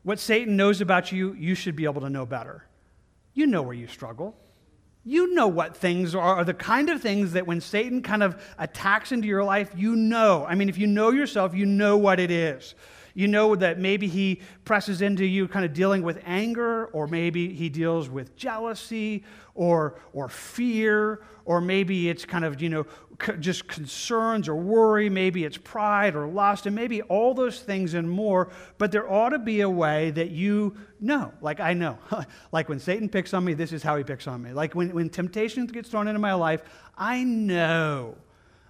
what 0.04 0.20
Satan 0.20 0.58
knows 0.58 0.82
about 0.82 1.14
you, 1.14 1.36
you 1.36 1.56
should 1.56 1.78
be 1.78 1.86
able 1.86 2.02
to 2.02 2.10
know 2.10 2.26
better. 2.26 2.66
You 3.34 3.48
know 3.48 3.62
where 3.62 3.74
you 3.74 3.88
struggle. 3.88 4.36
You 5.06 5.34
know 5.34 5.48
what 5.48 5.76
things 5.76 6.16
are, 6.16 6.22
are 6.22 6.46
the 6.46 6.54
kind 6.54 6.90
of 6.90 7.02
things 7.02 7.34
that 7.34 7.46
when 7.46 7.60
Satan 7.60 8.02
kind 8.02 8.24
of 8.24 8.42
attacks 8.58 9.12
into 9.12 9.28
your 9.28 9.44
life, 9.44 9.72
you 9.76 9.96
know. 9.96 10.46
I 10.48 10.56
mean, 10.56 10.70
if 10.70 10.78
you 10.78 10.88
know 10.88 11.12
yourself, 11.12 11.54
you 11.54 11.66
know 11.66 11.98
what 11.98 12.20
it 12.20 12.32
is. 12.32 12.74
You 13.14 13.28
know 13.28 13.56
that 13.56 13.80
maybe 13.80 14.08
he 14.08 14.42
presses 14.66 15.02
into 15.02 15.26
you 15.26 15.48
kind 15.48 15.66
of 15.66 15.74
dealing 15.74 16.02
with 16.02 16.20
anger, 16.26 16.86
or 16.88 17.08
maybe 17.08 17.54
he 17.54 17.70
deals 17.70 18.10
with 18.10 18.36
jealousy 18.36 19.24
or, 19.54 20.00
or 20.14 20.30
fear, 20.30 21.24
or 21.46 21.62
maybe 21.62 22.10
it's 22.10 22.26
kind 22.26 22.44
of, 22.44 22.62
you 22.62 22.70
know, 22.70 22.86
just 23.40 23.68
concerns 23.68 24.48
or 24.48 24.56
worry. 24.56 25.10
Maybe 25.10 25.44
it's 25.46 25.58
pride 25.58 26.16
or 26.16 26.28
lust, 26.28 26.66
and 26.66 26.76
maybe 26.76 27.02
all 27.04 27.34
those 27.36 27.60
things 27.60 27.94
and 27.94 28.10
more. 28.10 28.50
But 28.80 28.92
there 28.92 29.10
ought 29.12 29.30
to 29.30 29.40
be 29.40 29.62
a 29.62 29.70
way 29.70 30.10
that 30.12 30.32
you 30.32 30.76
know, 31.00 31.32
like 31.42 31.60
I 31.60 31.74
know. 31.74 32.00
like 32.52 32.68
when 32.68 32.80
Satan 32.80 33.10
picks 33.10 33.34
on 33.34 33.46
me, 33.46 33.54
this 33.54 33.72
is 33.74 33.84
how 33.84 33.96
he 33.96 34.04
picks 34.04 34.28
on 34.28 34.42
me. 34.42 34.54
Like 34.54 34.74
when, 34.74 34.92
when 34.94 35.10
temptation 35.10 35.68
gets 35.68 35.90
thrown 35.90 36.08
into 36.08 36.20
my 36.20 36.34
life, 36.34 36.64
I 36.98 37.24
know 37.24 38.16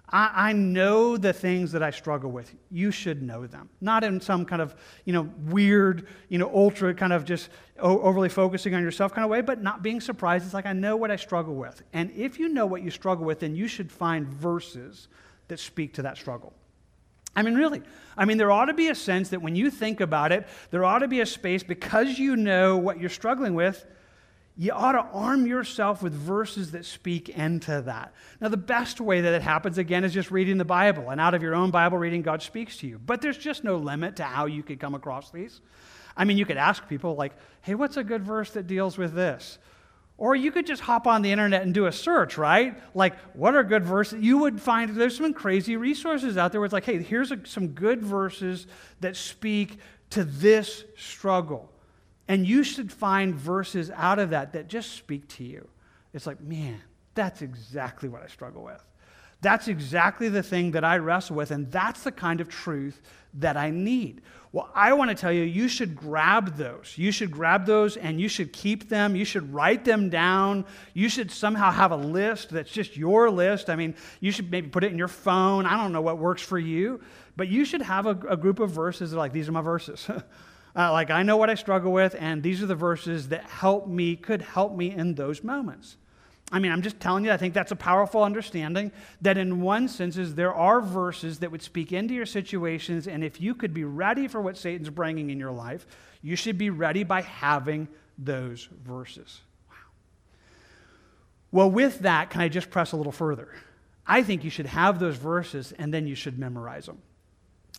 I, 0.08 0.50
I, 0.50 0.52
know 0.52 1.16
the 1.16 1.32
things 1.32 1.72
that 1.72 1.82
I 1.82 1.90
struggle 1.90 2.30
with. 2.30 2.54
You 2.70 2.90
should 2.90 3.22
know 3.22 3.46
them. 3.46 3.70
Not 3.80 4.04
in 4.04 4.20
some 4.20 4.44
kind 4.44 4.60
of, 4.60 4.74
you 5.04 5.12
know, 5.12 5.30
weird, 5.46 6.06
you 6.28 6.38
know, 6.38 6.50
ultra 6.54 6.94
kind 6.94 7.12
of 7.12 7.24
just 7.24 7.48
overly 7.78 8.28
focusing 8.28 8.74
on 8.74 8.82
yourself 8.82 9.14
kind 9.14 9.24
of 9.24 9.30
way, 9.30 9.40
but 9.40 9.62
not 9.62 9.82
being 9.82 10.00
surprised. 10.00 10.44
It's 10.44 10.54
like, 10.54 10.66
I 10.66 10.74
know 10.74 10.96
what 10.96 11.10
I 11.10 11.16
struggle 11.16 11.54
with. 11.54 11.82
And 11.92 12.10
if 12.10 12.38
you 12.38 12.48
know 12.48 12.66
what 12.66 12.82
you 12.82 12.90
struggle 12.90 13.24
with, 13.24 13.40
then 13.40 13.56
you 13.56 13.66
should 13.66 13.90
find 13.90 14.28
verses 14.28 15.08
that 15.48 15.58
speak 15.58 15.94
to 15.94 16.02
that 16.02 16.16
struggle. 16.16 16.52
I 17.36 17.42
mean, 17.42 17.54
really. 17.54 17.82
I 18.16 18.26
mean, 18.26 18.38
there 18.38 18.52
ought 18.52 18.66
to 18.66 18.74
be 18.74 18.88
a 18.88 18.94
sense 18.94 19.30
that 19.30 19.42
when 19.42 19.56
you 19.56 19.70
think 19.70 20.00
about 20.00 20.32
it, 20.32 20.46
there 20.70 20.84
ought 20.84 21.00
to 21.00 21.08
be 21.08 21.20
a 21.20 21.26
space 21.26 21.62
because 21.62 22.18
you 22.18 22.36
know 22.36 22.76
what 22.76 23.00
you're 23.00 23.10
struggling 23.10 23.54
with 23.54 23.84
you 24.56 24.70
ought 24.70 24.92
to 24.92 25.00
arm 25.00 25.46
yourself 25.46 26.00
with 26.00 26.12
verses 26.12 26.70
that 26.72 26.84
speak 26.84 27.28
into 27.28 27.82
that. 27.82 28.14
Now, 28.40 28.48
the 28.48 28.56
best 28.56 29.00
way 29.00 29.20
that 29.20 29.34
it 29.34 29.42
happens, 29.42 29.78
again, 29.78 30.04
is 30.04 30.14
just 30.14 30.30
reading 30.30 30.58
the 30.58 30.64
Bible. 30.64 31.10
And 31.10 31.20
out 31.20 31.34
of 31.34 31.42
your 31.42 31.56
own 31.56 31.72
Bible 31.72 31.98
reading, 31.98 32.22
God 32.22 32.40
speaks 32.40 32.76
to 32.78 32.86
you. 32.86 33.00
But 33.04 33.20
there's 33.20 33.36
just 33.36 33.64
no 33.64 33.76
limit 33.76 34.16
to 34.16 34.24
how 34.24 34.46
you 34.46 34.62
could 34.62 34.78
come 34.78 34.94
across 34.94 35.32
these. 35.32 35.60
I 36.16 36.24
mean, 36.24 36.38
you 36.38 36.46
could 36.46 36.56
ask 36.56 36.88
people, 36.88 37.16
like, 37.16 37.32
hey, 37.62 37.74
what's 37.74 37.96
a 37.96 38.04
good 38.04 38.22
verse 38.22 38.50
that 38.50 38.68
deals 38.68 38.96
with 38.96 39.12
this? 39.12 39.58
Or 40.16 40.36
you 40.36 40.52
could 40.52 40.68
just 40.68 40.82
hop 40.82 41.08
on 41.08 41.22
the 41.22 41.32
internet 41.32 41.62
and 41.62 41.74
do 41.74 41.86
a 41.86 41.92
search, 41.92 42.38
right? 42.38 42.80
Like, 42.94 43.18
what 43.34 43.56
are 43.56 43.64
good 43.64 43.84
verses? 43.84 44.22
You 44.22 44.38
would 44.38 44.60
find 44.60 44.94
there's 44.94 45.16
some 45.16 45.34
crazy 45.34 45.76
resources 45.76 46.36
out 46.36 46.52
there 46.52 46.60
where 46.60 46.66
it's 46.66 46.72
like, 46.72 46.84
hey, 46.84 47.02
here's 47.02 47.32
a, 47.32 47.44
some 47.44 47.68
good 47.68 48.02
verses 48.04 48.68
that 49.00 49.16
speak 49.16 49.78
to 50.10 50.22
this 50.22 50.84
struggle. 50.96 51.72
And 52.28 52.46
you 52.46 52.64
should 52.64 52.90
find 52.90 53.34
verses 53.34 53.90
out 53.90 54.18
of 54.18 54.30
that 54.30 54.52
that 54.54 54.68
just 54.68 54.92
speak 54.92 55.28
to 55.28 55.44
you. 55.44 55.68
It's 56.12 56.26
like, 56.26 56.40
man, 56.40 56.80
that's 57.14 57.42
exactly 57.42 58.08
what 58.08 58.22
I 58.22 58.28
struggle 58.28 58.62
with. 58.62 58.82
That's 59.40 59.68
exactly 59.68 60.30
the 60.30 60.42
thing 60.42 60.70
that 60.70 60.84
I 60.84 60.96
wrestle 60.96 61.36
with, 61.36 61.50
and 61.50 61.70
that's 61.70 62.02
the 62.02 62.12
kind 62.12 62.40
of 62.40 62.48
truth 62.48 63.02
that 63.34 63.58
I 63.58 63.70
need. 63.70 64.22
Well, 64.52 64.70
I 64.74 64.92
want 64.94 65.10
to 65.10 65.14
tell 65.16 65.32
you, 65.32 65.42
you 65.42 65.68
should 65.68 65.96
grab 65.96 66.56
those. 66.56 66.94
You 66.96 67.10
should 67.10 67.30
grab 67.30 67.66
those 67.66 67.96
and 67.96 68.20
you 68.20 68.28
should 68.28 68.52
keep 68.52 68.88
them. 68.88 69.16
You 69.16 69.24
should 69.24 69.52
write 69.52 69.84
them 69.84 70.08
down. 70.08 70.64
You 70.94 71.08
should 71.08 71.30
somehow 71.32 71.72
have 71.72 71.90
a 71.90 71.96
list 71.96 72.50
that's 72.50 72.70
just 72.70 72.96
your 72.96 73.30
list. 73.30 73.68
I 73.68 73.74
mean, 73.74 73.96
you 74.20 74.30
should 74.30 74.50
maybe 74.52 74.68
put 74.68 74.84
it 74.84 74.92
in 74.92 74.98
your 74.98 75.08
phone. 75.08 75.66
I 75.66 75.76
don't 75.76 75.92
know 75.92 76.00
what 76.00 76.18
works 76.18 76.40
for 76.40 76.58
you, 76.58 77.00
but 77.36 77.48
you 77.48 77.64
should 77.64 77.82
have 77.82 78.06
a, 78.06 78.16
a 78.28 78.36
group 78.36 78.60
of 78.60 78.70
verses 78.70 79.10
that 79.10 79.16
are 79.16 79.18
like, 79.18 79.32
these 79.32 79.48
are 79.48 79.52
my 79.52 79.60
verses. 79.60 80.08
Uh, 80.76 80.90
like, 80.90 81.10
I 81.10 81.22
know 81.22 81.36
what 81.36 81.50
I 81.50 81.54
struggle 81.54 81.92
with, 81.92 82.16
and 82.18 82.42
these 82.42 82.62
are 82.62 82.66
the 82.66 82.74
verses 82.74 83.28
that 83.28 83.44
help 83.44 83.86
me, 83.86 84.16
could 84.16 84.42
help 84.42 84.76
me 84.76 84.90
in 84.90 85.14
those 85.14 85.44
moments. 85.44 85.96
I 86.50 86.58
mean, 86.58 86.72
I'm 86.72 86.82
just 86.82 86.98
telling 87.00 87.24
you, 87.24 87.32
I 87.32 87.36
think 87.36 87.54
that's 87.54 87.72
a 87.72 87.76
powerful 87.76 88.22
understanding 88.22 88.92
that, 89.22 89.38
in 89.38 89.60
one 89.60 89.88
sense, 89.88 90.16
is 90.16 90.34
there 90.34 90.54
are 90.54 90.80
verses 90.80 91.38
that 91.38 91.50
would 91.50 91.62
speak 91.62 91.92
into 91.92 92.12
your 92.12 92.26
situations, 92.26 93.06
and 93.06 93.22
if 93.22 93.40
you 93.40 93.54
could 93.54 93.72
be 93.72 93.84
ready 93.84 94.28
for 94.28 94.40
what 94.40 94.56
Satan's 94.56 94.90
bringing 94.90 95.30
in 95.30 95.38
your 95.38 95.52
life, 95.52 95.86
you 96.22 96.36
should 96.36 96.58
be 96.58 96.70
ready 96.70 97.04
by 97.04 97.22
having 97.22 97.88
those 98.18 98.68
verses. 98.84 99.40
Wow. 99.70 99.76
Well, 101.52 101.70
with 101.70 102.00
that, 102.00 102.30
can 102.30 102.40
I 102.40 102.48
just 102.48 102.70
press 102.70 102.92
a 102.92 102.96
little 102.96 103.12
further? 103.12 103.48
I 104.06 104.22
think 104.22 104.44
you 104.44 104.50
should 104.50 104.66
have 104.66 104.98
those 104.98 105.16
verses, 105.16 105.72
and 105.78 105.94
then 105.94 106.06
you 106.06 106.14
should 106.14 106.38
memorize 106.38 106.86
them. 106.86 106.98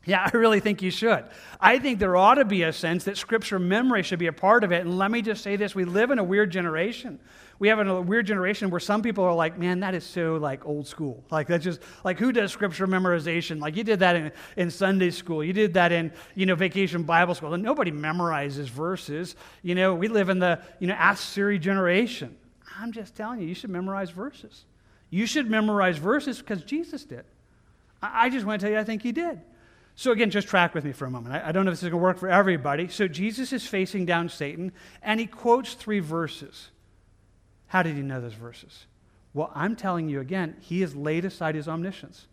Yeah, 0.05 0.29
I 0.31 0.37
really 0.37 0.59
think 0.59 0.81
you 0.81 0.91
should. 0.91 1.25
I 1.59 1.79
think 1.79 1.99
there 1.99 2.15
ought 2.15 2.35
to 2.35 2.45
be 2.45 2.63
a 2.63 2.71
sense 2.71 3.05
that 3.05 3.17
scripture 3.17 3.57
memory 3.57 4.03
should 4.03 4.19
be 4.19 4.27
a 4.27 4.33
part 4.33 4.63
of 4.63 4.71
it. 4.71 4.81
And 4.81 4.97
let 4.97 5.09
me 5.09 5.21
just 5.21 5.43
say 5.43 5.55
this 5.55 5.73
we 5.73 5.83
live 5.83 6.11
in 6.11 6.19
a 6.19 6.23
weird 6.23 6.51
generation. 6.51 7.19
We 7.57 7.69
have 7.69 7.79
a 7.79 8.01
weird 8.01 8.27
generation 8.27 8.69
where 8.69 8.81
some 8.81 9.01
people 9.01 9.23
are 9.23 9.33
like, 9.33 9.57
man, 9.57 9.79
that 9.79 9.95
is 9.95 10.03
so 10.03 10.35
like 10.35 10.65
old 10.65 10.87
school. 10.87 11.23
Like 11.31 11.47
that's 11.47 11.63
just 11.63 11.79
like 12.03 12.19
who 12.19 12.31
does 12.31 12.51
scripture 12.51 12.85
memorization? 12.85 13.59
Like 13.59 13.75
you 13.77 13.83
did 13.83 13.99
that 13.99 14.15
in, 14.15 14.31
in 14.57 14.69
Sunday 14.69 15.09
school. 15.09 15.43
You 15.43 15.53
did 15.53 15.73
that 15.73 15.91
in, 15.91 16.11
you 16.35 16.45
know, 16.45 16.55
vacation 16.55 17.03
Bible 17.03 17.33
school. 17.33 17.53
And 17.53 17.63
nobody 17.63 17.91
memorizes 17.91 18.67
verses. 18.67 19.35
You 19.63 19.73
know, 19.73 19.95
we 19.95 20.07
live 20.07 20.29
in 20.29 20.37
the, 20.37 20.61
you 20.79 20.87
know, 20.87 20.95
Ask 20.95 21.23
Siri 21.23 21.57
generation. 21.57 22.35
I'm 22.77 22.91
just 22.91 23.15
telling 23.15 23.41
you, 23.41 23.47
you 23.47 23.55
should 23.55 23.69
memorize 23.69 24.09
verses. 24.11 24.65
You 25.09 25.25
should 25.25 25.49
memorize 25.49 25.97
verses 25.97 26.39
because 26.39 26.63
Jesus 26.63 27.05
did. 27.05 27.23
I, 28.03 28.25
I 28.25 28.29
just 28.29 28.45
want 28.45 28.59
to 28.59 28.65
tell 28.65 28.73
you, 28.73 28.79
I 28.79 28.83
think 28.83 29.01
he 29.01 29.13
did. 29.13 29.39
So, 29.95 30.11
again, 30.11 30.29
just 30.29 30.47
track 30.47 30.73
with 30.73 30.83
me 30.83 30.91
for 30.91 31.05
a 31.05 31.09
moment. 31.09 31.35
I, 31.35 31.49
I 31.49 31.51
don't 31.51 31.65
know 31.65 31.71
if 31.71 31.77
this 31.77 31.83
is 31.83 31.89
going 31.89 32.01
to 32.01 32.03
work 32.03 32.17
for 32.17 32.29
everybody. 32.29 32.87
So, 32.89 33.07
Jesus 33.07 33.53
is 33.53 33.65
facing 33.65 34.05
down 34.05 34.29
Satan, 34.29 34.73
and 35.01 35.19
he 35.19 35.25
quotes 35.25 35.73
three 35.73 35.99
verses. 35.99 36.69
How 37.67 37.81
did 37.81 37.95
he 37.95 38.01
know 38.01 38.19
those 38.19 38.33
verses? 38.33 38.85
Well, 39.33 39.51
I'm 39.53 39.75
telling 39.75 40.09
you 40.09 40.19
again, 40.19 40.55
he 40.61 40.81
has 40.81 40.95
laid 40.95 41.25
aside 41.25 41.55
his 41.55 41.67
omniscience. 41.67 42.27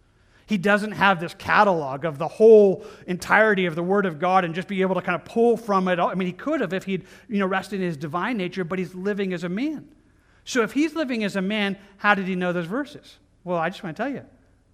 He 0.46 0.58
doesn't 0.58 0.92
have 0.92 1.20
this 1.20 1.34
catalog 1.34 2.04
of 2.04 2.18
the 2.18 2.28
whole 2.28 2.84
entirety 3.06 3.66
of 3.66 3.74
the 3.74 3.82
Word 3.82 4.06
of 4.06 4.18
God 4.18 4.44
and 4.44 4.54
just 4.54 4.68
be 4.68 4.82
able 4.82 4.96
to 4.96 5.02
kind 5.02 5.16
of 5.16 5.24
pull 5.24 5.56
from 5.56 5.88
it. 5.88 5.98
I 5.98 6.14
mean, 6.14 6.26
he 6.26 6.32
could 6.32 6.60
have 6.60 6.72
if 6.72 6.84
he'd 6.84 7.04
you 7.28 7.38
know, 7.38 7.46
rested 7.46 7.80
in 7.80 7.86
his 7.86 7.96
divine 7.96 8.36
nature, 8.36 8.64
but 8.64 8.78
he's 8.78 8.94
living 8.94 9.32
as 9.32 9.44
a 9.44 9.48
man. 9.48 9.88
So 10.44 10.62
if 10.62 10.72
he's 10.72 10.94
living 10.94 11.24
as 11.24 11.36
a 11.36 11.42
man, 11.42 11.78
how 11.96 12.14
did 12.14 12.26
he 12.26 12.34
know 12.34 12.52
those 12.52 12.66
verses? 12.66 13.18
Well, 13.44 13.58
I 13.58 13.70
just 13.70 13.82
want 13.82 13.96
to 13.96 14.02
tell 14.02 14.12
you, 14.12 14.24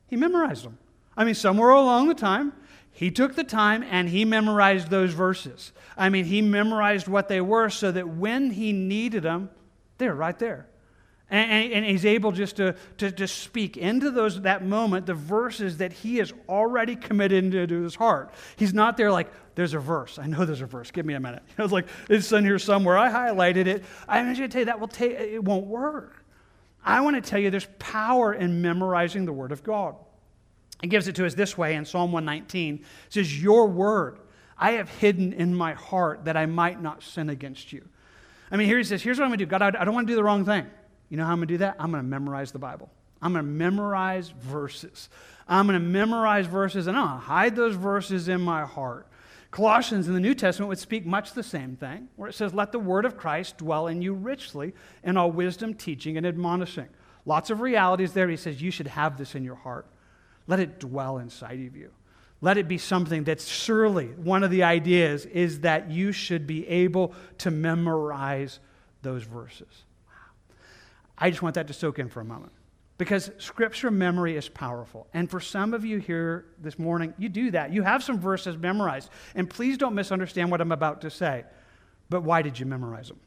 he 0.07 0.17
memorized 0.17 0.65
them. 0.65 0.79
I 1.17 1.25
mean, 1.25 1.35
somewhere 1.35 1.71
along 1.71 2.09
the 2.09 2.15
time, 2.15 2.53
He 2.99 3.13
took 3.13 3.37
the 3.37 3.45
time 3.45 3.85
and 3.85 4.09
he 4.09 4.25
memorized 4.25 4.91
those 4.91 5.13
verses. 5.13 5.71
I 5.97 6.09
mean, 6.09 6.25
he 6.25 6.43
memorized 6.43 7.07
what 7.07 7.29
they 7.29 7.41
were 7.41 7.71
so 7.71 7.93
that 7.93 8.09
when 8.09 8.51
he 8.51 8.73
needed 8.73 9.23
them, 9.23 9.51
they're 9.99 10.17
right 10.17 10.37
there. 10.37 10.67
And, 11.31 11.49
and, 11.49 11.73
and, 11.75 11.85
he's 11.85 12.05
able 12.05 12.33
just 12.33 12.57
to, 12.57 12.75
to, 12.97 13.13
to 13.13 13.29
speak 13.29 13.77
into 13.77 14.11
those, 14.11 14.41
that 14.41 14.65
moment 14.65 15.07
the 15.07 15.15
verses 15.15 15.77
that 15.77 15.93
he 15.93 16.17
has 16.17 16.33
already 16.49 16.97
committed 16.97 17.55
into 17.55 17.83
his 17.83 17.95
heart. 17.95 18.35
He's 18.57 18.75
not 18.75 18.97
there 18.97 19.13
like, 19.13 19.31
there's 19.55 19.75
a 19.75 19.79
verse. 19.79 20.19
I 20.19 20.27
know 20.27 20.45
there's 20.45 20.61
a 20.61 20.67
verse. 20.67 20.91
Give 20.91 21.07
me 21.07 21.15
a 21.15 21.21
minute. 21.21 21.45
I 21.59 21.63
was 21.63 21.71
like, 21.71 21.87
it's 22.11 22.33
in 22.33 22.45
here 22.45 22.59
somewhere. 22.59 22.99
I 22.99 23.13
highlighted 23.13 23.69
it. 23.69 23.85
I'm 24.09 24.25
going 24.25 24.35
to 24.35 24.49
tell 24.49 24.59
you 24.59 24.67
that 24.67 24.81
will 24.81 24.89
take, 24.89 25.13
it 25.13 25.45
won't 25.45 25.67
work. 25.67 26.25
I 26.85 27.01
want 27.03 27.15
to 27.15 27.23
tell 27.23 27.39
you 27.39 27.51
there's 27.51 27.69
power 27.79 28.35
in 28.35 28.61
memorizing 28.61 29.25
the 29.25 29.33
Word 29.33 29.53
of 29.53 29.63
God. 29.63 29.95
He 30.81 30.89
gives 30.89 31.09
it 31.09 31.17
to 31.17 31.27
us 31.27 31.35
this 31.35 31.59
way 31.59 31.75
in 31.75 31.85
Psalm 31.85 32.13
119. 32.13 32.75
It 32.77 32.83
says, 33.13 33.43
Your 33.43 33.67
word 33.67 34.19
I 34.59 34.73
have 34.73 34.89
hidden 34.89 35.33
in 35.33 35.55
my 35.55 35.75
heart 35.75 36.25
that 36.25 36.37
I 36.37 36.47
might 36.47 36.83
not 36.83 37.03
sin 37.03 37.31
against 37.31 37.73
you. 37.73 37.89
I 38.51 38.57
mean, 38.57 38.67
here 38.67 38.79
he 38.79 38.85
says, 38.85 39.03
Here's 39.03 39.19
what 39.19 39.25
I'm 39.25 39.31
going 39.31 39.39
to 39.39 39.47
do. 39.47 39.51
God, 39.51 39.63
I 39.63 39.85
don't 39.85 39.95
want 39.95 40.07
to 40.07 40.13
do 40.13 40.17
the 40.17 40.25
wrong 40.25 40.45
thing. 40.45 40.67
You 41.09 41.17
know 41.17 41.25
how 41.25 41.33
I'm 41.33 41.39
going 41.39 41.49
to 41.49 41.55
do 41.55 41.59
that? 41.59 41.77
I'm 41.79 41.91
going 41.91 42.03
to 42.03 42.09
memorize 42.09 42.53
the 42.53 42.59
Bible. 42.59 42.91
I'm 43.23 43.33
going 43.33 43.45
to 43.45 43.51
memorize 43.51 44.31
verses. 44.31 45.09
I'm 45.49 45.67
going 45.67 45.81
to 45.81 45.85
memorize 45.85 46.47
verses 46.47 46.87
and 46.87 46.97
I'll 46.97 47.19
hide 47.19 47.57
those 47.57 47.75
verses 47.75 48.29
in 48.29 48.41
my 48.41 48.65
heart. 48.65 49.09
Colossians 49.51 50.09
in 50.09 50.15
the 50.15 50.21
New 50.21 50.35
Testament 50.35 50.69
would 50.69 50.79
speak 50.79 51.07
much 51.07 51.33
the 51.33 51.43
same 51.43 51.75
thing, 51.75 52.09
where 52.17 52.29
it 52.29 52.35
says, 52.35 52.53
Let 52.53 52.71
the 52.71 52.79
word 52.79 53.07
of 53.07 53.17
Christ 53.17 53.57
dwell 53.59 53.87
in 53.87 54.03
you 54.03 54.13
richly 54.13 54.75
in 55.03 55.17
all 55.17 55.31
wisdom, 55.31 55.73
teaching, 55.73 56.19
and 56.19 56.27
admonishing. 56.27 56.89
Lots 57.25 57.49
of 57.49 57.61
realities 57.61 58.13
there. 58.13 58.29
He 58.29 58.37
says, 58.37 58.61
You 58.61 58.71
should 58.71 58.89
have 58.89 59.17
this 59.17 59.35
in 59.35 59.45
your 59.45 59.55
heart. 59.55 59.87
Let 60.49 60.59
it 60.59 60.81
dwell 60.81 61.19
inside 61.19 61.61
of 61.65 61.77
you. 61.77 61.91
Let 62.41 62.57
it 62.57 62.67
be 62.67 62.79
something 62.79 63.23
that's 63.23 63.47
surely 63.47 64.07
one 64.07 64.43
of 64.43 64.51
the 64.51 64.65
ideas 64.65 65.27
is 65.27 65.61
that 65.61 65.91
you 65.91 66.11
should 66.11 66.47
be 66.47 66.67
able 66.67 67.15
to 67.39 67.51
memorize 67.51 68.59
those 69.03 69.25
verses. 69.25 69.85
Wow. 70.07 70.55
I 71.17 71.31
just 71.31 71.43
want 71.43 71.55
that 71.57 71.67
to 71.69 71.73
soak 71.73 71.99
in 71.99 72.09
for 72.09 72.21
a 72.21 72.25
moment 72.25 72.53
because 72.97 73.31
scripture 73.39 73.91
memory 73.91 74.37
is 74.37 74.49
powerful. 74.49 75.07
And 75.15 75.31
for 75.31 75.41
some 75.41 75.75
of 75.75 75.85
you 75.85 75.99
here 75.99 76.47
this 76.61 76.79
morning, 76.79 77.15
you 77.19 77.29
do 77.29 77.51
that. 77.53 77.73
You 77.73 77.83
have 77.83 78.03
some 78.03 78.19
verses 78.19 78.57
memorized. 78.57 79.11
And 79.35 79.49
please 79.49 79.79
don't 79.79 79.95
misunderstand 79.95 80.51
what 80.51 80.61
I'm 80.61 80.73
about 80.73 81.01
to 81.03 81.11
say. 81.11 81.45
But 82.09 82.23
why 82.23 82.43
did 82.43 82.59
you 82.59 82.67
memorize 82.67 83.09
them? 83.09 83.21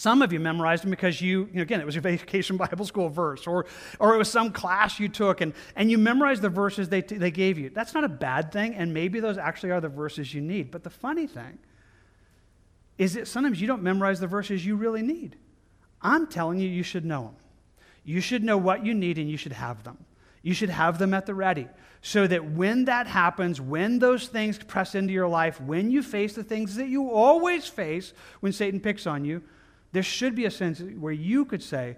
Some 0.00 0.22
of 0.22 0.32
you 0.32 0.40
memorized 0.40 0.82
them 0.82 0.88
because 0.88 1.20
you, 1.20 1.40
you 1.52 1.56
know, 1.56 1.60
again, 1.60 1.78
it 1.78 1.84
was 1.84 1.94
your 1.94 2.00
vacation 2.16 2.56
Bible 2.56 2.86
school 2.86 3.10
verse, 3.10 3.46
or, 3.46 3.66
or 3.98 4.14
it 4.14 4.16
was 4.16 4.30
some 4.30 4.50
class 4.50 4.98
you 4.98 5.10
took, 5.10 5.42
and, 5.42 5.52
and 5.76 5.90
you 5.90 5.98
memorized 5.98 6.40
the 6.40 6.48
verses 6.48 6.88
they, 6.88 7.02
they 7.02 7.30
gave 7.30 7.58
you. 7.58 7.68
That's 7.68 7.92
not 7.92 8.04
a 8.04 8.08
bad 8.08 8.50
thing, 8.50 8.74
and 8.76 8.94
maybe 8.94 9.20
those 9.20 9.36
actually 9.36 9.72
are 9.72 9.80
the 9.82 9.90
verses 9.90 10.32
you 10.32 10.40
need. 10.40 10.70
But 10.70 10.84
the 10.84 10.90
funny 10.90 11.26
thing 11.26 11.58
is 12.96 13.12
that 13.12 13.28
sometimes 13.28 13.60
you 13.60 13.66
don't 13.66 13.82
memorize 13.82 14.20
the 14.20 14.26
verses 14.26 14.64
you 14.64 14.74
really 14.74 15.02
need. 15.02 15.36
I'm 16.00 16.26
telling 16.26 16.58
you, 16.58 16.66
you 16.66 16.82
should 16.82 17.04
know 17.04 17.24
them. 17.24 17.36
You 18.02 18.22
should 18.22 18.42
know 18.42 18.56
what 18.56 18.86
you 18.86 18.94
need, 18.94 19.18
and 19.18 19.28
you 19.30 19.36
should 19.36 19.52
have 19.52 19.84
them. 19.84 19.98
You 20.40 20.54
should 20.54 20.70
have 20.70 20.98
them 20.98 21.12
at 21.12 21.26
the 21.26 21.34
ready 21.34 21.68
so 22.00 22.26
that 22.26 22.52
when 22.52 22.86
that 22.86 23.06
happens, 23.06 23.60
when 23.60 23.98
those 23.98 24.28
things 24.28 24.56
press 24.56 24.94
into 24.94 25.12
your 25.12 25.28
life, 25.28 25.60
when 25.60 25.90
you 25.90 26.02
face 26.02 26.34
the 26.34 26.42
things 26.42 26.76
that 26.76 26.88
you 26.88 27.10
always 27.10 27.66
face 27.66 28.14
when 28.40 28.50
Satan 28.50 28.80
picks 28.80 29.06
on 29.06 29.26
you, 29.26 29.42
there 29.92 30.02
should 30.02 30.34
be 30.34 30.44
a 30.44 30.50
sense 30.50 30.80
where 30.80 31.12
you 31.12 31.44
could 31.44 31.62
say, 31.62 31.96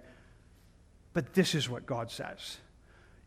but 1.13 1.33
this 1.33 1.53
is 1.53 1.69
what 1.69 1.85
God 1.85 2.09
says. 2.11 2.57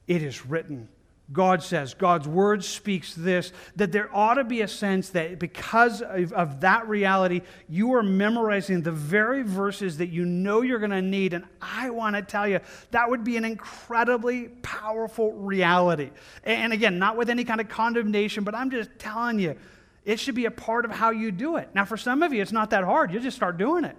It 0.07 0.23
is 0.23 0.47
written. 0.47 0.89
God 1.33 1.63
says, 1.63 1.95
God's 1.95 2.29
word 2.29 2.63
speaks 2.63 3.13
this, 3.15 3.53
that 3.75 3.91
there 3.91 4.09
ought 4.15 4.35
to 4.35 4.45
be 4.45 4.61
a 4.61 4.69
sense 4.69 5.09
that 5.11 5.41
because 5.41 6.01
of, 6.01 6.33
of 6.33 6.61
that 6.61 6.87
reality, 6.87 7.43
you 7.69 7.95
are 7.95 8.03
memorizing 8.03 8.83
the 8.83 8.93
very 8.93 9.43
verses 9.43 9.99
that 9.99 10.07
you 10.07 10.25
know 10.25 10.63
you're 10.63 10.79
going 10.79 10.93
to 10.93 11.03
need. 11.03 11.35
And 11.35 11.45
I 11.61 11.91
want 11.91 12.15
to 12.15 12.23
tell 12.23 12.47
you, 12.47 12.61
that 12.93 13.11
would 13.11 13.25
be 13.25 13.37
an 13.37 13.45
incredibly 13.45 14.49
powerful 14.63 15.33
reality. 15.33 16.11
And 16.45 16.73
again, 16.73 17.01
not 17.01 17.17
with 17.17 17.29
any 17.29 17.43
kind 17.43 17.61
of 17.61 17.69
condemnation, 17.69 18.45
but 18.45 18.55
I'm 18.55 18.71
just 18.71 18.91
telling 18.99 19.41
you, 19.41 19.57
it 20.05 20.21
should 20.21 20.37
be 20.37 20.45
a 20.45 20.53
part 20.53 20.85
of 20.85 20.93
how 20.93 21.11
you 21.11 21.33
do 21.33 21.57
it. 21.57 21.71
Now, 21.75 21.85
for 21.85 21.97
some 21.97 22.23
of 22.23 22.33
you, 22.33 22.41
it's 22.41 22.53
not 22.53 22.71
that 22.71 22.85
hard. 22.85 23.13
You 23.13 23.19
just 23.19 23.37
start 23.37 23.59
doing 23.59 23.85
it. 23.85 23.97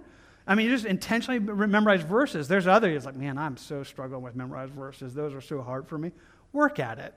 I 0.48 0.54
mean, 0.54 0.66
you 0.66 0.72
just 0.72 0.86
intentionally 0.86 1.38
memorize 1.38 2.00
verses. 2.00 2.48
There's 2.48 2.66
others, 2.66 2.96
it's 2.96 3.06
like, 3.06 3.14
man, 3.14 3.36
I'm 3.36 3.58
so 3.58 3.82
struggling 3.82 4.22
with 4.22 4.34
memorized 4.34 4.72
verses. 4.72 5.12
Those 5.12 5.34
are 5.34 5.42
so 5.42 5.60
hard 5.60 5.86
for 5.86 5.98
me. 5.98 6.10
Work 6.54 6.80
at 6.80 6.98
it. 6.98 7.14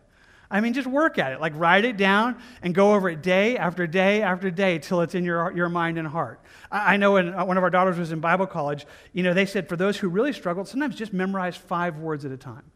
I 0.51 0.59
mean, 0.59 0.73
just 0.73 0.87
work 0.87 1.17
at 1.17 1.31
it. 1.31 1.39
Like, 1.39 1.53
write 1.55 1.85
it 1.85 1.95
down 1.95 2.37
and 2.61 2.75
go 2.75 2.93
over 2.93 3.07
it 3.07 3.23
day 3.23 3.55
after 3.55 3.87
day 3.87 4.21
after 4.21 4.51
day 4.51 4.79
till 4.79 4.99
it's 4.99 5.15
in 5.15 5.23
your, 5.23 5.49
your 5.53 5.69
mind 5.69 5.97
and 5.97 6.05
heart. 6.05 6.41
I, 6.69 6.95
I 6.95 6.97
know 6.97 7.13
when 7.13 7.33
uh, 7.33 7.45
one 7.45 7.55
of 7.55 7.63
our 7.63 7.69
daughters 7.69 7.97
was 7.97 8.11
in 8.11 8.19
Bible 8.19 8.47
college, 8.47 8.85
you 9.13 9.23
know, 9.23 9.33
they 9.33 9.45
said 9.45 9.69
for 9.69 9.77
those 9.77 9.97
who 9.97 10.09
really 10.09 10.33
struggled, 10.33 10.67
sometimes 10.67 10.95
just 10.95 11.13
memorize 11.13 11.55
five 11.55 11.99
words 11.99 12.25
at 12.25 12.33
a 12.33 12.37
time. 12.37 12.69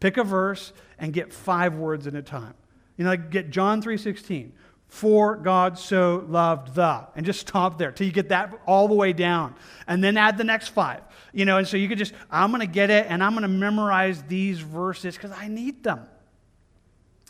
Pick 0.00 0.16
a 0.16 0.24
verse 0.24 0.72
and 0.98 1.12
get 1.12 1.32
five 1.32 1.76
words 1.76 2.08
at 2.08 2.16
a 2.16 2.22
time. 2.22 2.54
You 2.96 3.04
know, 3.04 3.10
like 3.10 3.30
get 3.30 3.50
John 3.50 3.80
3.16 3.80 4.50
for 4.88 5.36
God 5.36 5.78
so 5.78 6.24
loved 6.28 6.74
the, 6.74 7.06
and 7.16 7.26
just 7.26 7.40
stop 7.40 7.78
there 7.78 7.92
till 7.92 8.06
you 8.06 8.12
get 8.12 8.28
that 8.30 8.52
all 8.66 8.88
the 8.88 8.94
way 8.94 9.12
down. 9.12 9.54
And 9.86 10.02
then 10.02 10.16
add 10.16 10.38
the 10.38 10.44
next 10.44 10.68
five. 10.68 11.02
You 11.32 11.44
know, 11.44 11.58
and 11.58 11.68
so 11.68 11.76
you 11.76 11.88
could 11.88 11.98
just, 11.98 12.14
I'm 12.30 12.50
going 12.50 12.60
to 12.60 12.66
get 12.66 12.88
it 12.88 13.06
and 13.08 13.22
I'm 13.22 13.32
going 13.32 13.42
to 13.42 13.48
memorize 13.48 14.22
these 14.22 14.60
verses 14.60 15.16
because 15.16 15.32
I 15.32 15.48
need 15.48 15.82
them. 15.82 16.06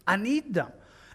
I 0.07 0.17
need 0.17 0.55
them. 0.55 0.71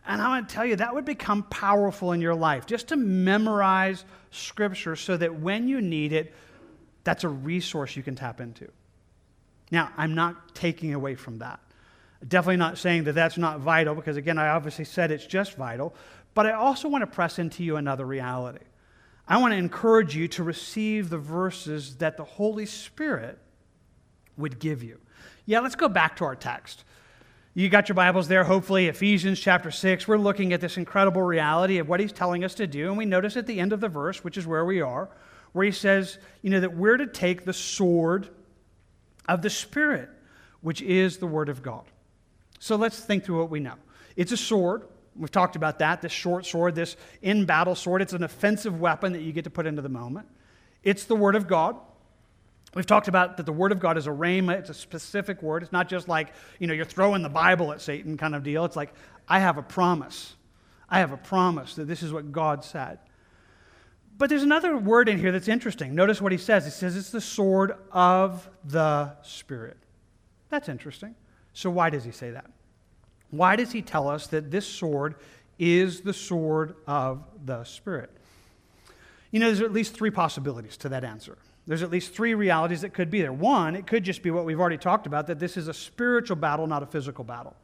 And 0.06 0.22
I 0.22 0.28
want 0.30 0.50
to 0.50 0.56
tell 0.56 0.66
you, 0.66 0.76
that 0.78 0.94
would 0.94 1.06
become 1.06 1.44
powerful 1.44 2.12
in 2.12 2.22
your 2.22 2.36
life 2.36 2.66
just 2.66 2.88
to 2.88 2.96
memorize 2.96 4.04
Scripture 4.32 4.96
so 4.96 5.16
that 5.16 5.40
when 5.40 5.68
you 5.68 5.80
need 5.80 6.12
it, 6.12 6.34
that's 7.04 7.24
a 7.24 7.30
resource 7.30 7.96
you 7.96 8.04
can 8.04 8.16
tap 8.16 8.42
into. 8.42 8.68
Now, 9.70 9.92
I'm 9.96 10.16
not 10.16 10.56
taking 10.56 10.94
away 10.94 11.16
from 11.16 11.38
that. 11.40 11.60
Definitely 12.28 12.58
not 12.58 12.78
saying 12.78 13.06
that 13.06 13.14
that's 13.14 13.38
not 13.38 13.62
vital, 13.62 13.96
because 13.96 14.18
again, 14.18 14.38
I 14.38 14.50
obviously 14.50 14.86
said 14.86 15.12
it's 15.12 15.26
just 15.26 15.56
vital. 15.56 15.96
But 16.34 16.46
I 16.46 16.54
also 16.54 16.88
want 16.88 17.02
to 17.02 17.08
press 17.08 17.40
into 17.40 17.64
you 17.64 17.76
another 17.76 18.06
reality. 18.06 18.66
I 19.28 19.38
want 19.38 19.54
to 19.54 19.58
encourage 19.58 20.16
you 20.16 20.28
to 20.30 20.44
receive 20.44 21.10
the 21.10 21.18
verses 21.18 21.98
that 21.98 22.18
the 22.18 22.24
Holy 22.24 22.66
Spirit 22.66 23.38
would 24.38 24.60
give 24.60 24.84
you. 24.84 25.00
Yeah, 25.46 25.60
let's 25.60 25.76
go 25.76 25.88
back 25.88 26.18
to 26.18 26.26
our 26.26 26.36
text. 26.36 26.84
You 27.54 27.68
got 27.68 27.90
your 27.90 27.96
Bibles 27.96 28.30
there, 28.30 28.46
hopefully, 28.46 28.88
Ephesians 28.88 29.40
chapter 29.40 29.72
6. 29.72 30.08
We're 30.08 30.18
looking 30.18 30.54
at 30.54 30.62
this 30.62 30.78
incredible 30.78 31.22
reality 31.22 31.80
of 31.80 31.90
what 31.90 32.00
he's 32.00 32.14
telling 32.14 32.46
us 32.46 32.56
to 32.56 32.68
do. 32.68 32.88
And 32.88 32.98
we 32.98 33.06
notice 33.06 33.36
at 33.36 33.46
the 33.46 33.60
end 33.60 33.74
of 33.74 33.82
the 33.82 33.90
verse, 33.90 34.24
which 34.24 34.38
is 34.38 34.48
where 34.48 34.64
we 34.64 34.80
are, 34.80 35.10
where 35.52 35.66
he 35.66 35.72
says, 35.72 36.18
you 36.42 36.50
know, 36.50 36.62
that 36.62 36.74
we're 36.74 36.96
to 36.96 37.08
take 37.08 37.44
the 37.44 37.54
sword 37.54 38.30
of 39.28 39.42
the 39.42 39.50
Spirit, 39.50 40.10
which 40.62 40.82
is 40.82 41.18
the 41.18 41.28
Word 41.28 41.50
of 41.50 41.62
God. 41.62 41.84
So 42.60 42.78
let's 42.78 43.00
think 43.02 43.26
through 43.26 43.40
what 43.40 43.50
we 43.50 43.60
know. 43.60 43.76
It's 44.16 44.32
a 44.32 44.38
sword. 44.38 44.84
We've 45.16 45.32
talked 45.32 45.56
about 45.56 45.80
that, 45.80 46.02
this 46.02 46.12
short 46.12 46.46
sword, 46.46 46.76
this 46.76 46.96
in 47.22 47.46
battle 47.46 47.76
sword. 47.76 48.02
It's 48.02 48.14
an 48.14 48.24
offensive 48.24 48.80
weapon 48.80 49.14
that 49.14 49.22
you 49.22 49.34
get 49.34 49.44
to 49.44 49.50
put 49.50 49.66
into 49.66 49.82
the 49.82 49.90
moment. 49.90 50.28
It's 50.84 51.04
the 51.04 51.16
Word 51.16 51.36
of 51.36 51.48
God. 51.48 51.76
We've 52.74 52.86
talked 52.86 53.10
about 53.10 53.38
that 53.38 53.46
the 53.46 53.52
Word 53.52 53.74
of 53.74 53.80
God 53.80 53.98
is 53.98 54.08
a 54.08 54.12
rhema, 54.12 54.58
it's 54.58 54.70
a 54.70 54.74
specific 54.74 55.42
word. 55.44 55.64
It's 55.64 55.74
not 55.74 55.90
just 55.90 56.08
like, 56.08 56.34
you 56.60 56.68
know, 56.68 56.74
you're 56.74 56.86
throwing 56.86 57.22
the 57.22 57.30
Bible 57.30 57.74
at 57.74 57.82
Satan 57.82 58.16
kind 58.16 58.34
of 58.34 58.44
deal. 58.44 58.64
It's 58.64 58.78
like, 58.78 58.94
I 59.28 59.40
have 59.40 59.58
a 59.58 59.62
promise. 59.62 60.36
I 60.90 61.00
have 61.00 61.12
a 61.12 61.18
promise 61.18 61.76
that 61.76 61.88
this 61.88 62.04
is 62.04 62.14
what 62.14 62.32
God 62.32 62.64
said. 62.64 63.00
But 64.18 64.30
there's 64.30 64.44
another 64.44 64.78
word 64.78 65.10
in 65.10 65.18
here 65.18 65.32
that's 65.32 65.48
interesting. 65.48 65.96
Notice 65.96 66.22
what 66.22 66.32
he 66.32 66.38
says. 66.38 66.66
He 66.66 66.72
says 66.72 66.96
it's 66.96 67.10
the 67.10 67.22
sword 67.22 67.76
of 67.92 68.48
the 68.64 69.16
Spirit. 69.24 69.78
That's 70.50 70.70
interesting. 70.70 71.16
So, 71.54 71.70
why 71.70 71.90
does 71.90 72.04
he 72.04 72.12
say 72.12 72.32
that? 72.32 72.50
Why 73.32 73.56
does 73.56 73.72
he 73.72 73.82
tell 73.82 74.08
us 74.08 74.28
that 74.28 74.52
this 74.52 74.68
sword 74.68 75.16
is 75.58 76.02
the 76.02 76.14
sword 76.14 76.76
of 76.86 77.24
the 77.44 77.64
Spirit? 77.64 78.12
You 79.32 79.40
know, 79.40 79.48
there's 79.48 79.62
at 79.62 79.72
least 79.72 79.94
three 79.94 80.12
possibilities 80.12 80.78
to 80.78 80.90
that 80.90 81.04
answer. 81.04 81.38
There's 81.66 81.84
at 81.84 81.90
least 81.92 82.14
three 82.14 82.34
realities 82.34 82.82
that 82.82 82.94
could 82.94 83.10
be 83.10 83.22
there. 83.22 83.32
One, 83.32 83.76
it 83.76 83.88
could 83.88 84.04
just 84.04 84.24
be 84.24 84.32
what 84.32 84.46
we've 84.46 84.60
already 84.60 84.78
talked 84.78 85.08
about 85.08 85.28
that 85.28 85.40
this 85.40 85.56
is 85.58 85.68
a 85.68 85.74
spiritual 85.74 86.36
battle, 86.36 86.68
not 86.68 86.84
a 86.84 86.86
physical 86.86 87.24
battle. 87.24 87.56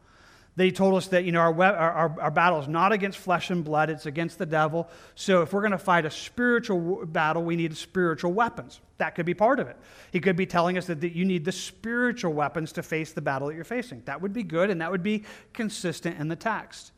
They 0.58 0.72
told 0.72 0.96
us 0.96 1.10
that 1.10 1.24
you 1.24 1.32
know, 1.32 1.40
our, 1.40 1.64
our, 1.64 2.20
our 2.20 2.32
battle 2.32 2.60
is 2.60 2.68
not 2.68 2.92
against 2.92 3.20
flesh 3.20 3.52
and 3.52 3.64
blood, 3.64 3.92
it's 3.92 4.08
against 4.08 4.40
the 4.40 4.46
devil. 4.48 4.90
So 5.14 5.44
if 5.44 5.54
we're 5.54 5.62
going 5.62 5.72
to 5.72 5.78
fight 5.78 6.04
a 6.04 6.10
spiritual 6.10 7.06
battle, 7.06 7.44
we 7.44 7.56
need 7.56 7.78
spiritual 7.78 8.34
weapons. 8.34 8.82
That 8.98 9.14
could 9.14 9.28
be 9.28 9.36
part 9.36 9.60
of 9.60 9.68
it. 9.68 9.78
He 10.12 10.20
could 10.20 10.36
be 10.36 10.48
telling 10.48 10.76
us 10.76 10.88
that, 10.88 11.00
that 11.02 11.16
you 11.16 11.26
need 11.26 11.46
the 11.46 11.52
spiritual 11.52 12.34
weapons 12.34 12.72
to 12.72 12.82
face 12.82 13.12
the 13.12 13.22
battle 13.22 13.50
that 13.50 13.54
you're 13.54 13.64
facing. 13.66 14.02
That 14.06 14.20
would 14.20 14.34
be 14.34 14.42
good, 14.42 14.72
and 14.72 14.82
that 14.82 14.90
would 14.90 15.04
be 15.04 15.26
consistent 15.54 16.20
in 16.20 16.28
the 16.28 16.36
text. 16.36 16.92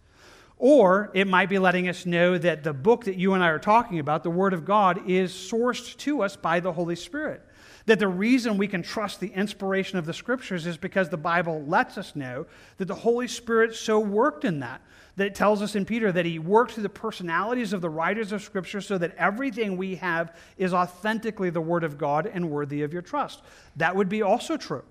Or 0.57 1.11
it 1.13 1.27
might 1.27 1.49
be 1.49 1.59
letting 1.59 1.89
us 1.89 2.05
know 2.05 2.37
that 2.37 2.63
the 2.63 2.73
book 2.73 3.03
that 3.05 3.17
you 3.17 3.33
and 3.33 3.43
I 3.43 3.47
are 3.47 3.59
talking 3.59 3.99
about, 3.99 4.23
the 4.23 4.29
Word 4.29 4.53
of 4.53 4.63
God, 4.63 5.09
is 5.09 5.33
sourced 5.33 5.97
to 5.97 6.21
us 6.21 6.37
by 6.37 6.61
the 6.61 6.71
Holy 6.71 6.95
Spirit 6.95 7.41
That 7.89 7.97
the 7.97 8.07
reason 8.07 8.59
we 8.59 8.67
can 8.67 8.83
trust 8.83 9.19
the 9.19 9.33
inspiration 9.33 9.97
of 9.97 10.05
the 10.05 10.13
scriptures 10.13 10.67
is 10.67 10.77
because 10.77 11.09
the 11.09 11.17
Bible 11.17 11.63
lets 11.63 11.97
us 11.97 12.15
know 12.15 12.45
that 12.77 12.85
the 12.85 12.93
Holy 12.93 13.27
Spirit 13.27 13.73
so 13.73 13.99
worked 13.99 14.45
in 14.45 14.59
that. 14.59 14.81
That 15.15 15.25
it 15.25 15.33
tells 15.33 15.63
us 15.63 15.73
in 15.73 15.85
Peter 15.85 16.11
that 16.11 16.23
he 16.23 16.37
worked 16.37 16.73
through 16.73 16.83
the 16.83 16.89
personalities 16.89 17.73
of 17.73 17.81
the 17.81 17.89
writers 17.89 18.31
of 18.31 18.43
scripture 18.43 18.79
so 18.79 18.99
that 18.99 19.15
everything 19.15 19.75
we 19.75 19.95
have 19.95 20.37
is 20.55 20.71
authentically 20.71 21.49
the 21.49 21.61
word 21.61 21.83
of 21.83 21.97
God 21.97 22.29
and 22.31 22.51
worthy 22.51 22.83
of 22.83 22.93
your 22.93 23.01
trust. 23.01 23.41
That 23.75 23.95
would 23.95 24.07
be 24.07 24.21
also 24.21 24.55
true. 24.55 24.83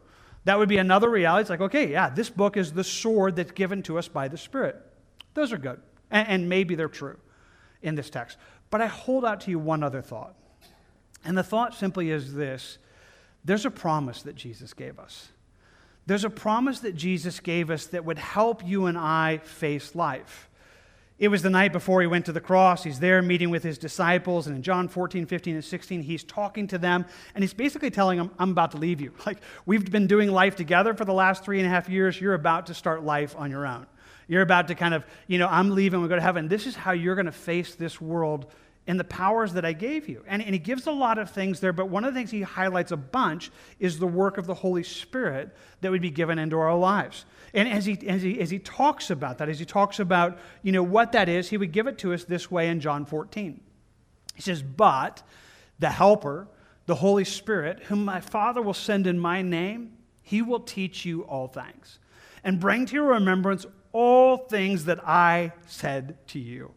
That 0.42 0.58
would 0.58 0.68
be 0.68 0.78
another 0.78 1.08
reality. 1.08 1.42
It's 1.42 1.50
like, 1.50 1.60
okay, 1.60 1.92
yeah, 1.92 2.10
this 2.10 2.30
book 2.30 2.56
is 2.56 2.72
the 2.72 2.82
sword 2.82 3.36
that's 3.36 3.52
given 3.52 3.80
to 3.84 3.96
us 3.96 4.08
by 4.08 4.26
the 4.26 4.36
Spirit. 4.36 4.74
Those 5.34 5.52
are 5.52 5.58
good. 5.58 5.80
And, 6.10 6.26
and 6.26 6.48
maybe 6.48 6.74
they're 6.74 6.88
true 6.88 7.18
in 7.80 7.94
this 7.94 8.10
text. 8.10 8.38
But 8.70 8.80
I 8.80 8.88
hold 8.88 9.24
out 9.24 9.42
to 9.42 9.52
you 9.52 9.60
one 9.60 9.84
other 9.84 10.02
thought. 10.02 10.34
And 11.24 11.38
the 11.38 11.44
thought 11.44 11.74
simply 11.74 12.10
is 12.10 12.34
this 12.34 12.78
there's 13.48 13.64
a 13.64 13.70
promise 13.70 14.22
that 14.22 14.36
Jesus 14.36 14.74
gave 14.74 14.98
us. 14.98 15.30
There's 16.04 16.24
a 16.24 16.30
promise 16.30 16.80
that 16.80 16.94
Jesus 16.94 17.40
gave 17.40 17.70
us 17.70 17.86
that 17.86 18.04
would 18.04 18.18
help 18.18 18.66
you 18.66 18.84
and 18.84 18.98
I 18.98 19.38
face 19.38 19.94
life. 19.94 20.50
It 21.18 21.28
was 21.28 21.40
the 21.40 21.48
night 21.48 21.72
before 21.72 22.02
he 22.02 22.06
went 22.06 22.26
to 22.26 22.32
the 22.32 22.42
cross. 22.42 22.84
He's 22.84 23.00
there 23.00 23.22
meeting 23.22 23.48
with 23.48 23.62
his 23.62 23.78
disciples. 23.78 24.46
And 24.46 24.54
in 24.54 24.62
John 24.62 24.86
14, 24.86 25.24
15, 25.24 25.54
and 25.54 25.64
16, 25.64 26.02
he's 26.02 26.24
talking 26.24 26.66
to 26.66 26.76
them. 26.76 27.06
And 27.34 27.42
he's 27.42 27.54
basically 27.54 27.90
telling 27.90 28.18
them, 28.18 28.30
I'm 28.38 28.50
about 28.50 28.72
to 28.72 28.76
leave 28.76 29.00
you. 29.00 29.14
Like, 29.24 29.38
we've 29.64 29.90
been 29.90 30.06
doing 30.06 30.30
life 30.30 30.54
together 30.54 30.92
for 30.92 31.06
the 31.06 31.14
last 31.14 31.42
three 31.42 31.58
and 31.58 31.66
a 31.66 31.70
half 31.70 31.88
years. 31.88 32.20
You're 32.20 32.34
about 32.34 32.66
to 32.66 32.74
start 32.74 33.02
life 33.02 33.34
on 33.34 33.50
your 33.50 33.66
own. 33.66 33.86
You're 34.26 34.42
about 34.42 34.68
to 34.68 34.74
kind 34.74 34.92
of, 34.92 35.06
you 35.26 35.38
know, 35.38 35.48
I'm 35.48 35.70
leaving, 35.70 36.02
we 36.02 36.08
go 36.08 36.16
to 36.16 36.20
heaven. 36.20 36.48
This 36.48 36.66
is 36.66 36.76
how 36.76 36.92
you're 36.92 37.14
going 37.14 37.24
to 37.24 37.32
face 37.32 37.74
this 37.76 37.98
world 37.98 38.52
in 38.88 38.96
the 38.96 39.04
powers 39.04 39.52
that 39.52 39.66
I 39.66 39.74
gave 39.74 40.08
you. 40.08 40.24
And, 40.26 40.42
and 40.42 40.54
he 40.54 40.58
gives 40.58 40.86
a 40.86 40.90
lot 40.90 41.18
of 41.18 41.30
things 41.30 41.60
there, 41.60 41.74
but 41.74 41.90
one 41.90 42.04
of 42.04 42.14
the 42.14 42.18
things 42.18 42.30
he 42.30 42.40
highlights 42.40 42.90
a 42.90 42.96
bunch 42.96 43.50
is 43.78 43.98
the 43.98 44.06
work 44.06 44.38
of 44.38 44.46
the 44.46 44.54
Holy 44.54 44.82
Spirit 44.82 45.54
that 45.82 45.90
would 45.90 46.00
be 46.00 46.10
given 46.10 46.38
into 46.38 46.58
our 46.58 46.74
lives. 46.74 47.26
And 47.52 47.68
as 47.68 47.84
he, 47.84 47.98
as 48.08 48.22
he, 48.22 48.40
as 48.40 48.48
he 48.48 48.58
talks 48.58 49.10
about 49.10 49.38
that, 49.38 49.50
as 49.50 49.58
he 49.58 49.66
talks 49.66 50.00
about, 50.00 50.38
you 50.62 50.72
know, 50.72 50.82
what 50.82 51.12
that 51.12 51.28
is, 51.28 51.50
he 51.50 51.58
would 51.58 51.70
give 51.70 51.86
it 51.86 51.98
to 51.98 52.14
us 52.14 52.24
this 52.24 52.50
way 52.50 52.70
in 52.70 52.80
John 52.80 53.04
14. 53.04 53.60
He 54.34 54.42
says, 54.42 54.62
But 54.62 55.22
the 55.78 55.90
Helper, 55.90 56.48
the 56.86 56.94
Holy 56.94 57.24
Spirit, 57.24 57.80
whom 57.84 58.06
my 58.06 58.22
Father 58.22 58.62
will 58.62 58.72
send 58.72 59.06
in 59.06 59.18
my 59.18 59.42
name, 59.42 59.98
he 60.22 60.40
will 60.40 60.60
teach 60.60 61.04
you 61.04 61.24
all 61.24 61.46
things 61.46 61.98
and 62.42 62.58
bring 62.58 62.86
to 62.86 62.94
your 62.94 63.08
remembrance 63.08 63.66
all 63.92 64.38
things 64.38 64.86
that 64.86 65.06
I 65.06 65.52
said 65.66 66.16
to 66.28 66.38
you. 66.38 66.72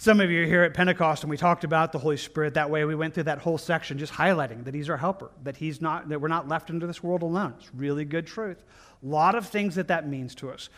Some 0.00 0.18
of 0.22 0.30
you 0.30 0.44
are 0.44 0.46
here 0.46 0.62
at 0.62 0.72
Pentecost, 0.72 1.24
and 1.24 1.30
we 1.30 1.36
talked 1.36 1.62
about 1.62 1.92
the 1.92 1.98
Holy 1.98 2.16
Spirit 2.16 2.54
that 2.54 2.70
way. 2.70 2.86
We 2.86 2.94
went 2.94 3.12
through 3.12 3.24
that 3.24 3.40
whole 3.40 3.58
section 3.58 3.98
just 3.98 4.14
highlighting 4.14 4.64
that 4.64 4.72
He's 4.72 4.88
our 4.88 4.96
helper, 4.96 5.30
that 5.42 5.58
He's 5.58 5.82
not, 5.82 6.08
that 6.08 6.22
we're 6.22 6.28
not 6.28 6.48
left 6.48 6.70
into 6.70 6.86
this 6.86 7.02
world 7.02 7.20
alone. 7.20 7.52
It's 7.58 7.68
really 7.74 8.06
good 8.06 8.26
truth. 8.26 8.64
A 9.02 9.06
lot 9.06 9.34
of 9.34 9.46
things 9.46 9.74
that 9.74 9.88
that 9.88 10.08
means 10.08 10.34
to 10.36 10.48
us. 10.48 10.70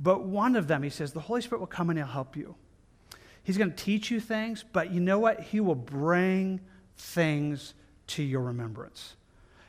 But 0.00 0.24
one 0.24 0.56
of 0.56 0.66
them, 0.66 0.82
He 0.82 0.90
says, 0.90 1.12
the 1.12 1.20
Holy 1.20 1.40
Spirit 1.40 1.60
will 1.60 1.68
come 1.68 1.88
and 1.88 1.96
He'll 1.96 2.08
help 2.08 2.36
you. 2.36 2.56
He's 3.44 3.56
going 3.56 3.70
to 3.70 3.76
teach 3.76 4.10
you 4.10 4.18
things, 4.18 4.64
but 4.72 4.90
you 4.90 4.98
know 4.98 5.20
what? 5.20 5.38
He 5.38 5.60
will 5.60 5.76
bring 5.76 6.60
things 6.96 7.74
to 8.08 8.24
your 8.24 8.42
remembrance. 8.42 9.14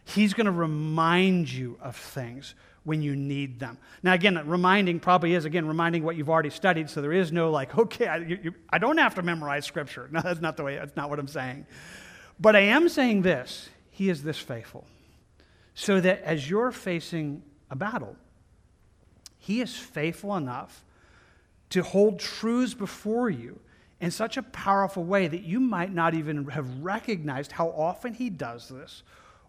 He's 0.04 0.34
going 0.34 0.48
to 0.48 0.52
remind 0.52 1.52
you 1.52 1.78
of 1.80 1.96
things 1.96 2.56
when 2.86 3.02
you 3.02 3.16
need 3.16 3.60
them. 3.60 3.78
Now, 4.04 4.14
again, 4.14 4.48
reminding 4.48 5.00
probably 5.00 5.34
is, 5.34 5.44
again, 5.44 5.68
reminding 5.68 6.04
what 6.04 6.16
you've 6.16 6.30
already 6.30 6.52
studied, 6.52 6.90
so 6.90 7.02
there 7.02 7.12
is 7.12 7.32
no 7.32 7.52
like, 7.52 7.78
okay, 7.78 8.08
I, 8.08 8.18
you, 8.18 8.54
I 8.70 8.78
don't 8.78 8.98
have 8.98 9.16
to 9.16 9.22
memorize 9.22 9.66
Scripture. 9.66 10.10
No, 10.16 10.22
that's 10.22 10.40
not 10.40 10.56
the 10.56 10.64
way, 10.64 10.76
that's 10.76 10.96
not 10.96 11.10
what 11.10 11.20
I'm 11.20 11.28
saying. 11.28 11.66
But 12.40 12.56
I 12.56 12.62
am 12.62 12.88
saying 12.88 13.24
this 13.24 13.70
He 13.90 14.10
is 14.10 14.24
this 14.24 14.38
faithful, 14.38 14.86
so 15.74 16.00
that 16.00 16.22
as 16.22 16.50
you're 16.50 16.72
facing 16.72 17.44
a 17.70 17.76
battle, 17.76 18.16
He 19.40 19.62
is 19.62 19.76
faithful 19.76 20.38
enough 20.38 20.86
to 21.72 21.82
hold 21.82 22.20
truths 22.20 22.74
before 22.74 23.30
you 23.30 23.60
in 24.00 24.12
such 24.12 24.38
a 24.38 24.44
powerful 24.44 25.04
way 25.04 25.28
that 25.28 25.42
you 25.42 25.60
might 25.60 25.92
not 25.92 26.14
even 26.14 26.46
have 26.50 26.70
recognized 26.82 27.52
how 27.52 27.70
often 27.70 28.14
He 28.14 28.30
does 28.30 28.70
this 28.70 29.02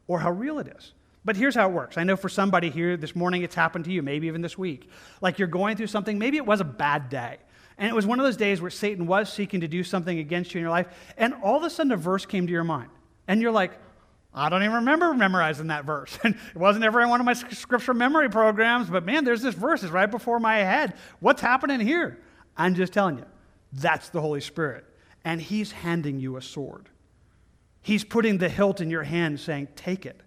or 0.08 0.20
how 0.20 0.30
real 0.30 0.58
it 0.58 0.68
is. 0.68 0.92
But 1.26 1.36
here's 1.36 1.56
how 1.56 1.68
it 1.68 1.72
works. 1.72 1.98
I 1.98 2.04
know 2.04 2.14
for 2.14 2.28
somebody 2.28 2.70
here 2.70 2.96
this 2.96 3.16
morning, 3.16 3.42
it's 3.42 3.56
happened 3.56 3.84
to 3.86 3.90
you, 3.90 4.00
maybe 4.00 4.28
even 4.28 4.42
this 4.42 4.56
week. 4.56 4.88
Like 5.20 5.40
you're 5.40 5.48
going 5.48 5.76
through 5.76 5.88
something, 5.88 6.20
maybe 6.20 6.36
it 6.36 6.46
was 6.46 6.60
a 6.60 6.64
bad 6.64 7.08
day. 7.08 7.38
And 7.76 7.88
it 7.88 7.94
was 7.94 8.06
one 8.06 8.20
of 8.20 8.24
those 8.24 8.36
days 8.36 8.62
where 8.62 8.70
Satan 8.70 9.08
was 9.08 9.30
seeking 9.30 9.60
to 9.62 9.68
do 9.68 9.82
something 9.82 10.20
against 10.20 10.54
you 10.54 10.60
in 10.60 10.62
your 10.62 10.70
life. 10.70 10.86
And 11.18 11.34
all 11.42 11.56
of 11.56 11.64
a 11.64 11.68
sudden, 11.68 11.90
a 11.90 11.96
verse 11.96 12.24
came 12.26 12.46
to 12.46 12.52
your 12.52 12.62
mind. 12.62 12.90
And 13.26 13.42
you're 13.42 13.50
like, 13.50 13.72
I 14.32 14.48
don't 14.48 14.62
even 14.62 14.76
remember 14.76 15.12
memorizing 15.14 15.66
that 15.66 15.84
verse. 15.84 16.16
And 16.24 16.36
it 16.36 16.56
wasn't 16.56 16.84
ever 16.84 17.00
in 17.00 17.08
one 17.08 17.18
of 17.18 17.26
my 17.26 17.32
scripture 17.32 17.92
memory 17.92 18.30
programs, 18.30 18.88
but 18.88 19.04
man, 19.04 19.24
there's 19.24 19.42
this 19.42 19.54
verse. 19.56 19.82
It's 19.82 19.90
right 19.90 20.10
before 20.10 20.38
my 20.38 20.58
head. 20.58 20.94
What's 21.18 21.40
happening 21.40 21.80
here? 21.80 22.20
I'm 22.56 22.76
just 22.76 22.92
telling 22.92 23.18
you, 23.18 23.26
that's 23.72 24.10
the 24.10 24.20
Holy 24.20 24.40
Spirit. 24.40 24.84
And 25.24 25.42
He's 25.42 25.72
handing 25.72 26.20
you 26.20 26.36
a 26.36 26.42
sword. 26.42 26.88
He's 27.82 28.04
putting 28.04 28.38
the 28.38 28.48
hilt 28.48 28.80
in 28.80 28.90
your 28.90 29.02
hand, 29.02 29.40
saying, 29.40 29.68
Take 29.74 30.06
it 30.06 30.22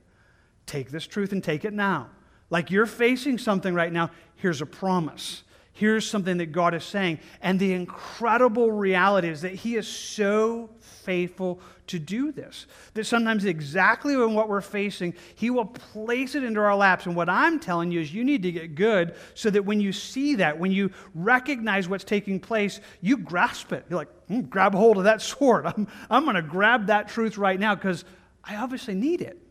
take 0.69 0.91
this 0.91 1.07
truth 1.07 1.31
and 1.31 1.43
take 1.43 1.65
it 1.65 1.73
now. 1.73 2.09
Like 2.49 2.71
you're 2.71 2.85
facing 2.85 3.37
something 3.37 3.73
right 3.73 3.91
now, 3.91 4.11
here's 4.35 4.61
a 4.61 4.65
promise. 4.65 5.43
Here's 5.71 6.09
something 6.09 6.37
that 6.39 6.51
God 6.51 6.73
is 6.73 6.83
saying. 6.83 7.19
And 7.41 7.57
the 7.57 7.73
incredible 7.73 8.69
reality 8.69 9.29
is 9.29 9.41
that 9.43 9.53
He 9.53 9.77
is 9.77 9.87
so 9.87 10.69
faithful 10.79 11.61
to 11.87 11.97
do 11.97 12.33
this. 12.33 12.65
That 12.95 13.05
sometimes 13.05 13.45
exactly 13.45 14.17
when 14.17 14.33
what 14.33 14.49
we're 14.49 14.59
facing, 14.59 15.13
He 15.35 15.49
will 15.49 15.65
place 15.65 16.35
it 16.35 16.43
into 16.43 16.59
our 16.59 16.75
laps. 16.75 17.05
And 17.05 17.15
what 17.15 17.29
I'm 17.29 17.61
telling 17.61 17.91
you 17.91 18.01
is 18.01 18.13
you 18.13 18.25
need 18.25 18.43
to 18.43 18.51
get 18.51 18.75
good 18.75 19.15
so 19.35 19.49
that 19.51 19.63
when 19.63 19.79
you 19.79 19.93
see 19.93 20.35
that, 20.35 20.59
when 20.59 20.73
you 20.73 20.91
recognize 21.15 21.87
what's 21.87 22.03
taking 22.03 22.41
place, 22.41 22.81
you 22.99 23.15
grasp 23.15 23.71
it. 23.71 23.85
You're 23.89 23.99
like, 23.99 24.27
mm, 24.29 24.49
grab 24.49 24.73
hold 24.73 24.97
of 24.97 25.05
that 25.05 25.21
sword. 25.31 25.65
I'm, 25.65 25.87
I'm 26.09 26.23
going 26.25 26.35
to 26.35 26.41
grab 26.41 26.87
that 26.87 27.07
truth 27.07 27.37
right 27.37 27.59
now 27.59 27.73
because 27.75 28.03
I 28.43 28.57
obviously 28.57 28.95
need 28.95 29.21
it. 29.21 29.41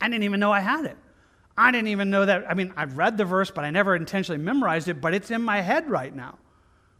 I 0.00 0.08
didn't 0.08 0.24
even 0.24 0.40
know 0.40 0.52
I 0.52 0.60
had 0.60 0.84
it. 0.84 0.96
I 1.58 1.70
didn't 1.70 1.88
even 1.88 2.10
know 2.10 2.26
that. 2.26 2.50
I 2.50 2.54
mean, 2.54 2.72
I've 2.76 2.98
read 2.98 3.16
the 3.16 3.24
verse, 3.24 3.50
but 3.50 3.64
I 3.64 3.70
never 3.70 3.96
intentionally 3.96 4.42
memorized 4.42 4.88
it, 4.88 5.00
but 5.00 5.14
it's 5.14 5.30
in 5.30 5.42
my 5.42 5.60
head 5.62 5.88
right 5.88 6.14
now. 6.14 6.38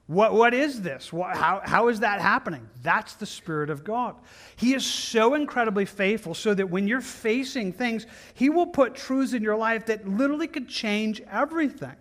What, 0.07 0.35
what 0.35 0.55
is 0.55 0.83
this? 0.83 1.13
What, 1.13 1.37
how, 1.37 1.61
how 1.65 1.89
is 1.89 2.01
that 2.01 2.21
happening? 2.21 2.69
That's 2.83 3.15
the 3.15 3.27
Spirit 3.27 3.71
of 3.71 3.83
God. 3.83 4.15
He 4.55 4.73
is 4.73 4.87
so 4.87 5.35
incredibly 5.35 5.85
faithful 5.85 6.33
so 6.33 6.55
that 6.55 6.71
when 6.71 6.87
you're 6.87 7.01
facing 7.01 7.73
things, 7.73 8.07
He 8.35 8.49
will 8.49 8.69
put 8.69 8.95
truths 8.95 9.33
in 9.33 9.43
your 9.43 9.57
life 9.57 9.87
that 9.87 10.09
literally 10.09 10.47
could 10.47 10.69
change 10.69 11.21
everything. 11.29 11.97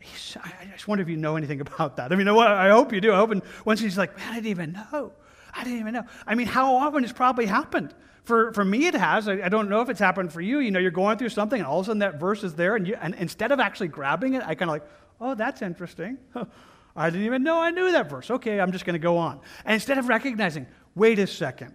He's, 0.00 0.38
I 0.42 0.64
just 0.72 0.88
wonder 0.88 1.02
if 1.02 1.08
you 1.10 1.18
know 1.18 1.36
anything 1.36 1.60
about 1.60 1.96
that. 1.96 2.12
I 2.12 2.16
mean, 2.16 2.28
I 2.28 2.70
hope 2.70 2.92
you 2.92 3.00
do. 3.02 3.12
I 3.12 3.16
hope 3.16 3.44
once 3.66 3.80
he's 3.80 3.98
like, 3.98 4.16
man, 4.16 4.32
I 4.32 4.34
didn't 4.36 4.50
even 4.50 4.72
know. 4.72 5.12
I 5.52 5.64
didn't 5.64 5.80
even 5.80 5.92
know. 5.92 6.04
I 6.26 6.34
mean, 6.34 6.46
how 6.46 6.76
often 6.76 7.02
has 7.02 7.12
probably 7.12 7.44
happened? 7.44 7.94
For, 8.24 8.52
for 8.52 8.64
me, 8.64 8.86
it 8.86 8.94
has. 8.94 9.28
I, 9.28 9.44
I, 9.44 9.48
don't 9.48 9.68
know 9.68 9.80
if 9.80 9.88
it's 9.88 10.00
happened 10.00 10.32
for 10.32 10.40
you. 10.40 10.58
You 10.58 10.70
know, 10.70 10.78
you're 10.78 10.90
going 10.90 11.18
through 11.18 11.30
something, 11.30 11.58
and 11.58 11.66
all 11.66 11.80
of 11.80 11.86
a 11.86 11.88
sudden 11.88 12.00
that 12.00 12.20
verse 12.20 12.44
is 12.44 12.54
there, 12.54 12.76
and, 12.76 12.86
you, 12.86 12.96
and 13.00 13.14
instead 13.14 13.50
of 13.50 13.60
actually 13.60 13.88
grabbing 13.88 14.34
it, 14.34 14.42
I 14.42 14.54
kind 14.54 14.70
of 14.70 14.74
like, 14.74 14.86
oh, 15.20 15.34
that's 15.34 15.62
interesting. 15.62 16.18
I 16.96 17.08
didn't 17.08 17.26
even 17.26 17.42
know 17.42 17.60
I 17.60 17.70
knew 17.70 17.92
that 17.92 18.10
verse. 18.10 18.30
Okay, 18.30 18.60
I'm 18.60 18.72
just 18.72 18.84
going 18.84 18.94
to 18.94 18.98
go 18.98 19.16
on. 19.16 19.40
And 19.64 19.74
instead 19.74 19.98
of 19.98 20.08
recognizing, 20.08 20.66
wait 20.94 21.18
a 21.18 21.26
second, 21.26 21.74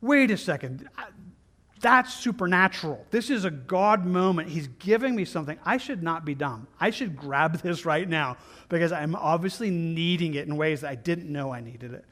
wait 0.00 0.30
a 0.30 0.36
second, 0.36 0.88
that's 1.82 2.14
supernatural. 2.14 3.04
This 3.10 3.28
is 3.28 3.44
a 3.44 3.50
God 3.50 4.06
moment. 4.06 4.48
He's 4.48 4.68
giving 4.68 5.16
me 5.16 5.24
something. 5.24 5.58
I 5.64 5.78
should 5.78 6.02
not 6.02 6.24
be 6.24 6.34
dumb. 6.34 6.68
I 6.80 6.90
should 6.90 7.16
grab 7.16 7.56
this 7.62 7.84
right 7.84 8.08
now 8.08 8.36
because 8.68 8.92
I'm 8.92 9.16
obviously 9.16 9.70
needing 9.70 10.34
it 10.34 10.46
in 10.46 10.56
ways 10.56 10.80
that 10.82 10.90
I 10.90 10.94
didn't 10.94 11.30
know 11.30 11.52
I 11.52 11.60
needed 11.60 11.92
it. 11.92 12.04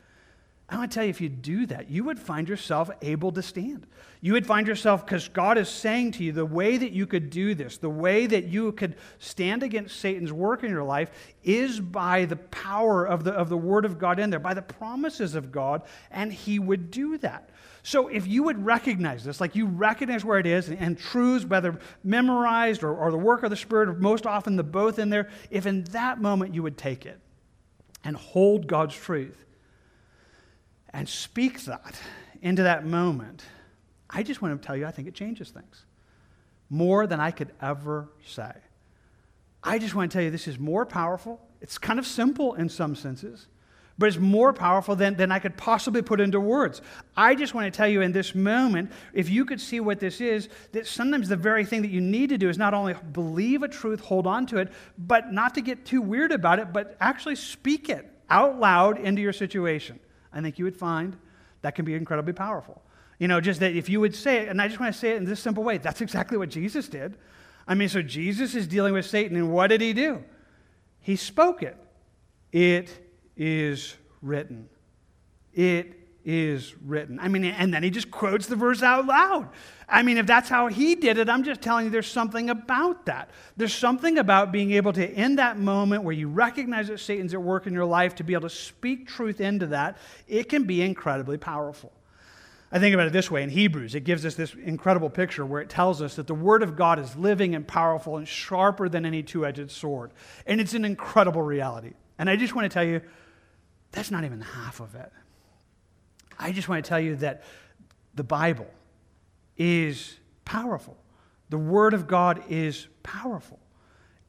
I 0.71 0.77
want 0.77 0.93
to 0.93 0.95
tell 0.95 1.05
you, 1.05 1.11
if 1.11 1.21
you 1.21 1.29
do 1.29 1.67
that, 1.67 1.91
you 1.91 2.05
would 2.05 2.19
find 2.21 2.49
yourself 2.49 2.91
able 3.03 3.33
to 3.33 3.43
stand. 3.43 3.89
You 4.21 4.35
would 4.35 4.47
find 4.47 4.69
yourself, 4.69 5.05
because 5.05 5.27
God 5.27 5.59
is 5.59 5.69
saying 5.69 6.13
to 6.13 6.25
you, 6.25 6.31
the 6.31 6.47
way 6.47 6.77
that 6.77 6.93
you 6.93 7.09
could 7.09 7.29
do 7.29 7.57
this, 7.57 7.77
the 7.79 7.91
way 7.91 8.27
that 8.27 8.45
you 8.45 8.71
could 8.73 8.95
stand 9.19 9.65
against 9.65 9.99
Satan's 9.99 10.33
work 10.33 10.63
in 10.63 10.71
your 10.71 10.85
life, 10.85 11.11
is 11.43 11.81
by 11.81 12.25
the 12.25 12.37
power 12.37 13.05
of 13.05 13.25
the, 13.25 13.33
of 13.33 13.49
the 13.49 13.57
Word 13.57 13.85
of 13.85 13.99
God 13.99 14.21
in 14.21 14.31
there, 14.31 14.39
by 14.39 14.55
the 14.55 14.63
promises 14.63 15.35
of 15.35 15.51
God, 15.51 15.83
and 16.13 16.33
He 16.33 16.61
would 16.61 16.93
do 16.93 17.19
that. 17.19 17.51
So 17.83 18.07
if 18.07 18.29
you 18.29 18.45
would 18.45 18.65
recognize 18.65 19.25
this, 19.25 19.41
like 19.41 19.57
you 19.57 19.67
recognize 19.67 20.25
where 20.25 20.39
it 20.39 20.47
is, 20.47 20.69
and, 20.69 20.79
and 20.79 20.97
truths, 20.97 21.45
whether 21.45 21.81
memorized 22.05 22.85
or, 22.85 22.95
or 22.95 23.11
the 23.11 23.19
work 23.19 23.43
of 23.43 23.51
the 23.51 23.57
Spirit, 23.57 23.99
most 23.99 24.25
often 24.25 24.55
the 24.55 24.63
both 24.63 25.01
in 25.01 25.11
there, 25.11 25.31
if 25.51 25.67
in 25.67 25.83
that 25.85 26.21
moment 26.21 26.55
you 26.55 26.63
would 26.63 26.79
take 26.79 27.07
it 27.07 27.19
and 28.05 28.17
hold 28.17 28.69
God's 28.69 28.95
truth 28.95 29.47
and 30.93 31.09
speak 31.09 31.65
that 31.65 32.01
into 32.43 32.63
that 32.65 32.87
moment, 32.87 33.43
I 34.09 34.23
just 34.23 34.43
want 34.43 34.61
to 34.61 34.67
tell 34.67 34.77
you, 34.77 34.87
I 34.87 34.91
think 34.91 35.09
it 35.09 35.15
changes 35.15 35.51
things 35.51 35.85
more 36.69 37.07
than 37.07 37.21
I 37.21 37.31
could 37.31 37.51
ever 37.61 38.09
say. 38.25 38.53
I 39.63 39.79
just 39.79 39.95
want 39.95 40.11
to 40.11 40.17
tell 40.17 40.23
you, 40.23 40.31
this 40.31 40.49
is 40.49 40.59
more 40.59 40.87
powerful. 40.87 41.41
It's 41.61 41.77
kind 41.79 41.99
of 41.99 42.07
simple 42.07 42.55
in 42.55 42.69
some 42.69 42.95
senses, 42.95 43.47
but 43.99 44.07
it's 44.07 44.17
more 44.17 44.53
powerful 44.53 44.97
than, 44.97 45.17
than 45.17 45.31
I 45.31 45.39
could 45.39 45.57
possibly 45.57 46.01
put 46.01 46.21
into 46.21 46.41
words. 46.41 46.81
I 47.17 47.35
just 47.35 47.53
want 47.53 47.73
to 47.73 47.77
tell 47.77 47.89
you 47.89 48.01
in 48.01 48.13
this 48.13 48.35
moment, 48.35 48.91
if 49.13 49.29
you 49.29 49.45
could 49.45 49.61
see 49.61 49.81
what 49.81 50.01
this 50.01 50.21
is, 50.21 50.49
that 50.73 50.87
sometimes 50.87 51.29
the 51.29 51.37
very 51.37 51.67
thing 51.67 51.83
that 51.83 51.91
you 51.91 52.01
need 52.01 52.31
to 52.31 52.39
do 52.39 52.49
is 52.49 52.57
not 52.57 52.73
only 52.73 52.95
believe 53.13 53.63
a 53.63 53.69
truth, 53.69 54.01
hold 54.01 54.27
on 54.27 54.47
to 54.47 54.59
it, 54.59 54.73
but 54.97 55.33
not 55.33 55.55
to 55.55 55.61
get 55.61 55.85
too 55.85 56.01
weird 56.01 56.33
about 56.33 56.59
it, 56.59 56.73
but 56.73 56.97
actually 57.01 57.37
speak 57.37 57.91
it 57.91 58.11
out 58.31 58.59
loud 58.59 58.99
into 58.99 59.21
your 59.21 59.33
situation. 59.33 60.01
I 60.33 60.41
think 60.41 60.59
you 60.59 60.65
would 60.65 60.77
find 60.77 61.17
that 61.63 61.75
can 61.75 61.85
be 61.85 61.95
incredibly 61.95 62.33
powerful. 62.33 62.83
You 63.19 63.29
know, 63.29 63.41
just 63.41 63.61
that 63.61 63.77
if 63.77 63.89
you 63.89 64.01
would 64.01 64.15
say 64.15 64.39
it, 64.39 64.49
and 64.49 64.61
I 64.63 64.69
just 64.69 64.81
want 64.81 64.95
to 64.95 64.99
say 64.99 65.11
it 65.11 65.17
in 65.17 65.25
this 65.25 65.41
simple 65.41 65.63
way, 65.63 65.79
that's 65.79 66.01
exactly 66.01 66.39
what 66.39 66.49
Jesus 66.49 66.89
did. 66.89 67.17
I 67.69 67.75
mean, 67.75 67.89
so 67.89 68.01
Jesus 68.03 68.55
is 68.55 68.67
dealing 68.67 68.95
with 68.95 69.05
Satan, 69.05 69.37
and 69.37 69.53
what 69.53 69.67
did 69.69 69.81
he 69.81 69.93
do? 69.93 70.25
He 71.01 71.17
spoke 71.17 71.63
it. 71.63 71.77
It 72.53 72.91
is 73.37 73.97
written. 74.23 74.69
It 75.53 76.00
is 76.25 76.75
written. 76.85 77.19
I 77.19 77.29
mean, 77.29 77.45
and 77.45 77.73
then 77.73 77.83
he 77.83 77.91
just 77.91 78.11
quotes 78.11 78.47
the 78.47 78.57
verse 78.57 78.83
out 78.83 79.07
loud. 79.07 79.49
I 79.89 80.03
mean, 80.03 80.19
if 80.19 80.27
that's 80.27 80.49
how 80.49 80.69
he 80.69 80.95
did 80.95 81.19
it, 81.19 81.29
I'm 81.29 81.43
just 81.43 81.61
telling 81.61 81.87
you 81.87 81.91
there's 81.91 82.11
something 82.11 82.51
about 82.51 83.07
that. 83.07 83.31
There's 83.57 83.75
something 83.75 84.19
about 84.19 84.53
being 84.53 84.73
able 84.73 84.93
to, 84.93 85.11
in 85.13 85.37
that 85.37 85.59
moment 85.59 86.05
where 86.05 86.15
you 86.15 86.29
recognize 86.29 86.89
that 86.89 87.01
Satan's 87.01 87.35
at 87.35 87.43
work 87.43 87.67
in 87.67 87.73
your 87.73 87.87
life, 87.87 88.15
to 88.17 88.25
be 88.25 88.35
able 88.35 88.49
to 88.49 88.55
speak 88.55 89.09
truth 89.09 89.41
into 89.41 89.67
that, 89.69 89.97
it 90.29 90.49
can 90.49 90.65
be 90.65 90.83
incredibly 90.83 91.39
powerful. 91.39 91.93
I 92.73 92.79
think 92.79 92.95
about 92.95 93.09
it 93.09 93.13
this 93.13 93.31
way 93.31 93.43
in 93.43 93.51
Hebrews, 93.51 93.97
it 93.97 94.05
gives 94.05 94.25
us 94.25 94.37
this 94.37 94.55
incredible 94.55 95.11
picture 95.11 95.45
where 95.45 95.61
it 95.61 95.69
tells 95.69 96.01
us 96.01 96.15
that 96.17 96.29
the 96.29 96.35
Word 96.35 96.63
of 96.63 96.77
God 96.77 97.01
is 97.01 97.17
living 97.17 97.57
and 97.57 97.67
powerful 97.67 98.17
and 98.17 98.29
sharper 98.29 98.89
than 98.89 99.05
any 99.05 99.25
two 99.25 99.45
edged 99.45 99.71
sword. 99.73 100.13
And 100.47 100.61
it's 100.61 100.75
an 100.75 100.85
incredible 100.85 101.43
reality. 101.43 101.95
And 102.17 102.31
I 102.31 102.37
just 102.37 102.55
want 102.55 102.71
to 102.71 102.73
tell 102.73 102.85
you, 102.85 103.01
that's 103.91 104.13
not 104.13 104.25
even 104.25 104.41
half 104.41 104.79
of 104.79 104.95
it. 104.95 105.11
I 106.41 106.53
just 106.53 106.69
want 106.69 106.85
to 106.85 106.89
tell 106.89 106.99
you 106.99 107.17
that 107.17 107.45
the 108.15 108.25
Bible 108.25 108.67
is 109.57 110.17
powerful. 110.45 110.97
The 111.51 111.59
Word 111.59 111.95
of 111.95 112.07
God 112.09 112.43
is 112.49 112.89
powerful. 113.03 113.59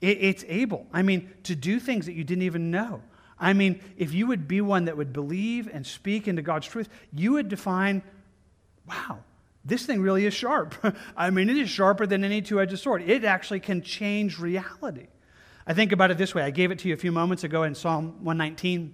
It, 0.02 0.18
it's 0.20 0.46
able, 0.48 0.86
I 0.92 1.04
mean, 1.04 1.32
to 1.44 1.56
do 1.56 1.80
things 1.80 2.06
that 2.08 2.14
you 2.14 2.24
didn't 2.24 2.44
even 2.44 2.70
know. 2.70 3.02
I 3.40 3.54
mean, 3.54 3.82
if 3.98 4.14
you 4.14 4.28
would 4.28 4.48
be 4.48 4.62
one 4.62 4.86
that 4.86 4.98
would 4.98 5.14
believe 5.14 5.68
and 5.72 5.88
speak 5.88 6.28
into 6.28 6.42
God's 6.42 6.68
truth, 6.68 6.90
you 7.14 7.34
would 7.34 7.48
define 7.48 8.04
wow, 8.88 9.20
this 9.64 9.86
thing 9.86 10.02
really 10.02 10.26
is 10.26 10.34
sharp. 10.34 10.76
I 11.18 11.30
mean, 11.30 11.50
it 11.50 11.58
is 11.58 11.70
sharper 11.70 12.06
than 12.06 12.24
any 12.24 12.42
two 12.42 12.60
edged 12.60 12.78
sword. 12.78 13.04
It 13.04 13.24
actually 13.24 13.62
can 13.62 13.82
change 13.82 14.38
reality. 14.38 15.08
I 15.66 15.74
think 15.74 15.92
about 15.92 16.12
it 16.12 16.18
this 16.18 16.36
way 16.36 16.44
I 16.44 16.50
gave 16.50 16.72
it 16.72 16.80
to 16.80 16.88
you 16.88 16.94
a 16.94 16.98
few 16.98 17.12
moments 17.12 17.44
ago 17.44 17.64
in 17.64 17.74
Psalm 17.74 18.24
119, 18.24 18.94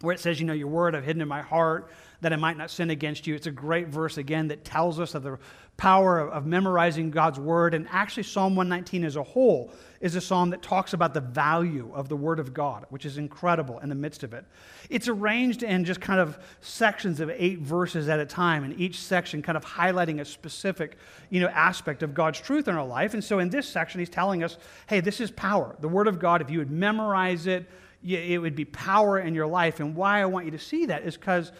where 0.00 0.14
it 0.14 0.20
says, 0.20 0.40
You 0.40 0.46
know, 0.46 0.52
your 0.54 0.68
word 0.68 0.94
I've 0.94 1.04
hidden 1.04 1.20
in 1.20 1.28
my 1.28 1.42
heart 1.42 1.90
that 2.20 2.32
I 2.32 2.36
might 2.36 2.56
not 2.56 2.70
sin 2.70 2.90
against 2.90 3.26
you. 3.26 3.34
It's 3.34 3.46
a 3.46 3.52
great 3.52 3.88
verse, 3.88 4.18
again, 4.18 4.48
that 4.48 4.64
tells 4.64 4.98
us 4.98 5.14
of 5.14 5.22
the 5.22 5.38
power 5.76 6.18
of, 6.18 6.30
of 6.30 6.46
memorizing 6.46 7.10
God's 7.10 7.38
word. 7.38 7.74
And 7.74 7.86
actually, 7.90 8.24
Psalm 8.24 8.56
119 8.56 9.04
as 9.04 9.14
a 9.14 9.22
whole 9.22 9.70
is 10.00 10.16
a 10.16 10.20
psalm 10.20 10.50
that 10.50 10.60
talks 10.60 10.92
about 10.92 11.14
the 11.14 11.20
value 11.20 11.90
of 11.94 12.08
the 12.08 12.16
word 12.16 12.40
of 12.40 12.52
God, 12.52 12.86
which 12.90 13.06
is 13.06 13.18
incredible 13.18 13.78
in 13.78 13.88
the 13.88 13.94
midst 13.94 14.24
of 14.24 14.34
it. 14.34 14.44
It's 14.90 15.06
arranged 15.06 15.62
in 15.62 15.84
just 15.84 16.00
kind 16.00 16.18
of 16.20 16.38
sections 16.60 17.20
of 17.20 17.30
eight 17.30 17.60
verses 17.60 18.08
at 18.08 18.18
a 18.18 18.26
time, 18.26 18.64
and 18.64 18.78
each 18.80 19.00
section 19.00 19.40
kind 19.40 19.56
of 19.56 19.64
highlighting 19.64 20.20
a 20.20 20.24
specific 20.24 20.96
you 21.30 21.40
know, 21.40 21.48
aspect 21.48 22.02
of 22.02 22.14
God's 22.14 22.40
truth 22.40 22.66
in 22.66 22.74
our 22.74 22.86
life. 22.86 23.14
And 23.14 23.22
so 23.22 23.38
in 23.38 23.48
this 23.48 23.68
section, 23.68 24.00
he's 24.00 24.10
telling 24.10 24.42
us 24.42 24.58
hey, 24.88 25.00
this 25.00 25.20
is 25.20 25.30
power. 25.30 25.76
The 25.80 25.88
word 25.88 26.08
of 26.08 26.18
God, 26.18 26.42
if 26.42 26.50
you 26.50 26.58
would 26.58 26.70
memorize 26.70 27.46
it, 27.46 27.66
it 28.04 28.40
would 28.40 28.54
be 28.54 28.64
power 28.64 29.18
in 29.18 29.34
your 29.34 29.46
life. 29.46 29.80
And 29.80 29.94
why 29.94 30.20
I 30.22 30.26
want 30.26 30.44
you 30.44 30.52
to 30.52 30.58
see 30.58 30.86
that 30.86 31.02
is 31.02 31.16
because 31.16 31.52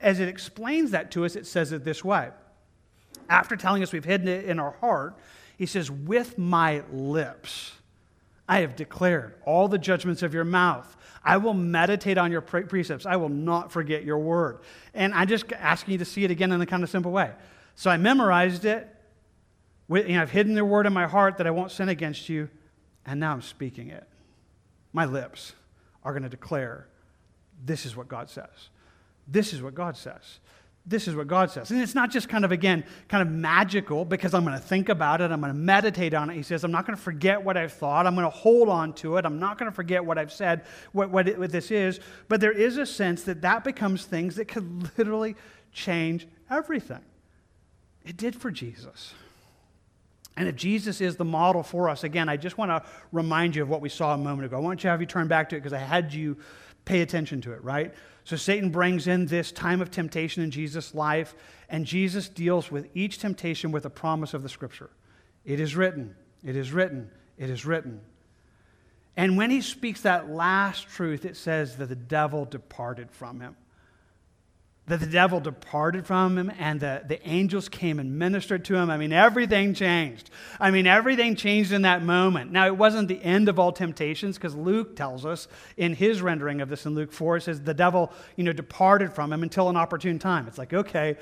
as 0.00 0.20
it 0.20 0.28
explains 0.28 0.92
that 0.92 1.10
to 1.12 1.24
us, 1.24 1.36
it 1.36 1.46
says 1.46 1.72
it 1.72 1.84
this 1.84 2.04
way 2.04 2.30
after 3.28 3.56
telling 3.56 3.82
us 3.82 3.92
we've 3.92 4.04
hidden 4.04 4.28
it 4.28 4.44
in 4.44 4.58
our 4.58 4.72
heart, 4.72 5.16
he 5.56 5.64
says, 5.64 5.90
With 5.90 6.36
my 6.36 6.82
lips 6.92 7.72
I 8.50 8.62
have 8.62 8.74
declared 8.74 9.34
all 9.46 9.68
the 9.68 9.78
judgments 9.78 10.24
of 10.24 10.34
your 10.34 10.44
mouth. 10.44 10.96
I 11.22 11.36
will 11.36 11.54
meditate 11.54 12.18
on 12.18 12.32
your 12.32 12.40
precepts. 12.40 13.06
I 13.06 13.14
will 13.14 13.28
not 13.28 13.70
forget 13.70 14.02
your 14.02 14.18
word. 14.18 14.58
And 14.92 15.14
I'm 15.14 15.28
just 15.28 15.52
asking 15.52 15.92
you 15.92 15.98
to 15.98 16.04
see 16.04 16.24
it 16.24 16.32
again 16.32 16.50
in 16.50 16.60
a 16.60 16.66
kind 16.66 16.82
of 16.82 16.90
simple 16.90 17.12
way. 17.12 17.30
So 17.76 17.90
I 17.90 17.96
memorized 17.96 18.64
it. 18.64 18.88
You 19.88 20.02
know, 20.02 20.22
I've 20.22 20.32
hidden 20.32 20.54
the 20.54 20.64
word 20.64 20.86
in 20.86 20.92
my 20.92 21.06
heart 21.06 21.38
that 21.38 21.46
I 21.46 21.52
won't 21.52 21.70
sin 21.70 21.88
against 21.88 22.28
you. 22.28 22.48
And 23.06 23.20
now 23.20 23.32
I'm 23.32 23.42
speaking 23.42 23.88
it. 23.88 24.08
My 24.92 25.04
lips 25.04 25.52
are 26.02 26.12
going 26.12 26.24
to 26.24 26.28
declare 26.28 26.88
this 27.64 27.86
is 27.86 27.94
what 27.94 28.08
God 28.08 28.28
says. 28.28 28.70
This 29.26 29.52
is 29.52 29.62
what 29.62 29.74
God 29.74 29.96
says 29.96 30.40
this 30.86 31.06
is 31.06 31.14
what 31.14 31.26
God 31.26 31.50
says. 31.50 31.70
And 31.70 31.80
it's 31.80 31.94
not 31.94 32.10
just 32.10 32.28
kind 32.28 32.44
of, 32.44 32.52
again, 32.52 32.84
kind 33.08 33.22
of 33.22 33.32
magical 33.32 34.04
because 34.04 34.34
I'm 34.34 34.44
going 34.44 34.58
to 34.58 34.64
think 34.64 34.88
about 34.88 35.20
it, 35.20 35.30
I'm 35.30 35.40
going 35.40 35.52
to 35.52 35.58
meditate 35.58 36.14
on 36.14 36.30
it. 36.30 36.34
He 36.34 36.42
says, 36.42 36.64
I'm 36.64 36.72
not 36.72 36.86
going 36.86 36.96
to 36.96 37.02
forget 37.02 37.42
what 37.42 37.56
I've 37.56 37.72
thought, 37.72 38.06
I'm 38.06 38.14
going 38.14 38.26
to 38.26 38.30
hold 38.30 38.68
on 38.68 38.92
to 38.94 39.16
it, 39.16 39.24
I'm 39.24 39.38
not 39.38 39.58
going 39.58 39.70
to 39.70 39.74
forget 39.74 40.04
what 40.04 40.18
I've 40.18 40.32
said, 40.32 40.64
what, 40.92 41.10
what, 41.10 41.28
it, 41.28 41.38
what 41.38 41.52
this 41.52 41.70
is. 41.70 42.00
But 42.28 42.40
there 42.40 42.52
is 42.52 42.78
a 42.78 42.86
sense 42.86 43.22
that 43.24 43.42
that 43.42 43.62
becomes 43.62 44.04
things 44.04 44.36
that 44.36 44.46
could 44.46 44.90
literally 44.98 45.36
change 45.72 46.26
everything. 46.50 47.04
It 48.04 48.16
did 48.16 48.34
for 48.34 48.50
Jesus. 48.50 49.14
And 50.36 50.48
if 50.48 50.56
Jesus 50.56 51.02
is 51.02 51.16
the 51.16 51.24
model 51.24 51.62
for 51.62 51.90
us, 51.90 52.02
again, 52.02 52.28
I 52.28 52.38
just 52.38 52.56
want 52.56 52.70
to 52.70 52.88
remind 53.12 53.54
you 53.54 53.62
of 53.62 53.68
what 53.68 53.82
we 53.82 53.90
saw 53.90 54.14
a 54.14 54.18
moment 54.18 54.46
ago. 54.46 54.56
I 54.56 54.60
want 54.60 54.80
you 54.80 54.82
to 54.84 54.88
have 54.88 55.00
you 55.00 55.06
turn 55.06 55.28
back 55.28 55.50
to 55.50 55.56
it 55.56 55.60
because 55.60 55.74
I 55.74 55.78
had 55.78 56.14
you 56.14 56.38
pay 56.90 57.02
attention 57.02 57.40
to 57.42 57.52
it, 57.52 57.62
right? 57.62 57.94
So 58.24 58.34
Satan 58.34 58.70
brings 58.70 59.06
in 59.06 59.26
this 59.26 59.52
time 59.52 59.80
of 59.80 59.92
temptation 59.92 60.42
in 60.42 60.50
Jesus' 60.50 60.92
life, 60.92 61.36
and 61.68 61.86
Jesus 61.86 62.28
deals 62.28 62.68
with 62.68 62.88
each 62.94 63.18
temptation 63.18 63.70
with 63.70 63.86
a 63.86 63.90
promise 63.90 64.34
of 64.34 64.42
the 64.42 64.48
scripture. 64.48 64.90
It 65.44 65.60
is 65.60 65.76
written, 65.76 66.16
it 66.44 66.56
is 66.56 66.72
written, 66.72 67.08
it 67.38 67.48
is 67.48 67.64
written. 67.64 68.00
And 69.16 69.36
when 69.36 69.50
he 69.50 69.60
speaks 69.60 70.00
that 70.00 70.30
last 70.30 70.88
truth, 70.88 71.24
it 71.24 71.36
says 71.36 71.76
that 71.76 71.88
the 71.88 71.94
devil 71.94 72.44
departed 72.44 73.12
from 73.12 73.40
him 73.40 73.54
that 74.86 74.98
the 74.98 75.06
devil 75.06 75.38
departed 75.38 76.06
from 76.06 76.36
him 76.36 76.50
and 76.58 76.80
the, 76.80 77.02
the 77.06 77.26
angels 77.28 77.68
came 77.68 78.00
and 78.00 78.18
ministered 78.18 78.64
to 78.64 78.74
him. 78.74 78.90
I 78.90 78.96
mean, 78.96 79.12
everything 79.12 79.72
changed. 79.72 80.30
I 80.58 80.70
mean, 80.70 80.86
everything 80.86 81.36
changed 81.36 81.70
in 81.72 81.82
that 81.82 82.02
moment. 82.02 82.50
Now, 82.50 82.66
it 82.66 82.76
wasn't 82.76 83.06
the 83.06 83.22
end 83.22 83.48
of 83.48 83.58
all 83.58 83.70
temptations 83.70 84.36
because 84.36 84.54
Luke 84.54 84.96
tells 84.96 85.24
us 85.24 85.46
in 85.76 85.94
his 85.94 86.22
rendering 86.22 86.60
of 86.60 86.68
this 86.68 86.86
in 86.86 86.94
Luke 86.94 87.12
4, 87.12 87.36
it 87.36 87.42
says 87.42 87.60
the 87.60 87.74
devil, 87.74 88.12
you 88.36 88.42
know, 88.42 88.52
departed 88.52 89.12
from 89.12 89.32
him 89.32 89.42
until 89.42 89.68
an 89.68 89.76
opportune 89.76 90.18
time. 90.18 90.48
It's 90.48 90.58
like, 90.58 90.72
okay, 90.72 91.16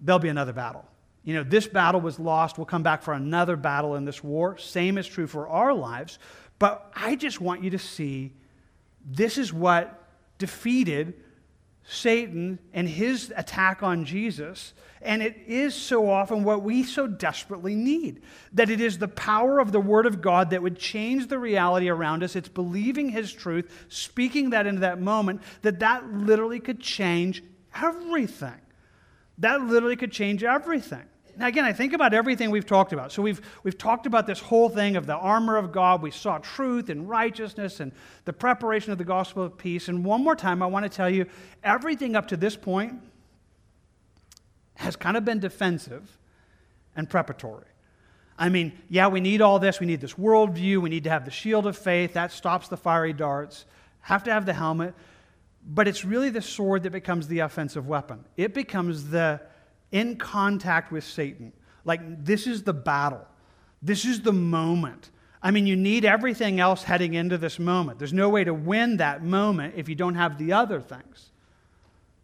there'll 0.00 0.18
be 0.18 0.28
another 0.28 0.52
battle. 0.52 0.84
You 1.24 1.34
know, 1.34 1.42
this 1.42 1.66
battle 1.66 2.00
was 2.00 2.18
lost. 2.18 2.58
We'll 2.58 2.66
come 2.66 2.82
back 2.82 3.02
for 3.02 3.14
another 3.14 3.56
battle 3.56 3.94
in 3.94 4.04
this 4.04 4.22
war. 4.22 4.58
Same 4.58 4.98
is 4.98 5.06
true 5.06 5.26
for 5.26 5.48
our 5.48 5.72
lives. 5.72 6.18
But 6.58 6.90
I 6.94 7.16
just 7.16 7.40
want 7.40 7.62
you 7.64 7.70
to 7.70 7.78
see 7.78 8.32
this 9.04 9.38
is 9.38 9.52
what 9.52 10.02
defeated 10.38 11.14
Satan 11.84 12.58
and 12.72 12.88
his 12.88 13.32
attack 13.36 13.82
on 13.82 14.04
Jesus. 14.04 14.74
And 15.02 15.22
it 15.22 15.36
is 15.46 15.74
so 15.74 16.10
often 16.10 16.44
what 16.44 16.62
we 16.62 16.82
so 16.82 17.06
desperately 17.06 17.74
need 17.74 18.22
that 18.52 18.68
it 18.68 18.80
is 18.80 18.98
the 18.98 19.08
power 19.08 19.58
of 19.58 19.72
the 19.72 19.80
Word 19.80 20.04
of 20.04 20.20
God 20.20 20.50
that 20.50 20.62
would 20.62 20.78
change 20.78 21.28
the 21.28 21.38
reality 21.38 21.88
around 21.88 22.22
us. 22.22 22.36
It's 22.36 22.48
believing 22.50 23.08
His 23.08 23.32
truth, 23.32 23.86
speaking 23.88 24.50
that 24.50 24.66
into 24.66 24.82
that 24.82 25.00
moment, 25.00 25.40
that 25.62 25.80
that 25.80 26.12
literally 26.12 26.60
could 26.60 26.80
change 26.80 27.42
everything. 27.74 28.60
That 29.38 29.62
literally 29.62 29.96
could 29.96 30.12
change 30.12 30.44
everything. 30.44 31.06
Now, 31.40 31.46
again, 31.46 31.64
I 31.64 31.72
think 31.72 31.94
about 31.94 32.12
everything 32.12 32.50
we've 32.50 32.66
talked 32.66 32.92
about. 32.92 33.12
So, 33.12 33.22
we've, 33.22 33.40
we've 33.62 33.78
talked 33.78 34.04
about 34.04 34.26
this 34.26 34.38
whole 34.38 34.68
thing 34.68 34.96
of 34.96 35.06
the 35.06 35.16
armor 35.16 35.56
of 35.56 35.72
God. 35.72 36.02
We 36.02 36.10
saw 36.10 36.36
truth 36.36 36.90
and 36.90 37.08
righteousness 37.08 37.80
and 37.80 37.92
the 38.26 38.34
preparation 38.34 38.92
of 38.92 38.98
the 38.98 39.04
gospel 39.04 39.42
of 39.44 39.56
peace. 39.56 39.88
And 39.88 40.04
one 40.04 40.22
more 40.22 40.36
time, 40.36 40.62
I 40.62 40.66
want 40.66 40.84
to 40.84 40.90
tell 40.90 41.08
you 41.08 41.24
everything 41.64 42.14
up 42.14 42.28
to 42.28 42.36
this 42.36 42.56
point 42.56 43.00
has 44.74 44.96
kind 44.96 45.16
of 45.16 45.24
been 45.24 45.38
defensive 45.38 46.18
and 46.94 47.08
preparatory. 47.08 47.64
I 48.38 48.50
mean, 48.50 48.72
yeah, 48.90 49.08
we 49.08 49.22
need 49.22 49.40
all 49.40 49.58
this. 49.58 49.80
We 49.80 49.86
need 49.86 50.02
this 50.02 50.14
worldview. 50.14 50.82
We 50.82 50.90
need 50.90 51.04
to 51.04 51.10
have 51.10 51.24
the 51.24 51.30
shield 51.30 51.66
of 51.66 51.78
faith. 51.78 52.12
That 52.12 52.32
stops 52.32 52.68
the 52.68 52.76
fiery 52.76 53.14
darts. 53.14 53.64
Have 54.02 54.24
to 54.24 54.30
have 54.30 54.44
the 54.44 54.52
helmet. 54.52 54.94
But 55.66 55.88
it's 55.88 56.04
really 56.04 56.28
the 56.28 56.42
sword 56.42 56.82
that 56.82 56.90
becomes 56.90 57.28
the 57.28 57.38
offensive 57.38 57.86
weapon. 57.86 58.26
It 58.36 58.52
becomes 58.52 59.08
the 59.08 59.40
in 59.92 60.16
contact 60.16 60.92
with 60.92 61.04
Satan. 61.04 61.52
Like, 61.84 62.24
this 62.24 62.46
is 62.46 62.62
the 62.62 62.72
battle, 62.72 63.26
this 63.82 64.04
is 64.04 64.22
the 64.22 64.32
moment. 64.32 65.10
I 65.42 65.50
mean, 65.50 65.66
you 65.66 65.74
need 65.74 66.04
everything 66.04 66.60
else 66.60 66.82
heading 66.82 67.14
into 67.14 67.38
this 67.38 67.58
moment. 67.58 67.98
There's 67.98 68.12
no 68.12 68.28
way 68.28 68.44
to 68.44 68.52
win 68.52 68.98
that 68.98 69.24
moment 69.24 69.74
if 69.76 69.88
you 69.88 69.94
don't 69.94 70.16
have 70.16 70.36
the 70.36 70.52
other 70.52 70.82
things. 70.82 71.30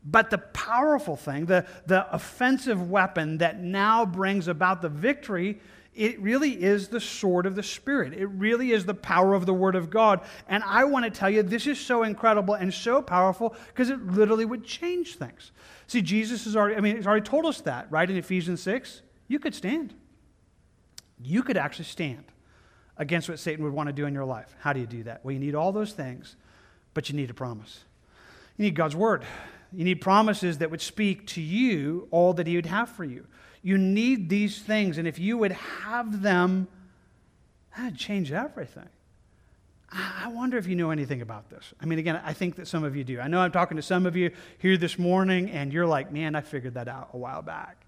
But 0.04 0.30
the 0.30 0.38
powerful 0.38 1.16
thing, 1.16 1.46
the, 1.46 1.66
the 1.86 2.12
offensive 2.14 2.90
weapon 2.90 3.38
that 3.38 3.60
now 3.60 4.04
brings 4.04 4.48
about 4.48 4.82
the 4.82 4.88
victory, 4.88 5.58
it 5.96 6.20
really 6.20 6.62
is 6.62 6.88
the 6.88 7.00
sword 7.00 7.46
of 7.46 7.56
the 7.56 7.62
Spirit. 7.62 8.12
It 8.12 8.26
really 8.26 8.72
is 8.72 8.84
the 8.84 8.94
power 8.94 9.34
of 9.34 9.46
the 9.46 9.54
Word 9.54 9.74
of 9.74 9.88
God. 9.88 10.20
And 10.48 10.62
I 10.64 10.84
want 10.84 11.04
to 11.04 11.10
tell 11.10 11.30
you, 11.30 11.42
this 11.42 11.66
is 11.66 11.80
so 11.80 12.02
incredible 12.02 12.54
and 12.54 12.72
so 12.72 13.00
powerful 13.00 13.56
because 13.68 13.88
it 13.88 14.06
literally 14.06 14.44
would 14.44 14.64
change 14.64 15.16
things. 15.16 15.52
See, 15.86 16.02
Jesus 16.02 16.44
has 16.44 16.54
already, 16.54 16.76
I 16.76 16.80
mean, 16.80 16.96
he's 16.96 17.06
already 17.06 17.24
told 17.24 17.46
us 17.46 17.62
that, 17.62 17.90
right? 17.90 18.08
In 18.08 18.16
Ephesians 18.16 18.60
6, 18.62 19.02
you 19.28 19.38
could 19.38 19.54
stand. 19.54 19.94
You 21.22 21.42
could 21.42 21.56
actually 21.56 21.86
stand 21.86 22.24
against 22.98 23.28
what 23.28 23.38
Satan 23.38 23.64
would 23.64 23.72
want 23.72 23.88
to 23.88 23.92
do 23.92 24.06
in 24.06 24.12
your 24.12 24.24
life. 24.24 24.54
How 24.60 24.72
do 24.72 24.80
you 24.80 24.86
do 24.86 25.02
that? 25.04 25.24
Well, 25.24 25.32
you 25.32 25.40
need 25.40 25.54
all 25.54 25.72
those 25.72 25.92
things, 25.92 26.36
but 26.92 27.08
you 27.08 27.16
need 27.16 27.30
a 27.30 27.34
promise. 27.34 27.84
You 28.58 28.64
need 28.64 28.74
God's 28.74 28.96
Word. 28.96 29.24
You 29.72 29.84
need 29.84 30.00
promises 30.00 30.58
that 30.58 30.70
would 30.70 30.80
speak 30.80 31.26
to 31.28 31.40
you 31.40 32.08
all 32.10 32.34
that 32.34 32.46
He 32.46 32.56
would 32.56 32.66
have 32.66 32.88
for 32.88 33.04
you. 33.04 33.26
You 33.66 33.78
need 33.78 34.28
these 34.28 34.60
things, 34.60 34.96
and 34.96 35.08
if 35.08 35.18
you 35.18 35.36
would 35.38 35.50
have 35.50 36.22
them, 36.22 36.68
that'd 37.76 37.98
change 37.98 38.30
everything. 38.30 38.88
I 39.90 40.28
wonder 40.28 40.56
if 40.56 40.68
you 40.68 40.76
know 40.76 40.90
anything 40.90 41.20
about 41.20 41.50
this. 41.50 41.74
I 41.80 41.86
mean, 41.86 41.98
again, 41.98 42.20
I 42.24 42.32
think 42.32 42.54
that 42.56 42.68
some 42.68 42.84
of 42.84 42.94
you 42.94 43.02
do. 43.02 43.18
I 43.18 43.26
know 43.26 43.40
I'm 43.40 43.50
talking 43.50 43.76
to 43.76 43.82
some 43.82 44.06
of 44.06 44.14
you 44.14 44.30
here 44.58 44.76
this 44.76 45.00
morning, 45.00 45.50
and 45.50 45.72
you're 45.72 45.84
like, 45.84 46.12
man, 46.12 46.36
I 46.36 46.42
figured 46.42 46.74
that 46.74 46.86
out 46.86 47.08
a 47.12 47.16
while 47.16 47.42
back. 47.42 47.85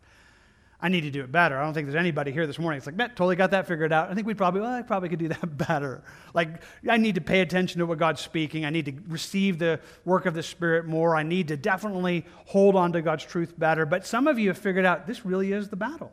I 0.81 0.89
need 0.89 1.01
to 1.01 1.11
do 1.11 1.23
it 1.25 1.33
better. 1.33 1.59
I 1.59 1.65
don't 1.65 1.75
think 1.75 1.89
there's 1.89 1.99
anybody 1.99 2.31
here 2.31 2.47
this 2.47 2.59
morning. 2.59 2.79
It's 2.79 2.87
like, 2.87 2.95
man, 2.95 3.09
totally 3.11 3.35
got 3.35 3.51
that 3.51 3.67
figured 3.67 3.93
out. 3.93 4.11
I 4.11 4.15
think 4.15 4.29
we 4.29 4.35
probably, 4.35 4.61
well, 4.61 4.71
I 4.71 4.83
probably 4.83 5.09
could 5.09 5.19
do 5.19 5.29
that 5.29 5.59
better. 5.69 6.05
Like, 6.35 6.63
I 6.89 6.99
need 6.99 7.17
to 7.17 7.21
pay 7.21 7.41
attention 7.41 7.81
to 7.81 7.87
what 7.87 7.99
God's 7.99 8.21
speaking. 8.21 8.65
I 8.65 8.71
need 8.71 8.85
to 8.85 8.93
receive 9.09 9.59
the 9.59 9.81
work 10.05 10.27
of 10.27 10.35
the 10.35 10.43
Spirit 10.43 10.87
more. 10.87 11.17
I 11.17 11.25
need 11.25 11.49
to 11.49 11.57
definitely 11.57 12.25
hold 12.47 12.77
on 12.77 12.93
to 12.93 13.03
God's 13.03 13.25
truth 13.25 13.59
better. 13.59 13.87
But 13.87 14.07
some 14.07 14.29
of 14.29 14.39
you 14.39 14.49
have 14.49 14.59
figured 14.59 14.85
out 14.85 15.07
this 15.07 15.27
really 15.27 15.53
is 15.53 15.69
the 15.69 15.77
battle. 15.77 16.13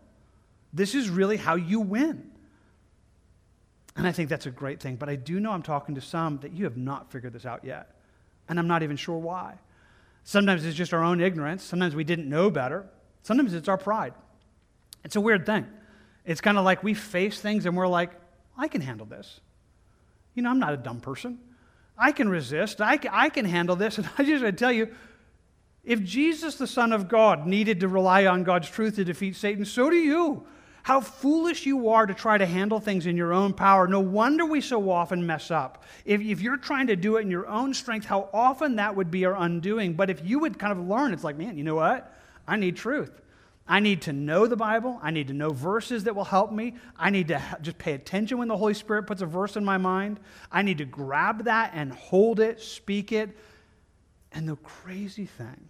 This 0.74 0.96
is 0.96 1.10
really 1.10 1.38
how 1.38 1.56
you 1.56 1.80
win. 1.80 2.32
And 3.96 4.08
I 4.08 4.12
think 4.12 4.30
that's 4.30 4.48
a 4.48 4.52
great 4.52 4.80
thing. 4.80 4.96
But 4.96 5.10
I 5.10 5.16
do 5.16 5.40
know 5.40 5.52
I'm 5.52 5.64
talking 5.64 5.94
to 5.94 6.02
some 6.02 6.40
that 6.40 6.54
you 6.54 6.64
have 6.64 6.76
not 6.76 7.12
figured 7.12 7.34
this 7.34 7.46
out 7.46 7.64
yet. 7.64 7.92
And 8.50 8.58
I'm 8.58 8.68
not 8.68 8.82
even 8.82 8.98
sure 8.98 9.18
why. 9.18 9.60
Sometimes 10.24 10.66
it's 10.66 10.76
just 10.76 10.92
our 10.92 11.04
own 11.04 11.22
ignorance. 11.22 11.64
Sometimes 11.64 11.96
we 11.96 12.04
didn't 12.04 12.28
know 12.28 12.50
better. 12.50 12.88
Sometimes 13.22 13.54
it's 13.54 13.68
our 13.68 13.78
pride. 13.78 14.14
It's 15.06 15.16
a 15.16 15.22
weird 15.22 15.46
thing. 15.46 15.68
It's 16.26 16.42
kind 16.42 16.58
of 16.58 16.66
like 16.66 16.84
we 16.84 16.96
face 16.96 17.40
things 17.40 17.66
and 17.68 17.78
we're 17.78 17.88
like, 17.88 18.12
I 18.58 18.68
can 18.68 18.82
handle 18.82 19.06
this. 19.06 19.40
You 20.34 20.42
know, 20.42 20.50
I'm 20.50 20.60
not 20.60 20.74
a 20.74 20.78
dumb 20.78 21.00
person. 21.00 21.40
I 21.98 22.12
can 22.12 22.28
resist. 22.28 22.82
I 22.82 22.98
can, 22.98 23.12
I 23.14 23.30
can 23.30 23.46
handle 23.46 23.76
this. 23.76 23.98
And 24.00 24.10
I 24.18 24.24
just 24.24 24.44
want 24.44 24.58
to 24.58 24.64
tell 24.64 24.72
you, 24.72 24.90
if 25.84 26.02
Jesus, 26.04 26.56
the 26.56 26.66
Son 26.66 26.92
of 26.92 27.08
God, 27.08 27.46
needed 27.46 27.80
to 27.82 27.88
rely 27.88 28.26
on 28.26 28.44
God's 28.44 28.68
truth 28.68 28.96
to 28.96 29.06
defeat 29.06 29.36
Satan, 29.36 29.64
so 29.64 29.90
do 29.90 29.96
you. 29.96 30.46
How 30.82 31.00
foolish 31.00 31.66
you 31.66 31.90
are 31.90 32.06
to 32.06 32.14
try 32.14 32.38
to 32.38 32.46
handle 32.46 32.80
things 32.80 33.06
in 33.06 33.18
your 33.18 33.34
own 33.34 33.54
power. 33.54 33.88
No 33.88 34.00
wonder 34.00 34.46
we 34.46 34.62
so 34.62 34.90
often 34.90 35.26
mess 35.26 35.52
up. 35.52 35.84
If, 36.06 36.22
if 36.22 36.42
you're 36.42 36.58
trying 36.58 36.88
to 36.88 36.96
do 36.96 37.18
it 37.18 37.22
in 37.22 37.32
your 37.32 37.48
own 37.48 37.74
strength, 37.74 38.06
how 38.06 38.30
often 38.34 38.76
that 38.76 38.96
would 38.96 39.10
be 39.10 39.26
our 39.26 39.36
undoing. 39.36 39.94
But 39.94 40.10
if 40.10 40.28
you 40.28 40.40
would 40.40 40.60
kind 40.60 40.72
of 40.72 40.88
learn, 40.88 41.14
it's 41.14 41.24
like, 41.24 41.38
man, 41.38 41.58
you 41.58 41.64
know 41.64 41.76
what? 41.76 42.16
I 42.48 42.56
need 42.56 42.76
truth. 42.76 43.22
I 43.68 43.80
need 43.80 44.04
to 44.04 44.14
know 44.14 44.46
the 44.46 44.56
Bible. 44.56 45.00
I 45.02 45.10
need 45.10 45.28
to 45.30 45.34
know 45.34 45.50
verses 45.50 46.04
that 46.04 46.16
will 46.16 46.26
help 46.26 46.52
me. 46.52 46.76
I 46.98 47.10
need 47.10 47.30
to 47.30 47.42
just 47.62 47.80
pay 47.80 47.94
attention 47.94 48.38
when 48.38 48.48
the 48.48 48.58
Holy 48.58 48.76
Spirit 48.76 49.08
puts 49.08 49.22
a 49.22 49.26
verse 49.26 49.56
in 49.56 49.66
my 49.66 49.78
mind. 49.78 50.20
I 50.52 50.62
need 50.62 50.78
to 50.78 50.86
grab 50.86 51.46
that 51.46 51.72
and 51.74 51.92
hold 51.92 52.40
it, 52.40 52.62
speak 52.62 53.12
it. 53.12 53.36
And 54.32 54.48
the 54.48 54.58
crazy 54.58 55.26
thing 55.26 55.70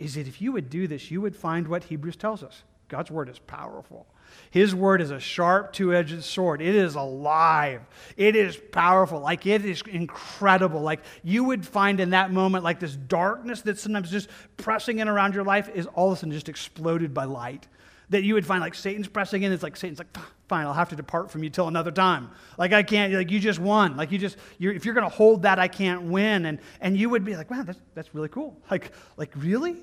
is 0.00 0.16
that 0.16 0.26
if 0.26 0.42
you 0.42 0.50
would 0.52 0.68
do 0.68 0.88
this, 0.88 1.10
you 1.12 1.20
would 1.20 1.36
find 1.36 1.68
what 1.68 1.84
Hebrews 1.84 2.16
tells 2.16 2.42
us 2.42 2.64
God's 2.88 3.10
word 3.10 3.28
is 3.28 3.38
powerful. 3.38 4.06
His 4.50 4.74
word 4.74 5.00
is 5.00 5.10
a 5.10 5.20
sharp, 5.20 5.72
two 5.72 5.94
edged 5.94 6.22
sword. 6.22 6.60
It 6.60 6.74
is 6.74 6.94
alive. 6.94 7.82
It 8.16 8.36
is 8.36 8.56
powerful. 8.56 9.20
Like, 9.20 9.46
it 9.46 9.64
is 9.64 9.82
incredible. 9.90 10.80
Like, 10.80 11.00
you 11.22 11.44
would 11.44 11.66
find 11.66 12.00
in 12.00 12.10
that 12.10 12.32
moment, 12.32 12.64
like, 12.64 12.80
this 12.80 12.94
darkness 12.94 13.62
that's 13.62 13.80
sometimes 13.80 14.10
just 14.10 14.28
pressing 14.56 14.98
in 14.98 15.08
around 15.08 15.34
your 15.34 15.44
life 15.44 15.70
is 15.74 15.86
all 15.94 16.12
of 16.12 16.18
a 16.18 16.20
sudden 16.20 16.32
just 16.32 16.48
exploded 16.48 17.14
by 17.14 17.24
light. 17.24 17.66
That 18.10 18.24
you 18.24 18.34
would 18.34 18.44
find, 18.44 18.60
like, 18.60 18.74
Satan's 18.74 19.08
pressing 19.08 19.42
in. 19.42 19.52
It's 19.52 19.62
like, 19.62 19.74
Satan's 19.74 19.98
like, 19.98 20.14
fine, 20.46 20.66
I'll 20.66 20.74
have 20.74 20.90
to 20.90 20.96
depart 20.96 21.30
from 21.30 21.42
you 21.42 21.48
till 21.48 21.66
another 21.66 21.90
time. 21.90 22.30
Like, 22.58 22.74
I 22.74 22.82
can't, 22.82 23.10
like, 23.14 23.30
you 23.30 23.40
just 23.40 23.58
won. 23.58 23.96
Like, 23.96 24.12
you 24.12 24.18
just, 24.18 24.36
you're, 24.58 24.74
if 24.74 24.84
you're 24.84 24.92
going 24.94 25.08
to 25.08 25.14
hold 25.14 25.42
that, 25.42 25.58
I 25.58 25.68
can't 25.68 26.02
win. 26.02 26.44
And, 26.44 26.58
and 26.82 26.94
you 26.94 27.08
would 27.08 27.24
be 27.24 27.36
like, 27.36 27.50
wow, 27.50 27.62
that's, 27.62 27.78
that's 27.94 28.14
really 28.14 28.28
cool. 28.28 28.60
Like, 28.70 28.92
like, 29.16 29.30
really? 29.34 29.78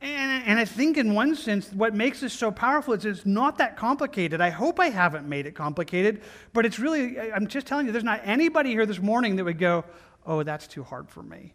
And, 0.00 0.44
and 0.46 0.58
I 0.60 0.64
think, 0.64 0.96
in 0.96 1.14
one 1.14 1.34
sense, 1.34 1.72
what 1.72 1.92
makes 1.92 2.20
this 2.20 2.32
so 2.32 2.52
powerful 2.52 2.94
is 2.94 3.04
it's 3.04 3.26
not 3.26 3.58
that 3.58 3.76
complicated. 3.76 4.40
I 4.40 4.50
hope 4.50 4.78
I 4.78 4.90
haven't 4.90 5.28
made 5.28 5.46
it 5.46 5.56
complicated, 5.56 6.22
but 6.52 6.64
it's 6.64 6.78
really, 6.78 7.20
I'm 7.20 7.48
just 7.48 7.66
telling 7.66 7.86
you, 7.86 7.92
there's 7.92 8.04
not 8.04 8.20
anybody 8.22 8.70
here 8.70 8.86
this 8.86 9.00
morning 9.00 9.36
that 9.36 9.44
would 9.44 9.58
go, 9.58 9.84
oh, 10.24 10.44
that's 10.44 10.68
too 10.68 10.84
hard 10.84 11.08
for 11.08 11.22
me. 11.22 11.54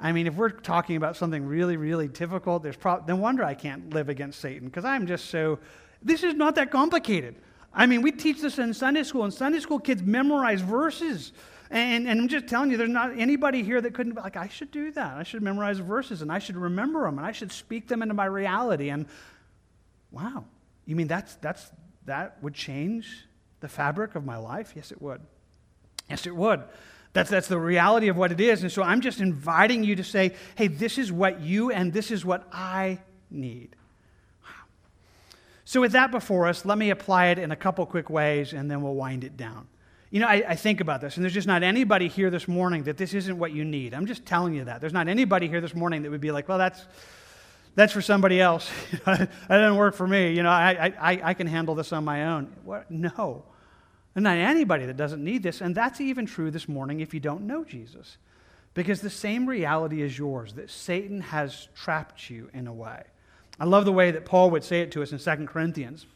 I 0.00 0.12
mean, 0.12 0.26
if 0.26 0.34
we're 0.34 0.50
talking 0.50 0.96
about 0.96 1.16
something 1.16 1.46
really, 1.46 1.76
really 1.76 2.08
difficult, 2.08 2.62
there's 2.62 2.76
pro- 2.76 3.02
no 3.06 3.16
wonder 3.16 3.44
I 3.44 3.54
can't 3.54 3.94
live 3.94 4.08
against 4.08 4.40
Satan 4.40 4.68
because 4.68 4.84
I'm 4.84 5.06
just 5.06 5.30
so. 5.30 5.58
This 6.02 6.22
is 6.22 6.34
not 6.34 6.54
that 6.56 6.70
complicated. 6.70 7.36
I 7.72 7.86
mean, 7.86 8.02
we 8.02 8.12
teach 8.12 8.40
this 8.40 8.58
in 8.58 8.74
Sunday 8.74 9.04
school, 9.04 9.24
and 9.24 9.32
Sunday 9.32 9.60
school 9.60 9.78
kids 9.78 10.02
memorize 10.02 10.60
verses. 10.60 11.32
And, 11.70 12.08
and 12.08 12.20
I'm 12.20 12.28
just 12.28 12.46
telling 12.46 12.70
you, 12.70 12.76
there's 12.76 12.90
not 12.90 13.18
anybody 13.18 13.62
here 13.62 13.80
that 13.80 13.94
couldn't 13.94 14.14
be 14.14 14.20
like, 14.20 14.36
I 14.36 14.48
should 14.48 14.70
do 14.70 14.92
that. 14.92 15.16
I 15.16 15.22
should 15.22 15.42
memorize 15.42 15.78
verses 15.78 16.22
and 16.22 16.30
I 16.30 16.38
should 16.38 16.56
remember 16.56 17.02
them 17.04 17.18
and 17.18 17.26
I 17.26 17.32
should 17.32 17.52
speak 17.52 17.88
them 17.88 18.02
into 18.02 18.14
my 18.14 18.26
reality. 18.26 18.90
And 18.90 19.06
wow, 20.10 20.44
you 20.84 20.96
mean 20.96 21.08
that's, 21.08 21.34
that's, 21.36 21.70
that 22.04 22.38
would 22.42 22.54
change 22.54 23.26
the 23.60 23.68
fabric 23.68 24.14
of 24.14 24.24
my 24.24 24.36
life? 24.36 24.72
Yes, 24.76 24.92
it 24.92 25.02
would. 25.02 25.20
Yes, 26.08 26.26
it 26.26 26.36
would. 26.36 26.62
That's, 27.12 27.30
that's 27.30 27.48
the 27.48 27.58
reality 27.58 28.08
of 28.08 28.16
what 28.16 28.30
it 28.30 28.40
is. 28.40 28.62
And 28.62 28.70
so 28.70 28.82
I'm 28.82 29.00
just 29.00 29.20
inviting 29.20 29.82
you 29.82 29.96
to 29.96 30.04
say, 30.04 30.34
hey, 30.54 30.68
this 30.68 30.98
is 30.98 31.10
what 31.10 31.40
you 31.40 31.72
and 31.72 31.92
this 31.92 32.10
is 32.10 32.24
what 32.24 32.46
I 32.52 33.00
need. 33.30 33.74
So, 35.68 35.80
with 35.80 35.92
that 35.92 36.12
before 36.12 36.46
us, 36.46 36.64
let 36.64 36.78
me 36.78 36.90
apply 36.90 37.26
it 37.26 37.40
in 37.40 37.50
a 37.50 37.56
couple 37.56 37.84
quick 37.86 38.08
ways 38.08 38.52
and 38.52 38.70
then 38.70 38.82
we'll 38.82 38.94
wind 38.94 39.24
it 39.24 39.36
down. 39.36 39.66
You 40.10 40.20
know, 40.20 40.28
I, 40.28 40.44
I, 40.50 40.54
think 40.54 40.80
about 40.80 41.00
this, 41.00 41.16
and 41.16 41.24
there's 41.24 41.34
just 41.34 41.48
not 41.48 41.64
anybody 41.64 42.06
here 42.06 42.30
this 42.30 42.46
morning 42.46 42.84
that 42.84 42.96
this 42.96 43.12
isn't 43.12 43.38
what 43.38 43.52
you 43.52 43.64
need. 43.64 43.92
I'm 43.92 44.06
just 44.06 44.24
telling 44.24 44.54
you 44.54 44.64
that. 44.64 44.80
There's 44.80 44.92
not 44.92 45.08
anybody 45.08 45.48
here 45.48 45.60
this 45.60 45.74
morning 45.74 46.02
that 46.02 46.10
would 46.10 46.20
be 46.20 46.30
like, 46.30 46.48
well, 46.48 46.58
that's, 46.58 46.84
that's 47.74 47.92
for 47.92 48.00
somebody 48.00 48.40
else. 48.40 48.70
that 49.04 49.30
doesn't 49.48 49.76
work 49.76 49.94
for 49.94 50.06
me. 50.06 50.32
You 50.32 50.44
know, 50.44 50.50
I, 50.50 50.92
I, 51.00 51.20
I 51.22 51.34
can 51.34 51.48
handle 51.48 51.74
this 51.74 51.92
on 51.92 52.04
my 52.04 52.26
own. 52.26 52.52
What? 52.64 52.90
No. 52.90 53.44
There's 54.14 54.22
not 54.22 54.38
anybody 54.38 54.86
that 54.86 54.96
doesn't 54.96 55.22
need 55.22 55.42
this. 55.42 55.60
And 55.60 55.74
that's 55.74 56.00
even 56.00 56.24
true 56.24 56.50
this 56.50 56.68
morning 56.68 57.00
if 57.00 57.12
you 57.12 57.20
don't 57.20 57.42
know 57.42 57.64
Jesus. 57.64 58.16
Because 58.72 59.00
the 59.00 59.10
same 59.10 59.46
reality 59.46 60.02
is 60.02 60.16
yours 60.16 60.54
that 60.54 60.70
Satan 60.70 61.20
has 61.20 61.68
trapped 61.74 62.30
you 62.30 62.48
in 62.54 62.66
a 62.66 62.72
way. 62.72 63.02
I 63.58 63.64
love 63.64 63.84
the 63.84 63.92
way 63.92 64.10
that 64.10 64.24
Paul 64.24 64.50
would 64.50 64.64
say 64.64 64.80
it 64.82 64.92
to 64.92 65.02
us 65.02 65.12
in 65.12 65.18
2 65.18 65.46
Corinthians. 65.46 66.06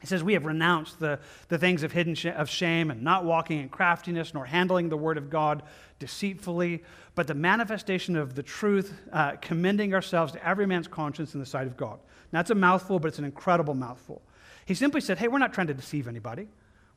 He 0.00 0.06
says, 0.06 0.22
We 0.22 0.34
have 0.34 0.46
renounced 0.46 1.00
the, 1.00 1.18
the 1.48 1.58
things 1.58 1.82
of 1.82 1.92
hidden 1.92 2.14
sh- 2.14 2.26
of 2.26 2.48
shame 2.48 2.90
and 2.90 3.02
not 3.02 3.24
walking 3.24 3.60
in 3.60 3.68
craftiness 3.68 4.32
nor 4.32 4.44
handling 4.44 4.88
the 4.88 4.96
word 4.96 5.18
of 5.18 5.30
God 5.30 5.62
deceitfully, 5.98 6.84
but 7.14 7.26
the 7.26 7.34
manifestation 7.34 8.16
of 8.16 8.34
the 8.34 8.42
truth, 8.42 8.94
uh, 9.12 9.32
commending 9.40 9.94
ourselves 9.94 10.32
to 10.32 10.46
every 10.46 10.66
man's 10.66 10.86
conscience 10.86 11.34
in 11.34 11.40
the 11.40 11.46
sight 11.46 11.66
of 11.66 11.76
God. 11.76 11.98
Now, 12.32 12.40
that's 12.40 12.50
a 12.50 12.54
mouthful, 12.54 13.00
but 13.00 13.08
it's 13.08 13.18
an 13.18 13.24
incredible 13.24 13.74
mouthful. 13.74 14.22
He 14.66 14.74
simply 14.74 15.00
said, 15.00 15.18
Hey, 15.18 15.28
we're 15.28 15.38
not 15.38 15.52
trying 15.52 15.66
to 15.68 15.74
deceive 15.74 16.06
anybody, 16.06 16.48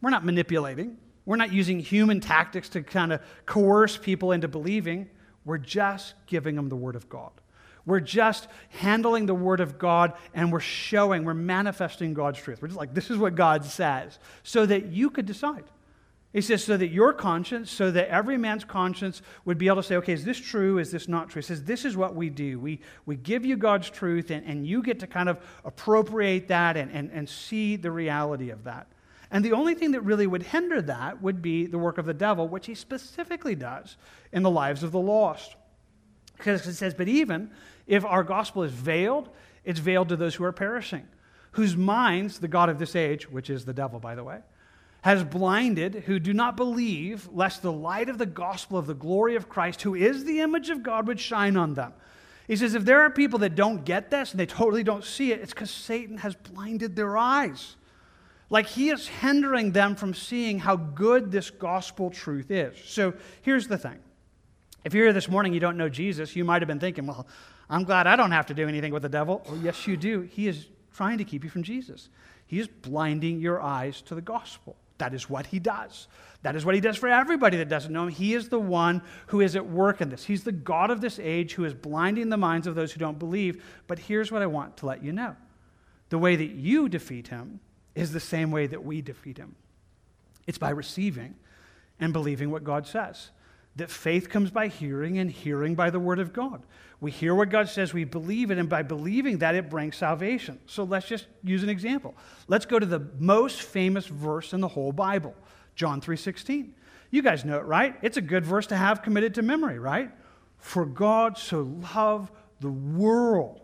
we're 0.01 0.11
not 0.11 0.23
manipulating, 0.23 0.97
we're 1.25 1.37
not 1.37 1.51
using 1.51 1.79
human 1.79 2.19
tactics 2.19 2.69
to 2.69 2.83
kind 2.83 3.13
of 3.13 3.21
coerce 3.45 3.97
people 3.97 4.31
into 4.31 4.47
believing. 4.47 5.09
We're 5.43 5.57
just 5.57 6.13
giving 6.27 6.55
them 6.55 6.69
the 6.69 6.75
word 6.75 6.95
of 6.95 7.09
God. 7.09 7.31
We're 7.85 7.99
just 7.99 8.47
handling 8.69 9.25
the 9.25 9.33
Word 9.33 9.59
of 9.59 9.79
God 9.79 10.13
and 10.33 10.51
we're 10.51 10.59
showing, 10.59 11.23
we're 11.25 11.33
manifesting 11.33 12.13
God's 12.13 12.39
truth. 12.39 12.61
We're 12.61 12.67
just 12.67 12.79
like, 12.79 12.93
this 12.93 13.09
is 13.09 13.17
what 13.17 13.35
God 13.35 13.65
says, 13.65 14.19
so 14.43 14.65
that 14.65 14.87
you 14.87 15.09
could 15.09 15.25
decide. 15.25 15.63
He 16.33 16.39
says, 16.39 16.63
so 16.63 16.77
that 16.77 16.87
your 16.87 17.11
conscience, 17.11 17.69
so 17.69 17.91
that 17.91 18.07
every 18.07 18.37
man's 18.37 18.63
conscience 18.63 19.21
would 19.43 19.57
be 19.57 19.67
able 19.67 19.77
to 19.77 19.83
say, 19.83 19.97
okay, 19.97 20.13
is 20.13 20.23
this 20.23 20.39
true? 20.39 20.77
Is 20.77 20.89
this 20.89 21.09
not 21.09 21.29
true? 21.29 21.41
He 21.41 21.45
says, 21.45 21.65
this 21.65 21.83
is 21.83 21.97
what 21.97 22.15
we 22.15 22.29
do. 22.29 22.57
We, 22.57 22.79
we 23.05 23.17
give 23.17 23.45
you 23.45 23.57
God's 23.57 23.89
truth, 23.89 24.31
and, 24.31 24.45
and 24.45 24.65
you 24.65 24.81
get 24.81 25.01
to 25.01 25.07
kind 25.07 25.27
of 25.27 25.39
appropriate 25.65 26.47
that 26.47 26.77
and, 26.77 26.89
and, 26.91 27.11
and 27.11 27.27
see 27.27 27.75
the 27.75 27.91
reality 27.91 28.49
of 28.49 28.63
that. 28.63 28.87
And 29.29 29.43
the 29.43 29.51
only 29.51 29.75
thing 29.75 29.91
that 29.91 30.01
really 30.01 30.25
would 30.25 30.43
hinder 30.43 30.81
that 30.83 31.21
would 31.21 31.41
be 31.41 31.65
the 31.65 31.77
work 31.77 31.97
of 31.97 32.05
the 32.05 32.13
devil, 32.13 32.47
which 32.47 32.65
he 32.65 32.75
specifically 32.75 33.55
does 33.55 33.97
in 34.31 34.41
the 34.41 34.49
lives 34.49 34.83
of 34.83 34.93
the 34.93 34.99
lost. 34.99 35.55
Because 36.37 36.65
it 36.65 36.75
says, 36.75 36.93
but 36.93 37.09
even 37.09 37.51
if 37.87 38.05
our 38.05 38.23
gospel 38.23 38.63
is 38.63 38.71
veiled, 38.71 39.29
it's 39.63 39.79
veiled 39.79 40.09
to 40.09 40.15
those 40.15 40.35
who 40.35 40.43
are 40.43 40.51
perishing, 40.51 41.07
whose 41.51 41.75
minds, 41.75 42.39
the 42.39 42.47
God 42.47 42.69
of 42.69 42.79
this 42.79 42.95
age, 42.95 43.29
which 43.29 43.49
is 43.49 43.65
the 43.65 43.73
devil, 43.73 43.99
by 43.99 44.15
the 44.15 44.23
way, 44.23 44.39
has 45.03 45.23
blinded, 45.23 45.95
who 46.05 46.19
do 46.19 46.33
not 46.33 46.55
believe, 46.55 47.27
lest 47.31 47.61
the 47.61 47.71
light 47.71 48.07
of 48.07 48.17
the 48.17 48.25
gospel 48.25 48.77
of 48.77 48.85
the 48.85 48.93
glory 48.93 49.35
of 49.35 49.49
Christ, 49.49 49.81
who 49.81 49.95
is 49.95 50.25
the 50.25 50.41
image 50.41 50.69
of 50.69 50.83
God, 50.83 51.07
would 51.07 51.19
shine 51.19 51.57
on 51.57 51.73
them. 51.73 51.93
He 52.47 52.55
says, 52.55 52.75
if 52.75 52.85
there 52.85 53.01
are 53.01 53.09
people 53.09 53.39
that 53.39 53.55
don't 53.55 53.83
get 53.83 54.11
this 54.11 54.31
and 54.31 54.39
they 54.39 54.45
totally 54.45 54.83
don't 54.83 55.03
see 55.03 55.31
it, 55.31 55.39
it's 55.39 55.53
because 55.53 55.71
Satan 55.71 56.17
has 56.17 56.35
blinded 56.35 56.95
their 56.95 57.17
eyes. 57.17 57.75
Like 58.49 58.67
he 58.67 58.89
is 58.89 59.07
hindering 59.07 59.71
them 59.71 59.95
from 59.95 60.13
seeing 60.13 60.59
how 60.59 60.75
good 60.75 61.31
this 61.31 61.49
gospel 61.49 62.09
truth 62.09 62.51
is. 62.51 62.77
So 62.83 63.13
here's 63.41 63.67
the 63.67 63.77
thing. 63.77 63.99
If 64.83 64.93
you're 64.93 65.05
here 65.05 65.13
this 65.13 65.29
morning, 65.29 65.53
you 65.53 65.59
don't 65.59 65.77
know 65.77 65.89
Jesus, 65.89 66.35
you 66.35 66.43
might 66.43 66.61
have 66.61 66.67
been 66.67 66.79
thinking, 66.79 67.07
well, 67.07 67.25
I'm 67.71 67.85
glad 67.85 68.05
I 68.05 68.17
don't 68.17 68.31
have 68.31 68.47
to 68.47 68.53
do 68.53 68.67
anything 68.67 68.91
with 68.91 69.01
the 69.01 69.09
devil. 69.09 69.41
Well, 69.47 69.57
yes, 69.57 69.87
you 69.87 69.95
do. 69.95 70.21
He 70.21 70.47
is 70.47 70.67
trying 70.93 71.17
to 71.19 71.23
keep 71.23 71.43
you 71.43 71.49
from 71.49 71.63
Jesus. 71.63 72.09
He 72.45 72.59
is 72.59 72.67
blinding 72.67 73.39
your 73.39 73.61
eyes 73.61 74.01
to 74.03 74.15
the 74.15 74.21
gospel. 74.21 74.75
That 74.97 75.13
is 75.13 75.29
what 75.29 75.47
he 75.47 75.57
does. 75.57 76.07
That 76.43 76.55
is 76.55 76.65
what 76.65 76.75
he 76.75 76.81
does 76.81 76.97
for 76.97 77.07
everybody 77.07 77.57
that 77.57 77.69
doesn't 77.69 77.93
know 77.93 78.03
him. 78.03 78.09
He 78.09 78.33
is 78.33 78.49
the 78.49 78.59
one 78.59 79.01
who 79.27 79.39
is 79.39 79.55
at 79.55 79.65
work 79.65 80.01
in 80.01 80.09
this. 80.09 80.25
He's 80.25 80.43
the 80.43 80.51
God 80.51 80.91
of 80.91 80.99
this 80.99 81.17
age 81.17 81.53
who 81.53 81.63
is 81.63 81.73
blinding 81.73 82.29
the 82.29 82.37
minds 82.37 82.67
of 82.67 82.75
those 82.75 82.91
who 82.91 82.99
don't 82.99 83.17
believe. 83.17 83.63
But 83.87 83.99
here's 83.99 84.31
what 84.31 84.41
I 84.41 84.47
want 84.47 84.77
to 84.77 84.85
let 84.85 85.03
you 85.03 85.13
know 85.13 85.35
the 86.09 86.17
way 86.17 86.35
that 86.35 86.51
you 86.51 86.89
defeat 86.89 87.29
him 87.29 87.61
is 87.95 88.11
the 88.11 88.19
same 88.19 88.51
way 88.51 88.67
that 88.67 88.83
we 88.83 89.01
defeat 89.01 89.37
him 89.37 89.55
it's 90.45 90.57
by 90.57 90.71
receiving 90.71 91.35
and 91.99 92.11
believing 92.11 92.51
what 92.51 92.63
God 92.63 92.85
says. 92.85 93.29
That 93.77 93.89
faith 93.89 94.29
comes 94.29 94.51
by 94.51 94.67
hearing, 94.67 95.17
and 95.17 95.31
hearing 95.31 95.75
by 95.75 95.89
the 95.89 95.99
word 95.99 96.19
of 96.19 96.33
God. 96.33 96.63
We 96.99 97.09
hear 97.09 97.33
what 97.33 97.49
God 97.49 97.69
says, 97.69 97.93
we 97.93 98.03
believe 98.03 98.51
it, 98.51 98.57
and 98.57 98.67
by 98.67 98.83
believing 98.83 99.37
that, 99.39 99.55
it 99.55 99.69
brings 99.69 99.95
salvation. 99.95 100.59
So 100.65 100.83
let's 100.83 101.07
just 101.07 101.25
use 101.43 101.63
an 101.63 101.69
example. 101.69 102.13
Let's 102.47 102.65
go 102.65 102.79
to 102.79 102.85
the 102.85 103.07
most 103.17 103.61
famous 103.61 104.05
verse 104.07 104.53
in 104.53 104.59
the 104.61 104.67
whole 104.67 104.91
Bible, 104.91 105.33
John 105.75 106.01
3:16. 106.01 106.73
You 107.11 107.21
guys 107.21 107.43
know 107.43 107.57
it, 107.57 107.65
right? 107.65 107.95
It's 108.01 108.17
a 108.17 108.21
good 108.21 108.45
verse 108.45 108.67
to 108.67 108.77
have 108.77 109.01
committed 109.01 109.35
to 109.35 109.41
memory, 109.41 109.79
right? 109.79 110.11
For 110.57 110.85
God 110.85 111.37
so 111.37 111.61
loved 111.95 112.31
the 112.59 112.69
world 112.69 113.61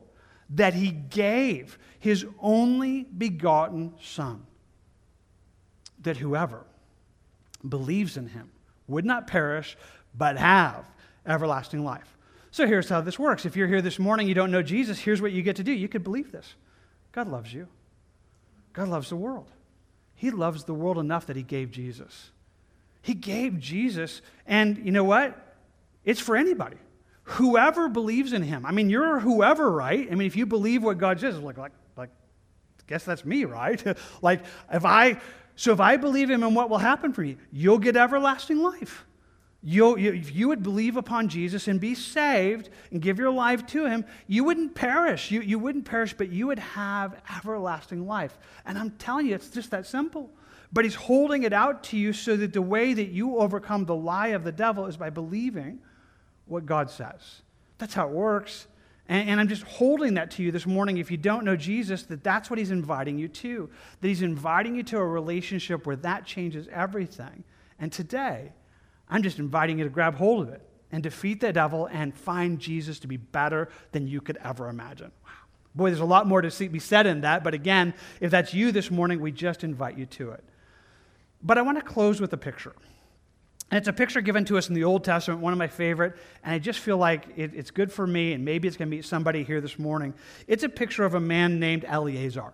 that 0.49 0.73
he 0.73 0.91
gave 0.91 1.77
his 1.99 2.25
only 2.39 3.03
begotten 3.03 3.93
Son, 4.01 4.45
that 6.01 6.17
whoever 6.17 6.65
believes 7.67 8.17
in 8.17 8.27
him 8.29 8.51
would 8.87 9.05
not 9.05 9.27
perish, 9.27 9.77
but 10.17 10.37
have 10.37 10.85
everlasting 11.25 11.83
life. 11.83 12.17
So 12.51 12.65
here's 12.65 12.89
how 12.89 13.01
this 13.01 13.19
works. 13.19 13.45
If 13.45 13.55
you're 13.55 13.67
here 13.67 13.81
this 13.81 13.99
morning, 13.99 14.27
you 14.27 14.33
don't 14.33 14.51
know 14.51 14.63
Jesus, 14.63 14.99
here's 14.99 15.21
what 15.21 15.31
you 15.31 15.43
get 15.43 15.57
to 15.57 15.63
do. 15.63 15.71
You 15.71 15.87
could 15.87 16.03
believe 16.03 16.31
this 16.31 16.55
God 17.11 17.27
loves 17.27 17.53
you, 17.53 17.67
God 18.73 18.87
loves 18.87 19.09
the 19.09 19.15
world. 19.15 19.51
He 20.15 20.31
loves 20.31 20.63
the 20.63 20.73
world 20.73 20.97
enough 20.97 21.27
that 21.27 21.35
He 21.35 21.43
gave 21.43 21.69
Jesus. 21.69 22.31
He 23.03 23.13
gave 23.13 23.59
Jesus, 23.59 24.21
and 24.47 24.77
you 24.79 24.91
know 24.91 25.03
what? 25.03 25.37
It's 26.03 26.19
for 26.19 26.35
anybody. 26.35 26.77
Whoever 27.23 27.87
believes 27.87 28.33
in 28.33 28.41
Him. 28.41 28.65
I 28.65 28.71
mean, 28.71 28.89
you're 28.89 29.19
whoever, 29.19 29.71
right? 29.71 30.07
I 30.11 30.15
mean, 30.15 30.25
if 30.25 30.35
you 30.35 30.45
believe 30.45 30.83
what 30.83 30.97
God 30.97 31.19
says, 31.19 31.37
like, 31.39 31.57
like, 31.57 31.73
like, 31.95 32.09
guess 32.87 33.03
that's 33.03 33.23
me, 33.23 33.45
right? 33.45 33.81
like, 34.21 34.41
if 34.73 34.85
I, 34.85 35.21
so 35.55 35.71
if 35.71 35.79
I 35.79 35.97
believe 35.97 36.29
Him, 36.29 36.41
and 36.41 36.55
what 36.55 36.69
will 36.69 36.79
happen 36.79 37.13
for 37.13 37.23
you? 37.23 37.37
You'll 37.51 37.77
get 37.77 37.95
everlasting 37.95 38.57
life. 38.57 39.05
You'll, 39.63 39.97
you, 39.97 40.13
if 40.13 40.35
you 40.35 40.47
would 40.49 40.61
believe 40.61 40.97
upon 40.97 41.29
Jesus 41.29 41.67
and 41.67 41.79
be 41.79 41.95
saved 41.95 42.69
and 42.91 43.01
give 43.01 43.17
your 43.17 43.31
life 43.31 43.65
to 43.67 43.85
him, 43.85 44.05
you 44.27 44.43
wouldn't 44.43 44.75
perish. 44.75 45.31
You, 45.31 45.41
you 45.41 45.57
wouldn't 45.57 45.85
perish, 45.85 46.13
but 46.13 46.29
you 46.31 46.47
would 46.47 46.59
have 46.59 47.19
everlasting 47.35 48.05
life. 48.07 48.37
And 48.65 48.77
I'm 48.77 48.91
telling 48.91 49.25
you, 49.25 49.35
it's 49.35 49.49
just 49.49 49.71
that 49.71 49.85
simple. 49.85 50.29
But 50.71 50.85
he's 50.85 50.95
holding 50.95 51.43
it 51.43 51.53
out 51.53 51.83
to 51.85 51.97
you 51.97 52.13
so 52.13 52.37
that 52.37 52.53
the 52.53 52.61
way 52.61 52.93
that 52.93 53.07
you 53.07 53.37
overcome 53.37 53.85
the 53.85 53.95
lie 53.95 54.29
of 54.29 54.43
the 54.43 54.51
devil 54.51 54.85
is 54.85 54.97
by 54.97 55.09
believing 55.09 55.79
what 56.45 56.65
God 56.65 56.89
says. 56.89 57.41
That's 57.77 57.93
how 57.93 58.07
it 58.07 58.13
works. 58.13 58.67
And, 59.09 59.29
and 59.29 59.39
I'm 59.39 59.47
just 59.47 59.63
holding 59.63 60.15
that 60.15 60.31
to 60.31 60.43
you 60.43 60.51
this 60.51 60.65
morning. 60.65 60.97
If 60.97 61.09
you 61.09 61.17
don't 61.17 61.45
know 61.45 61.55
Jesus, 61.55 62.03
that 62.03 62.23
that's 62.23 62.49
what 62.49 62.59
he's 62.59 62.71
inviting 62.71 63.17
you 63.17 63.27
to. 63.29 63.69
That 64.01 64.07
he's 64.07 64.21
inviting 64.21 64.75
you 64.75 64.83
to 64.83 64.97
a 64.97 65.05
relationship 65.05 65.85
where 65.85 65.95
that 65.97 66.25
changes 66.25 66.67
everything. 66.71 67.43
And 67.79 67.91
today, 67.91 68.51
I'm 69.09 69.23
just 69.23 69.39
inviting 69.39 69.77
you 69.77 69.83
to 69.83 69.89
grab 69.89 70.15
hold 70.15 70.47
of 70.47 70.53
it 70.53 70.61
and 70.91 71.03
defeat 71.03 71.41
the 71.41 71.51
devil 71.53 71.87
and 71.87 72.15
find 72.15 72.59
Jesus 72.59 72.99
to 72.99 73.07
be 73.07 73.17
better 73.17 73.69
than 73.91 74.07
you 74.07 74.21
could 74.21 74.37
ever 74.43 74.69
imagine. 74.69 75.11
Wow. 75.23 75.31
Boy, 75.75 75.89
there's 75.89 75.99
a 75.99 76.05
lot 76.05 76.27
more 76.27 76.41
to 76.41 76.69
be 76.69 76.79
said 76.79 77.05
in 77.05 77.21
that, 77.21 77.43
but 77.43 77.53
again, 77.53 77.93
if 78.19 78.31
that's 78.31 78.53
you 78.53 78.71
this 78.71 78.89
morning, 78.89 79.21
we 79.21 79.31
just 79.31 79.63
invite 79.63 79.97
you 79.97 80.05
to 80.07 80.31
it. 80.31 80.43
But 81.41 81.57
I 81.57 81.61
want 81.61 81.77
to 81.77 81.83
close 81.83 82.19
with 82.19 82.33
a 82.33 82.37
picture. 82.37 82.73
And 83.69 83.77
it's 83.77 83.87
a 83.87 83.93
picture 83.93 84.21
given 84.21 84.45
to 84.45 84.57
us 84.57 84.69
in 84.69 84.75
the 84.75 84.85
Old 84.85 85.03
Testament, 85.03 85.41
one 85.41 85.51
of 85.51 85.59
my 85.59 85.67
favorite, 85.67 86.15
and 86.43 86.53
I 86.53 86.59
just 86.59 86.79
feel 86.79 86.97
like 86.97 87.25
it, 87.35 87.51
it's 87.53 87.69
good 87.69 87.91
for 87.91 88.07
me, 88.07 88.33
and 88.33 88.45
maybe 88.45 88.67
it's 88.67 88.77
going 88.77 88.89
to 88.89 88.95
meet 88.95 89.03
somebody 89.03 89.43
here 89.43 89.59
this 89.59 89.77
morning. 89.77 90.13
It's 90.47 90.63
a 90.63 90.69
picture 90.69 91.03
of 91.03 91.15
a 91.15 91.19
man 91.19 91.59
named 91.59 91.83
Eleazar. 91.85 92.53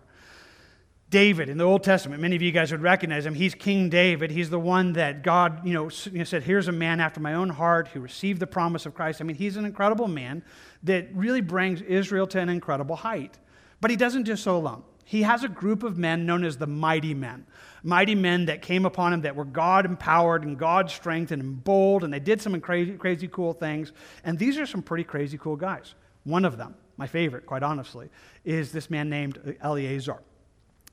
David 1.13 1.47
in 1.47 1.59
the 1.59 1.63
Old 1.63 1.83
Testament. 1.83 2.23
Many 2.23 2.35
of 2.35 2.41
you 2.41 2.51
guys 2.51 2.71
would 2.71 2.81
recognize 2.81 3.23
him. 3.23 3.35
He's 3.35 3.53
King 3.53 3.87
David. 3.87 4.31
He's 4.31 4.49
the 4.49 4.59
one 4.59 4.93
that 4.93 5.21
God, 5.21 5.63
you 5.63 5.71
know, 5.71 5.87
said, 5.87 6.41
"Here's 6.41 6.67
a 6.67 6.71
man 6.71 6.99
after 6.99 7.19
my 7.19 7.35
own 7.35 7.49
heart 7.49 7.89
who 7.89 7.99
received 7.99 8.39
the 8.39 8.47
promise 8.47 8.87
of 8.87 8.95
Christ." 8.95 9.21
I 9.21 9.23
mean, 9.23 9.35
he's 9.35 9.55
an 9.55 9.63
incredible 9.63 10.07
man 10.07 10.43
that 10.81 11.13
really 11.13 11.41
brings 11.41 11.83
Israel 11.83 12.25
to 12.25 12.39
an 12.39 12.49
incredible 12.49 12.95
height. 12.95 13.37
But 13.79 13.91
he 13.91 13.95
doesn't 13.95 14.23
do 14.23 14.35
so 14.35 14.57
alone. 14.57 14.81
He 15.05 15.21
has 15.21 15.43
a 15.43 15.47
group 15.47 15.83
of 15.83 15.99
men 15.99 16.25
known 16.25 16.43
as 16.43 16.57
the 16.57 16.65
mighty 16.65 17.13
men. 17.13 17.45
Mighty 17.83 18.15
men 18.15 18.45
that 18.45 18.63
came 18.63 18.83
upon 18.83 19.13
him 19.13 19.21
that 19.21 19.35
were 19.35 19.45
God 19.45 19.85
empowered 19.85 20.43
and 20.43 20.57
God 20.57 20.89
strengthened 20.89 21.43
and 21.43 21.63
bold, 21.63 22.03
and 22.03 22.11
they 22.11 22.19
did 22.19 22.41
some 22.41 22.59
crazy, 22.59 22.93
crazy 22.93 23.27
cool 23.27 23.53
things. 23.53 23.93
And 24.23 24.39
these 24.39 24.57
are 24.57 24.65
some 24.65 24.81
pretty 24.81 25.03
crazy 25.03 25.37
cool 25.37 25.57
guys. 25.57 25.93
One 26.23 26.43
of 26.43 26.57
them, 26.57 26.73
my 26.97 27.05
favorite, 27.05 27.45
quite 27.45 27.61
honestly, 27.61 28.09
is 28.43 28.71
this 28.71 28.89
man 28.89 29.09
named 29.09 29.37
Eleazar. 29.61 30.19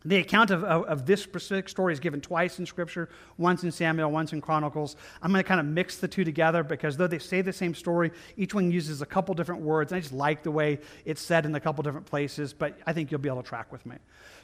The 0.02 0.16
account 0.16 0.50
of, 0.50 0.64
of, 0.64 0.84
of, 0.84 1.04
this 1.04 1.22
specific 1.22 1.68
story 1.68 1.92
is 1.92 2.00
given 2.00 2.22
twice 2.22 2.58
in 2.58 2.64
Scripture, 2.64 3.10
once 3.36 3.64
in 3.64 3.70
Samuel, 3.70 4.10
once 4.10 4.32
in 4.32 4.40
Chronicles. 4.40 4.96
I'm 5.20 5.30
going 5.30 5.44
to 5.44 5.46
kind 5.46 5.60
of 5.60 5.66
mix 5.66 5.98
the 5.98 6.08
two 6.08 6.24
together 6.24 6.62
because 6.62 6.96
though 6.96 7.06
they 7.06 7.18
say 7.18 7.42
the 7.42 7.52
same 7.52 7.74
story, 7.74 8.10
each 8.38 8.54
one 8.54 8.70
uses 8.70 9.02
a 9.02 9.06
couple 9.06 9.34
different 9.34 9.60
words. 9.60 9.92
I 9.92 10.00
just 10.00 10.14
like 10.14 10.42
the 10.42 10.50
way 10.50 10.78
it's 11.04 11.20
said 11.20 11.44
in 11.44 11.54
a 11.54 11.60
couple 11.60 11.82
different 11.82 12.06
places, 12.06 12.54
but 12.54 12.78
I 12.86 12.94
think 12.94 13.10
you'll 13.10 13.20
be 13.20 13.28
able 13.28 13.42
to 13.42 13.48
track 13.48 13.70
with 13.70 13.84
me. 13.84 13.96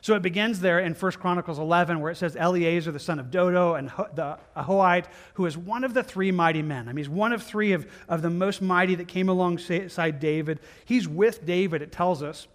So 0.03 0.15
it 0.15 0.21
begins 0.21 0.61
there 0.61 0.81
in 0.81 0.93
1 0.93 1.13
Chronicles 1.13 1.59
11, 1.59 2.01
where 2.01 2.13
it 2.13 2.17
says 2.17 2.37
Eleazar, 2.37 2.93
the 2.93 2.99
son 2.99 3.19
of 3.19 3.31
Dodo, 3.31 3.77
and 3.77 3.89
the 4.15 4.39
Ahohite, 4.55 5.07
who 5.35 5.47
is 5.47 5.57
one 5.57 5.85
of 5.85 5.95
the 5.95 6.03
three 6.03 6.33
mighty 6.33 6.61
men. 6.61 6.87
I 6.87 6.93
mean, 6.93 6.99
he's 6.99 7.09
one 7.09 7.33
of 7.33 7.43
three 7.43 7.73
of, 7.73 7.91
of 8.11 8.21
the 8.21 8.29
most 8.29 8.61
mighty 8.61 8.95
that 8.97 9.09
came 9.09 9.31
alongside 9.31 10.21
David. 10.21 10.61
He's 10.85 11.09
with 11.09 11.47
David, 11.47 11.81
it 11.81 11.93
tells 11.93 12.23
us, 12.23 12.47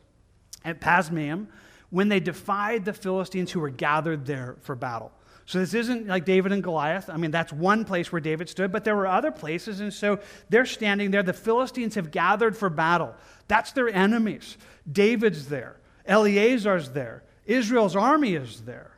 at 0.63 0.79
Pasdammim 0.79 1.47
when 1.91 2.09
they 2.09 2.19
defied 2.19 2.85
the 2.85 2.93
Philistines 2.93 3.51
who 3.51 3.59
were 3.59 3.69
gathered 3.69 4.25
there 4.25 4.55
for 4.61 4.75
battle. 4.75 5.11
So 5.45 5.59
this 5.59 5.73
isn't 5.73 6.07
like 6.07 6.25
David 6.25 6.51
and 6.53 6.63
Goliath. 6.63 7.09
I 7.09 7.17
mean, 7.17 7.31
that's 7.31 7.51
one 7.51 7.83
place 7.83 8.11
where 8.11 8.21
David 8.21 8.47
stood, 8.47 8.71
but 8.71 8.83
there 8.83 8.95
were 8.95 9.07
other 9.07 9.31
places. 9.31 9.81
And 9.81 9.93
so 9.93 10.19
they're 10.49 10.65
standing 10.65 11.11
there. 11.11 11.23
The 11.23 11.33
Philistines 11.33 11.95
have 11.95 12.09
gathered 12.09 12.55
for 12.55 12.69
battle. 12.69 13.13
That's 13.47 13.73
their 13.73 13.89
enemies. 13.89 14.57
David's 14.89 15.47
there. 15.47 15.75
Eleazar's 16.05 16.91
there. 16.91 17.23
Israel's 17.45 17.95
army 17.95 18.35
is 18.35 18.61
there. 18.61 18.91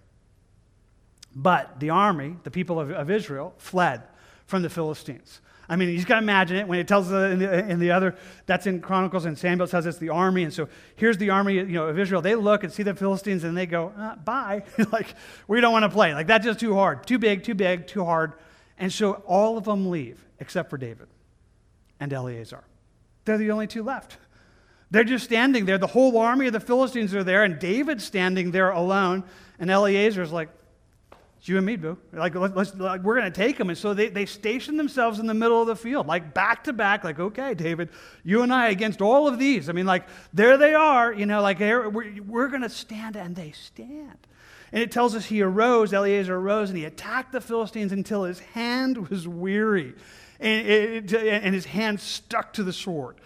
But 1.35 1.79
the 1.79 1.89
army, 1.89 2.35
the 2.43 2.51
people 2.51 2.79
of, 2.79 2.91
of 2.91 3.09
Israel, 3.09 3.55
fled 3.57 4.03
from 4.45 4.61
the 4.61 4.69
Philistines. 4.69 5.41
I 5.73 5.75
mean, 5.75 5.89
you 5.89 5.95
just 5.95 6.07
got 6.07 6.17
to 6.17 6.21
imagine 6.21 6.57
it 6.57 6.67
when 6.67 6.77
it 6.77 6.87
tells 6.87 7.11
in 7.11 7.39
the, 7.39 7.67
in 7.67 7.79
the, 7.79 7.89
other, 7.89 8.15
that's 8.45 8.67
in 8.67 8.79
Chronicles, 8.79 9.25
and 9.25 9.35
Samuel 9.35 9.65
says 9.65 9.87
it's 9.87 9.97
the 9.97 10.09
army. 10.09 10.43
And 10.43 10.53
so 10.53 10.69
here's 10.97 11.17
the 11.17 11.31
army 11.31 11.55
you 11.55 11.65
know, 11.65 11.87
of 11.87 11.97
Israel. 11.97 12.21
They 12.21 12.35
look 12.35 12.63
and 12.63 12.71
see 12.71 12.83
the 12.83 12.93
Philistines 12.93 13.43
and 13.43 13.57
they 13.57 13.65
go, 13.65 13.91
uh, 13.97 14.15
bye. 14.17 14.61
like, 14.91 15.15
we 15.47 15.61
don't 15.61 15.71
want 15.71 15.81
to 15.81 15.89
play. 15.89 16.13
Like, 16.13 16.27
that's 16.27 16.45
just 16.45 16.59
too 16.59 16.75
hard. 16.75 17.07
Too 17.07 17.17
big, 17.17 17.43
too 17.43 17.55
big, 17.55 17.87
too 17.87 18.05
hard. 18.05 18.33
And 18.77 18.93
so 18.93 19.13
all 19.25 19.57
of 19.57 19.63
them 19.63 19.89
leave 19.89 20.23
except 20.39 20.69
for 20.69 20.77
David 20.77 21.07
and 21.99 22.13
Eleazar. 22.13 22.63
They're 23.25 23.39
the 23.39 23.49
only 23.49 23.65
two 23.65 23.81
left. 23.81 24.17
They're 24.91 25.03
just 25.03 25.25
standing 25.25 25.65
there. 25.65 25.79
The 25.79 25.87
whole 25.87 26.15
army 26.19 26.45
of 26.45 26.53
the 26.53 26.59
Philistines 26.59 27.15
are 27.15 27.23
there, 27.23 27.43
and 27.43 27.57
David's 27.57 28.03
standing 28.03 28.51
there 28.51 28.69
alone. 28.69 29.23
And 29.57 29.71
Eleazar's 29.71 30.31
like, 30.31 30.49
it's 31.43 31.49
you 31.49 31.57
and 31.57 31.65
me, 31.65 31.75
boo. 31.75 31.97
Like, 32.13 32.35
let's, 32.35 32.73
like 32.75 33.03
we're 33.03 33.19
going 33.19 33.29
to 33.29 33.37
take 33.37 33.57
them. 33.57 33.67
And 33.67 33.77
so 33.77 33.93
they, 33.93 34.07
they 34.07 34.25
station 34.25 34.77
themselves 34.77 35.19
in 35.19 35.27
the 35.27 35.33
middle 35.33 35.59
of 35.59 35.67
the 35.67 35.75
field, 35.75 36.07
like 36.07 36.33
back 36.33 36.63
to 36.63 36.71
back, 36.71 37.03
like, 37.03 37.19
okay, 37.19 37.53
David, 37.53 37.89
you 38.23 38.43
and 38.43 38.53
I 38.53 38.69
against 38.69 39.01
all 39.01 39.27
of 39.27 39.37
these. 39.37 39.67
I 39.67 39.73
mean, 39.73 39.85
like, 39.85 40.07
there 40.33 40.55
they 40.55 40.73
are, 40.73 41.11
you 41.11 41.25
know, 41.25 41.41
like, 41.41 41.59
we're, 41.59 41.89
we're 41.89 42.47
going 42.47 42.61
to 42.61 42.69
stand, 42.69 43.17
and 43.17 43.35
they 43.35 43.51
stand. 43.51 44.25
And 44.71 44.81
it 44.81 44.89
tells 44.89 45.15
us 45.15 45.25
he 45.25 45.41
arose, 45.41 45.91
Eleazar 45.91 46.33
arose, 46.33 46.69
and 46.69 46.77
he 46.77 46.85
attacked 46.85 47.33
the 47.33 47.41
Philistines 47.41 47.91
until 47.91 48.23
his 48.23 48.39
hand 48.39 49.09
was 49.09 49.27
weary, 49.27 49.95
and, 50.39 50.65
it, 50.65 51.13
and 51.13 51.53
his 51.53 51.65
hand 51.65 51.99
stuck 51.99 52.53
to 52.53 52.63
the 52.63 52.71
sword. 52.71 53.17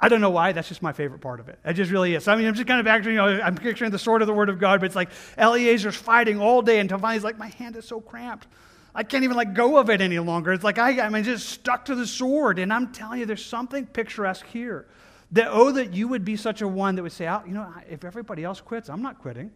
I 0.00 0.08
don't 0.08 0.20
know 0.20 0.30
why. 0.30 0.52
That's 0.52 0.68
just 0.68 0.82
my 0.82 0.92
favorite 0.92 1.20
part 1.20 1.40
of 1.40 1.48
it. 1.48 1.58
It 1.64 1.74
just 1.74 1.90
really 1.90 2.14
is. 2.14 2.28
I 2.28 2.36
mean, 2.36 2.46
I'm 2.46 2.54
just 2.54 2.66
kind 2.66 2.80
of 2.80 2.86
actually, 2.86 3.12
you 3.12 3.18
know, 3.18 3.40
I'm 3.40 3.54
picturing 3.54 3.90
the 3.90 3.98
sword 3.98 4.22
of 4.22 4.26
the 4.26 4.34
word 4.34 4.48
of 4.48 4.58
God, 4.58 4.80
but 4.80 4.86
it's 4.86 4.96
like 4.96 5.10
Eleazar's 5.38 5.96
fighting 5.96 6.40
all 6.40 6.62
day 6.62 6.78
finally 7.00 7.16
he's 7.16 7.24
like, 7.24 7.38
my 7.38 7.48
hand 7.48 7.76
is 7.76 7.86
so 7.86 8.00
cramped. 8.00 8.46
I 8.94 9.02
can't 9.02 9.24
even 9.24 9.36
let 9.36 9.54
go 9.54 9.78
of 9.78 9.90
it 9.90 10.00
any 10.00 10.18
longer. 10.18 10.52
It's 10.52 10.62
like 10.62 10.78
I, 10.78 11.00
I 11.00 11.08
mean, 11.08 11.24
just 11.24 11.48
stuck 11.48 11.86
to 11.86 11.94
the 11.94 12.06
sword. 12.06 12.58
And 12.58 12.72
I'm 12.72 12.92
telling 12.92 13.20
you, 13.20 13.26
there's 13.26 13.44
something 13.44 13.86
picturesque 13.86 14.46
here. 14.46 14.86
That, 15.32 15.48
oh, 15.50 15.72
that 15.72 15.94
you 15.94 16.06
would 16.08 16.24
be 16.24 16.36
such 16.36 16.62
a 16.62 16.68
one 16.68 16.94
that 16.94 17.02
would 17.02 17.12
say, 17.12 17.26
oh, 17.26 17.42
you 17.46 17.54
know, 17.54 17.66
if 17.88 18.04
everybody 18.04 18.44
else 18.44 18.60
quits, 18.60 18.88
I'm 18.88 19.02
not 19.02 19.18
quitting. 19.18 19.50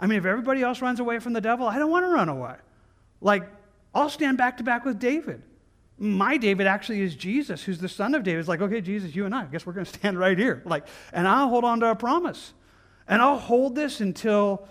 I 0.00 0.06
mean, 0.06 0.18
if 0.18 0.24
everybody 0.24 0.62
else 0.62 0.80
runs 0.80 0.98
away 0.98 1.18
from 1.18 1.32
the 1.32 1.40
devil, 1.40 1.68
I 1.68 1.78
don't 1.78 1.90
want 1.90 2.04
to 2.06 2.08
run 2.08 2.28
away. 2.28 2.56
Like, 3.20 3.44
I'll 3.94 4.08
stand 4.08 4.38
back 4.38 4.56
to 4.56 4.64
back 4.64 4.84
with 4.84 4.98
David. 4.98 5.42
My 6.02 6.36
David 6.38 6.66
actually 6.66 7.02
is 7.02 7.14
Jesus, 7.14 7.62
who's 7.62 7.78
the 7.78 7.88
son 7.88 8.14
of 8.14 8.24
David. 8.24 8.40
It's 8.40 8.48
like, 8.48 8.62
okay, 8.62 8.80
Jesus, 8.80 9.14
you 9.14 9.26
and 9.26 9.34
I, 9.34 9.42
I 9.42 9.44
guess 9.44 9.66
we're 9.66 9.74
going 9.74 9.86
to 9.86 9.92
stand 9.92 10.18
right 10.18 10.36
here. 10.36 10.62
Like, 10.64 10.86
and 11.12 11.28
I'll 11.28 11.48
hold 11.48 11.64
on 11.64 11.80
to 11.80 11.86
our 11.86 11.94
promise. 11.94 12.54
And 13.06 13.20
I'll 13.20 13.38
hold 13.38 13.74
this 13.74 14.00
until, 14.00 14.66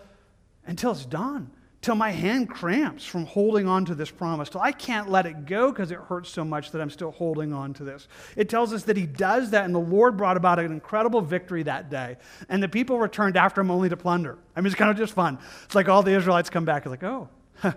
until 0.66 0.92
it's 0.92 1.06
done 1.06 1.52
till 1.82 1.96
my 1.96 2.12
hand 2.12 2.50
cramps 2.50 3.06
from 3.06 3.26
holding 3.26 3.68
on 3.68 3.86
to 3.86 3.96
this 3.96 4.12
promise, 4.12 4.50
till 4.50 4.62
I 4.62 4.72
can't 4.72 5.10
let 5.10 5.26
it 5.26 5.46
go 5.46 5.72
because 5.72 5.92
it 5.92 6.00
hurts 6.00 6.30
so 6.30 6.44
much 6.44 6.72
that 6.72 6.82
I'm 6.82 6.90
still 6.90 7.12
holding 7.12 7.54
on 7.54 7.74
to 7.76 7.84
this. 7.84 8.08
It 8.36 8.50
tells 8.50 8.74
us 8.74 8.84
that 8.84 8.98
he 8.98 9.06
does 9.06 9.52
that, 9.52 9.66
and 9.66 9.74
the 9.74 9.80
Lord 9.80 10.18
brought 10.18 10.36
about 10.36 10.60
an 10.60 10.72
incredible 10.72 11.22
victory 11.22 11.64
that 11.64 11.90
day. 11.90 12.18
And 12.50 12.62
the 12.62 12.68
people 12.68 13.00
returned 13.00 13.38
after 13.38 13.62
him 13.62 13.72
only 13.72 13.88
to 13.90 13.98
plunder. 13.98 14.38
I 14.56 14.62
mean, 14.62 14.68
it's 14.68 14.76
kind 14.76 14.92
of 14.92 14.98
just 14.98 15.14
fun. 15.14 15.40
It's 15.64 15.76
like 15.76 15.88
all 15.88 16.04
the 16.04 16.12
Israelites 16.12 16.50
come 16.50 16.66
back, 16.66 16.86
like, 16.86 17.04
oh, 17.04 17.30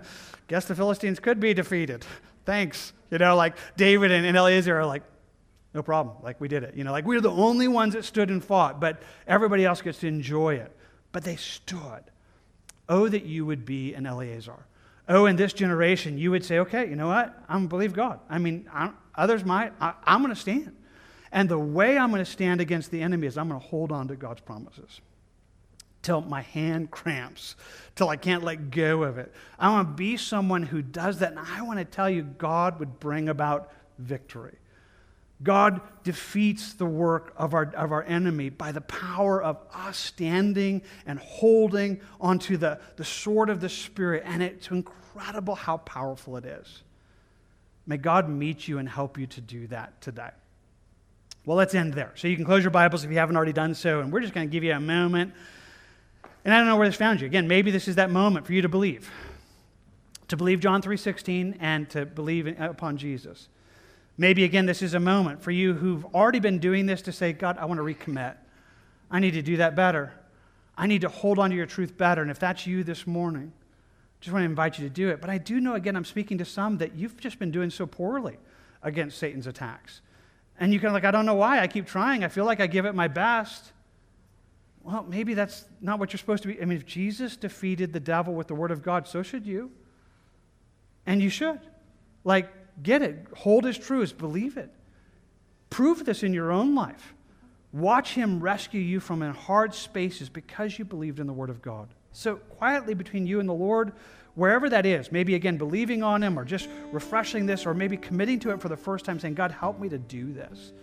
guess 0.47 0.65
the 0.65 0.75
Philistines 0.75 1.19
could 1.19 1.39
be 1.39 1.53
defeated. 1.53 2.05
Thanks. 2.45 2.93
You 3.11 3.17
know, 3.17 3.35
like 3.35 3.55
David 3.77 4.11
and, 4.11 4.25
and 4.25 4.35
Eleazar 4.35 4.79
are 4.79 4.85
like, 4.85 5.03
no 5.73 5.81
problem. 5.81 6.17
Like 6.21 6.39
we 6.39 6.47
did 6.47 6.63
it. 6.63 6.75
You 6.75 6.83
know, 6.83 6.91
like 6.91 7.05
we 7.05 7.15
we're 7.15 7.21
the 7.21 7.31
only 7.31 7.67
ones 7.67 7.93
that 7.93 8.05
stood 8.05 8.29
and 8.29 8.43
fought, 8.43 8.79
but 8.79 9.01
everybody 9.27 9.65
else 9.65 9.81
gets 9.81 9.99
to 9.99 10.07
enjoy 10.07 10.55
it. 10.55 10.75
But 11.11 11.23
they 11.23 11.35
stood. 11.35 12.03
Oh, 12.89 13.07
that 13.07 13.23
you 13.23 13.45
would 13.45 13.65
be 13.65 13.93
an 13.93 14.05
Eleazar. 14.05 14.65
Oh, 15.07 15.25
in 15.25 15.35
this 15.35 15.53
generation, 15.53 16.17
you 16.17 16.31
would 16.31 16.45
say, 16.45 16.59
okay, 16.59 16.87
you 16.89 16.95
know 16.95 17.07
what? 17.07 17.35
I'm 17.47 17.57
going 17.57 17.63
to 17.63 17.69
believe 17.69 17.93
God. 17.93 18.19
I 18.29 18.37
mean, 18.37 18.69
I, 18.71 18.91
others 19.15 19.43
might. 19.43 19.73
I, 19.81 19.93
I'm 20.03 20.21
going 20.21 20.33
to 20.33 20.39
stand. 20.39 20.75
And 21.31 21.49
the 21.49 21.57
way 21.57 21.97
I'm 21.97 22.11
going 22.11 22.23
to 22.23 22.29
stand 22.29 22.61
against 22.61 22.91
the 22.91 23.01
enemy 23.01 23.27
is 23.27 23.37
I'm 23.37 23.49
going 23.49 23.59
to 23.59 23.67
hold 23.67 23.91
on 23.91 24.07
to 24.09 24.15
God's 24.15 24.41
promises 24.41 25.01
till 26.03 26.21
my 26.21 26.41
hand 26.41 26.91
cramps, 26.91 27.55
till 27.95 28.09
I 28.09 28.17
can't 28.17 28.43
let 28.43 28.69
go 28.69 29.03
of 29.03 29.17
it. 29.17 29.33
I 29.57 29.71
want 29.71 29.89
to 29.89 29.93
be 29.95 30.17
someone 30.17 30.61
who 30.63 30.81
does 30.81 31.19
that. 31.19 31.31
And 31.31 31.39
I 31.39 31.63
want 31.63 31.79
to 31.79 31.85
tell 31.85 32.09
you, 32.09 32.21
God 32.21 32.79
would 32.79 32.99
bring 32.99 33.29
about 33.29 33.71
victory. 33.97 34.57
God 35.41 35.81
defeats 36.03 36.73
the 36.73 36.85
work 36.85 37.33
of 37.35 37.53
our, 37.53 37.73
of 37.75 37.91
our 37.91 38.03
enemy 38.03 38.49
by 38.49 38.71
the 38.71 38.81
power 38.81 39.41
of 39.41 39.57
us 39.73 39.97
standing 39.97 40.83
and 41.05 41.19
holding 41.19 41.99
onto 42.21 42.55
the, 42.55 42.79
the 42.95 43.03
sword 43.03 43.49
of 43.49 43.59
the 43.59 43.69
Spirit. 43.69 44.23
And 44.25 44.43
it's 44.43 44.69
incredible 44.69 45.55
how 45.55 45.77
powerful 45.77 46.37
it 46.37 46.45
is. 46.45 46.83
May 47.85 47.97
God 47.97 48.29
meet 48.29 48.67
you 48.67 48.77
and 48.77 48.87
help 48.87 49.17
you 49.17 49.27
to 49.27 49.41
do 49.41 49.67
that 49.67 49.99
today. 49.99 50.29
Well, 51.45 51.57
let's 51.57 51.75
end 51.75 51.93
there. 51.93 52.13
So 52.15 52.29
you 52.29 52.37
can 52.37 52.45
close 52.45 52.63
your 52.63 52.71
Bibles 52.71 53.03
if 53.03 53.11
you 53.11 53.17
haven't 53.17 53.35
already 53.35 53.51
done 53.51 53.75
so, 53.75 53.99
and 53.99 54.13
we're 54.13 54.21
just 54.21 54.33
going 54.33 54.47
to 54.47 54.51
give 54.51 54.63
you 54.63 54.71
a 54.71 54.79
moment. 54.79 55.33
And 56.45 56.53
I 56.53 56.57
don't 56.57 56.67
know 56.67 56.75
where 56.75 56.87
this 56.87 56.97
found 56.97 57.21
you. 57.21 57.27
Again, 57.27 57.47
maybe 57.47 57.71
this 57.71 57.87
is 57.87 57.95
that 57.95 58.09
moment 58.09 58.45
for 58.45 58.53
you 58.53 58.61
to 58.61 58.69
believe. 58.69 59.09
To 60.27 60.37
believe 60.37 60.59
John 60.59 60.81
3:16 60.81 61.57
and 61.59 61.89
to 61.91 62.05
believe 62.05 62.47
upon 62.59 62.97
Jesus. 62.97 63.49
Maybe 64.17 64.43
again, 64.43 64.65
this 64.65 64.81
is 64.81 64.93
a 64.93 64.99
moment 64.99 65.41
for 65.41 65.51
you 65.51 65.73
who've 65.73 66.05
already 66.13 66.39
been 66.39 66.59
doing 66.59 66.85
this 66.85 67.01
to 67.03 67.11
say, 67.11 67.33
God, 67.33 67.57
I 67.57 67.65
want 67.65 67.79
to 67.79 67.83
recommit. 67.83 68.35
I 69.09 69.19
need 69.19 69.31
to 69.31 69.41
do 69.41 69.57
that 69.57 69.75
better. 69.75 70.13
I 70.77 70.87
need 70.87 71.01
to 71.01 71.09
hold 71.09 71.39
on 71.39 71.49
to 71.49 71.55
your 71.55 71.65
truth 71.65 71.97
better. 71.97 72.21
And 72.21 72.31
if 72.31 72.39
that's 72.39 72.67
you 72.67 72.83
this 72.83 73.07
morning, 73.07 73.53
just 74.21 74.33
want 74.33 74.43
to 74.43 74.49
invite 74.49 74.79
you 74.79 74.87
to 74.87 74.93
do 74.93 75.09
it. 75.09 75.19
But 75.19 75.29
I 75.29 75.37
do 75.37 75.59
know, 75.59 75.75
again, 75.75 75.95
I'm 75.95 76.05
speaking 76.05 76.37
to 76.39 76.45
some 76.45 76.77
that 76.77 76.95
you've 76.95 77.19
just 77.19 77.39
been 77.39 77.51
doing 77.51 77.69
so 77.69 77.85
poorly 77.85 78.37
against 78.81 79.17
Satan's 79.17 79.47
attacks. 79.47 80.01
And 80.59 80.73
you 80.73 80.79
kind 80.79 80.87
of 80.87 80.93
like, 80.93 81.05
I 81.05 81.11
don't 81.11 81.25
know 81.25 81.35
why. 81.35 81.59
I 81.59 81.67
keep 81.67 81.87
trying. 81.87 82.23
I 82.23 82.27
feel 82.27 82.45
like 82.45 82.59
I 82.59 82.67
give 82.67 82.85
it 82.85 82.95
my 82.95 83.07
best. 83.07 83.71
Well, 84.83 85.05
maybe 85.07 85.33
that's 85.33 85.65
not 85.81 85.99
what 85.99 86.11
you're 86.11 86.19
supposed 86.19 86.43
to 86.43 86.49
be. 86.49 86.61
I 86.61 86.65
mean, 86.65 86.77
if 86.77 86.85
Jesus 86.85 87.37
defeated 87.37 87.93
the 87.93 87.99
devil 87.99 88.33
with 88.33 88.47
the 88.47 88.55
word 88.55 88.71
of 88.71 88.83
God, 88.83 89.07
so 89.07 89.23
should 89.23 89.45
you. 89.45 89.71
And 91.05 91.21
you 91.21 91.29
should. 91.29 91.59
Like, 92.23 92.49
Get 92.81 93.01
it. 93.01 93.27
Hold 93.37 93.65
his 93.65 93.77
truths. 93.77 94.11
Believe 94.11 94.57
it. 94.57 94.71
Prove 95.69 96.05
this 96.05 96.23
in 96.23 96.33
your 96.33 96.51
own 96.51 96.73
life. 96.73 97.13
Watch 97.71 98.13
him 98.13 98.39
rescue 98.39 98.81
you 98.81 98.99
from 98.99 99.21
in 99.21 99.33
hard 99.33 99.73
spaces 99.73 100.29
because 100.29 100.77
you 100.79 100.85
believed 100.85 101.19
in 101.19 101.27
the 101.27 101.33
Word 101.33 101.49
of 101.49 101.61
God. 101.61 101.89
So, 102.11 102.35
quietly 102.35 102.93
between 102.93 103.25
you 103.25 103.39
and 103.39 103.49
the 103.49 103.53
Lord, 103.53 103.93
wherever 104.35 104.69
that 104.69 104.85
is, 104.85 105.11
maybe 105.11 105.33
again 105.33 105.57
believing 105.57 106.03
on 106.03 106.21
Him 106.21 106.37
or 106.37 106.45
just 106.45 106.69
refreshing 106.91 107.47
this 107.47 107.65
or 107.65 107.73
maybe 107.73 107.97
committing 107.97 108.39
to 108.41 108.51
it 108.51 108.61
for 108.61 108.69
the 108.69 108.77
first 108.77 109.05
time, 109.05 109.19
saying, 109.19 109.33
God, 109.33 109.51
help 109.51 109.79
me 109.79 109.89
to 109.89 109.97
do 109.97 110.31
this. 110.31 110.73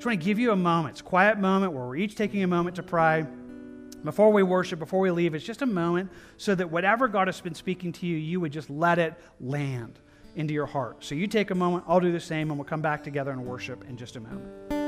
I 0.00 0.02
just 0.02 0.06
want 0.06 0.20
to 0.20 0.24
give 0.24 0.38
you 0.38 0.52
a 0.52 0.56
moment. 0.56 0.92
It's 0.92 1.02
a 1.02 1.04
quiet 1.04 1.36
moment 1.36 1.74
where 1.74 1.84
we're 1.84 1.96
each 1.96 2.14
taking 2.14 2.42
a 2.42 2.46
moment 2.46 2.76
to 2.76 2.82
pray. 2.82 3.26
Before 4.02 4.32
we 4.32 4.42
worship, 4.42 4.78
before 4.78 5.00
we 5.00 5.10
leave, 5.10 5.34
it's 5.34 5.44
just 5.44 5.60
a 5.60 5.66
moment 5.66 6.10
so 6.38 6.54
that 6.54 6.70
whatever 6.70 7.06
God 7.06 7.28
has 7.28 7.38
been 7.42 7.54
speaking 7.54 7.92
to 7.92 8.06
you, 8.06 8.16
you 8.16 8.40
would 8.40 8.50
just 8.50 8.70
let 8.70 8.98
it 8.98 9.12
land 9.40 9.98
into 10.36 10.54
your 10.54 10.64
heart. 10.64 11.04
So 11.04 11.14
you 11.14 11.26
take 11.26 11.50
a 11.50 11.54
moment, 11.54 11.84
I'll 11.86 12.00
do 12.00 12.12
the 12.12 12.18
same, 12.18 12.48
and 12.48 12.58
we'll 12.58 12.66
come 12.66 12.80
back 12.80 13.04
together 13.04 13.30
and 13.30 13.44
worship 13.44 13.84
in 13.90 13.98
just 13.98 14.16
a 14.16 14.20
moment. 14.20 14.79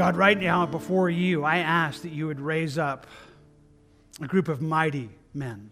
God, 0.00 0.16
right 0.16 0.40
now 0.40 0.64
before 0.64 1.10
you, 1.10 1.44
I 1.44 1.58
ask 1.58 2.00
that 2.04 2.12
you 2.12 2.28
would 2.28 2.40
raise 2.40 2.78
up 2.78 3.06
a 4.18 4.26
group 4.26 4.48
of 4.48 4.62
mighty 4.62 5.10
men 5.34 5.70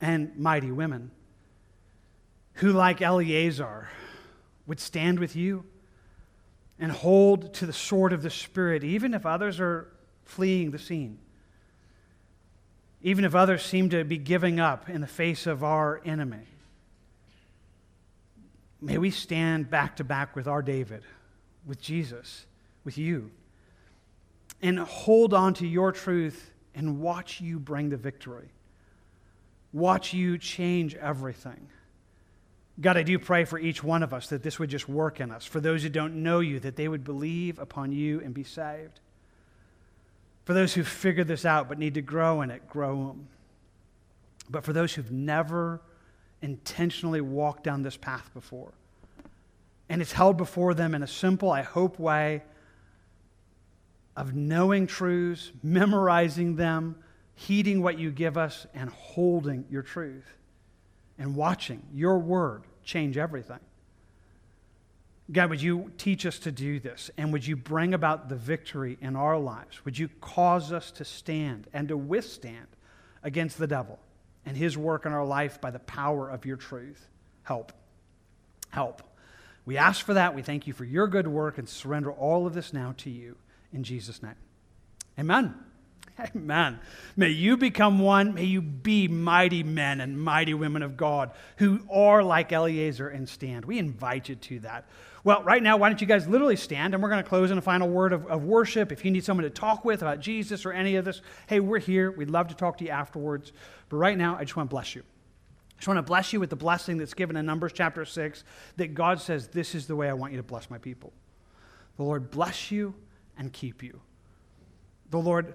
and 0.00 0.34
mighty 0.38 0.70
women 0.72 1.10
who, 2.54 2.72
like 2.72 3.02
Eleazar, 3.02 3.90
would 4.66 4.80
stand 4.80 5.18
with 5.18 5.36
you 5.36 5.66
and 6.78 6.90
hold 6.90 7.52
to 7.52 7.66
the 7.66 7.72
sword 7.74 8.14
of 8.14 8.22
the 8.22 8.30
Spirit, 8.30 8.82
even 8.82 9.12
if 9.12 9.26
others 9.26 9.60
are 9.60 9.92
fleeing 10.24 10.70
the 10.70 10.78
scene, 10.78 11.18
even 13.02 13.26
if 13.26 13.34
others 13.34 13.62
seem 13.62 13.90
to 13.90 14.04
be 14.04 14.16
giving 14.16 14.58
up 14.58 14.88
in 14.88 15.02
the 15.02 15.06
face 15.06 15.46
of 15.46 15.62
our 15.62 16.00
enemy. 16.06 16.46
May 18.80 18.96
we 18.96 19.10
stand 19.10 19.68
back 19.68 19.96
to 19.96 20.04
back 20.04 20.34
with 20.34 20.48
our 20.48 20.62
David, 20.62 21.02
with 21.66 21.78
Jesus, 21.78 22.46
with 22.84 22.96
you 22.96 23.30
and 24.62 24.78
hold 24.78 25.34
on 25.34 25.54
to 25.54 25.66
your 25.66 25.92
truth 25.92 26.50
and 26.74 27.00
watch 27.00 27.40
you 27.40 27.58
bring 27.58 27.88
the 27.88 27.96
victory. 27.96 28.48
Watch 29.72 30.12
you 30.12 30.38
change 30.38 30.94
everything. 30.96 31.68
God, 32.80 32.96
I 32.96 33.02
do 33.02 33.18
pray 33.18 33.44
for 33.44 33.58
each 33.58 33.84
one 33.84 34.02
of 34.02 34.14
us 34.14 34.28
that 34.28 34.42
this 34.42 34.58
would 34.58 34.70
just 34.70 34.88
work 34.88 35.20
in 35.20 35.30
us. 35.30 35.44
For 35.44 35.60
those 35.60 35.82
who 35.82 35.90
don't 35.90 36.22
know 36.22 36.40
you, 36.40 36.60
that 36.60 36.76
they 36.76 36.88
would 36.88 37.04
believe 37.04 37.58
upon 37.58 37.92
you 37.92 38.20
and 38.20 38.32
be 38.32 38.44
saved. 38.44 39.00
For 40.44 40.54
those 40.54 40.72
who've 40.72 40.88
figured 40.88 41.28
this 41.28 41.44
out 41.44 41.68
but 41.68 41.78
need 41.78 41.94
to 41.94 42.02
grow 42.02 42.40
in 42.42 42.50
it, 42.50 42.68
grow 42.68 43.08
them. 43.08 43.28
But 44.48 44.64
for 44.64 44.72
those 44.72 44.94
who've 44.94 45.12
never 45.12 45.80
intentionally 46.42 47.20
walked 47.20 47.64
down 47.64 47.82
this 47.82 47.96
path 47.96 48.30
before, 48.32 48.72
and 49.88 50.00
it's 50.00 50.12
held 50.12 50.36
before 50.36 50.72
them 50.72 50.94
in 50.94 51.02
a 51.02 51.06
simple, 51.06 51.50
I 51.50 51.62
hope, 51.62 51.98
way 51.98 52.42
of 54.16 54.34
knowing 54.34 54.86
truths, 54.86 55.50
memorizing 55.62 56.56
them, 56.56 56.96
heeding 57.34 57.82
what 57.82 57.98
you 57.98 58.10
give 58.10 58.36
us, 58.36 58.66
and 58.74 58.90
holding 58.90 59.64
your 59.70 59.82
truth, 59.82 60.36
and 61.18 61.34
watching 61.34 61.82
your 61.94 62.18
word 62.18 62.64
change 62.84 63.16
everything. 63.16 63.60
God, 65.32 65.50
would 65.50 65.62
you 65.62 65.92
teach 65.96 66.26
us 66.26 66.40
to 66.40 66.50
do 66.50 66.80
this? 66.80 67.10
And 67.16 67.32
would 67.32 67.46
you 67.46 67.54
bring 67.54 67.94
about 67.94 68.28
the 68.28 68.36
victory 68.36 68.98
in 69.00 69.14
our 69.14 69.38
lives? 69.38 69.84
Would 69.84 69.96
you 69.96 70.08
cause 70.20 70.72
us 70.72 70.90
to 70.92 71.04
stand 71.04 71.68
and 71.72 71.88
to 71.88 71.96
withstand 71.96 72.66
against 73.22 73.56
the 73.58 73.68
devil 73.68 73.98
and 74.44 74.56
his 74.56 74.76
work 74.76 75.06
in 75.06 75.12
our 75.12 75.24
life 75.24 75.60
by 75.60 75.70
the 75.70 75.78
power 75.78 76.28
of 76.28 76.46
your 76.46 76.56
truth? 76.56 77.08
Help. 77.44 77.72
Help. 78.70 79.02
We 79.64 79.76
ask 79.76 80.04
for 80.04 80.14
that. 80.14 80.34
We 80.34 80.42
thank 80.42 80.66
you 80.66 80.72
for 80.72 80.84
your 80.84 81.06
good 81.06 81.28
work 81.28 81.58
and 81.58 81.68
surrender 81.68 82.10
all 82.10 82.46
of 82.46 82.54
this 82.54 82.72
now 82.72 82.94
to 82.98 83.10
you. 83.10 83.36
In 83.72 83.84
Jesus' 83.84 84.22
name. 84.22 84.34
Amen. 85.18 85.54
Amen. 86.36 86.80
May 87.16 87.30
you 87.30 87.56
become 87.56 87.98
one. 87.98 88.34
May 88.34 88.44
you 88.44 88.60
be 88.60 89.08
mighty 89.08 89.62
men 89.62 90.00
and 90.00 90.20
mighty 90.20 90.54
women 90.54 90.82
of 90.82 90.96
God 90.96 91.30
who 91.56 91.80
are 91.90 92.22
like 92.22 92.52
Eleazar 92.52 93.08
and 93.08 93.28
stand. 93.28 93.64
We 93.64 93.78
invite 93.78 94.28
you 94.28 94.34
to 94.34 94.60
that. 94.60 94.88
Well, 95.22 95.42
right 95.42 95.62
now, 95.62 95.76
why 95.76 95.88
don't 95.88 96.00
you 96.00 96.06
guys 96.06 96.26
literally 96.26 96.56
stand 96.56 96.94
and 96.94 97.02
we're 97.02 97.10
going 97.10 97.22
to 97.22 97.28
close 97.28 97.50
in 97.50 97.58
a 97.58 97.62
final 97.62 97.88
word 97.88 98.12
of, 98.12 98.26
of 98.26 98.44
worship. 98.44 98.90
If 98.90 99.04
you 99.04 99.10
need 99.10 99.24
someone 99.24 99.44
to 99.44 99.50
talk 99.50 99.84
with 99.84 100.02
about 100.02 100.20
Jesus 100.20 100.64
or 100.64 100.72
any 100.72 100.96
of 100.96 101.04
this, 101.04 101.20
hey, 101.46 101.60
we're 101.60 101.78
here. 101.78 102.10
We'd 102.10 102.30
love 102.30 102.48
to 102.48 102.54
talk 102.54 102.78
to 102.78 102.84
you 102.84 102.90
afterwards. 102.90 103.52
But 103.88 103.98
right 103.98 104.16
now, 104.16 104.36
I 104.36 104.44
just 104.44 104.56
want 104.56 104.70
to 104.70 104.74
bless 104.74 104.94
you. 104.94 105.02
I 105.02 105.76
just 105.76 105.88
want 105.88 105.98
to 105.98 106.02
bless 106.02 106.32
you 106.32 106.40
with 106.40 106.50
the 106.50 106.56
blessing 106.56 106.96
that's 106.96 107.14
given 107.14 107.36
in 107.36 107.44
Numbers 107.46 107.72
chapter 107.74 108.04
6 108.04 108.44
that 108.76 108.94
God 108.94 109.20
says, 109.20 109.48
This 109.48 109.74
is 109.74 109.86
the 109.86 109.96
way 109.96 110.08
I 110.08 110.14
want 110.14 110.32
you 110.32 110.38
to 110.38 110.42
bless 110.42 110.70
my 110.70 110.78
people. 110.78 111.12
The 111.96 112.02
Lord 112.02 112.30
bless 112.30 112.70
you 112.70 112.94
and 113.38 113.52
keep 113.52 113.82
you. 113.82 114.00
The 115.10 115.18
Lord 115.18 115.54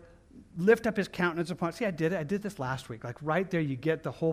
lift 0.58 0.88
up 0.88 0.98
his 0.98 1.08
countenance 1.08 1.52
upon. 1.52 1.74
See, 1.74 1.86
I 1.86 1.92
did 1.92 2.14
it. 2.14 2.20
I 2.20 2.24
did 2.24 2.42
this 2.42 2.60
last 2.60 2.90
week. 2.90 3.04
Like 3.04 3.18
right 3.22 3.50
there, 3.50 3.62
you 3.62 3.76
get 3.76 4.04
the 4.04 4.12
whole 4.12 4.24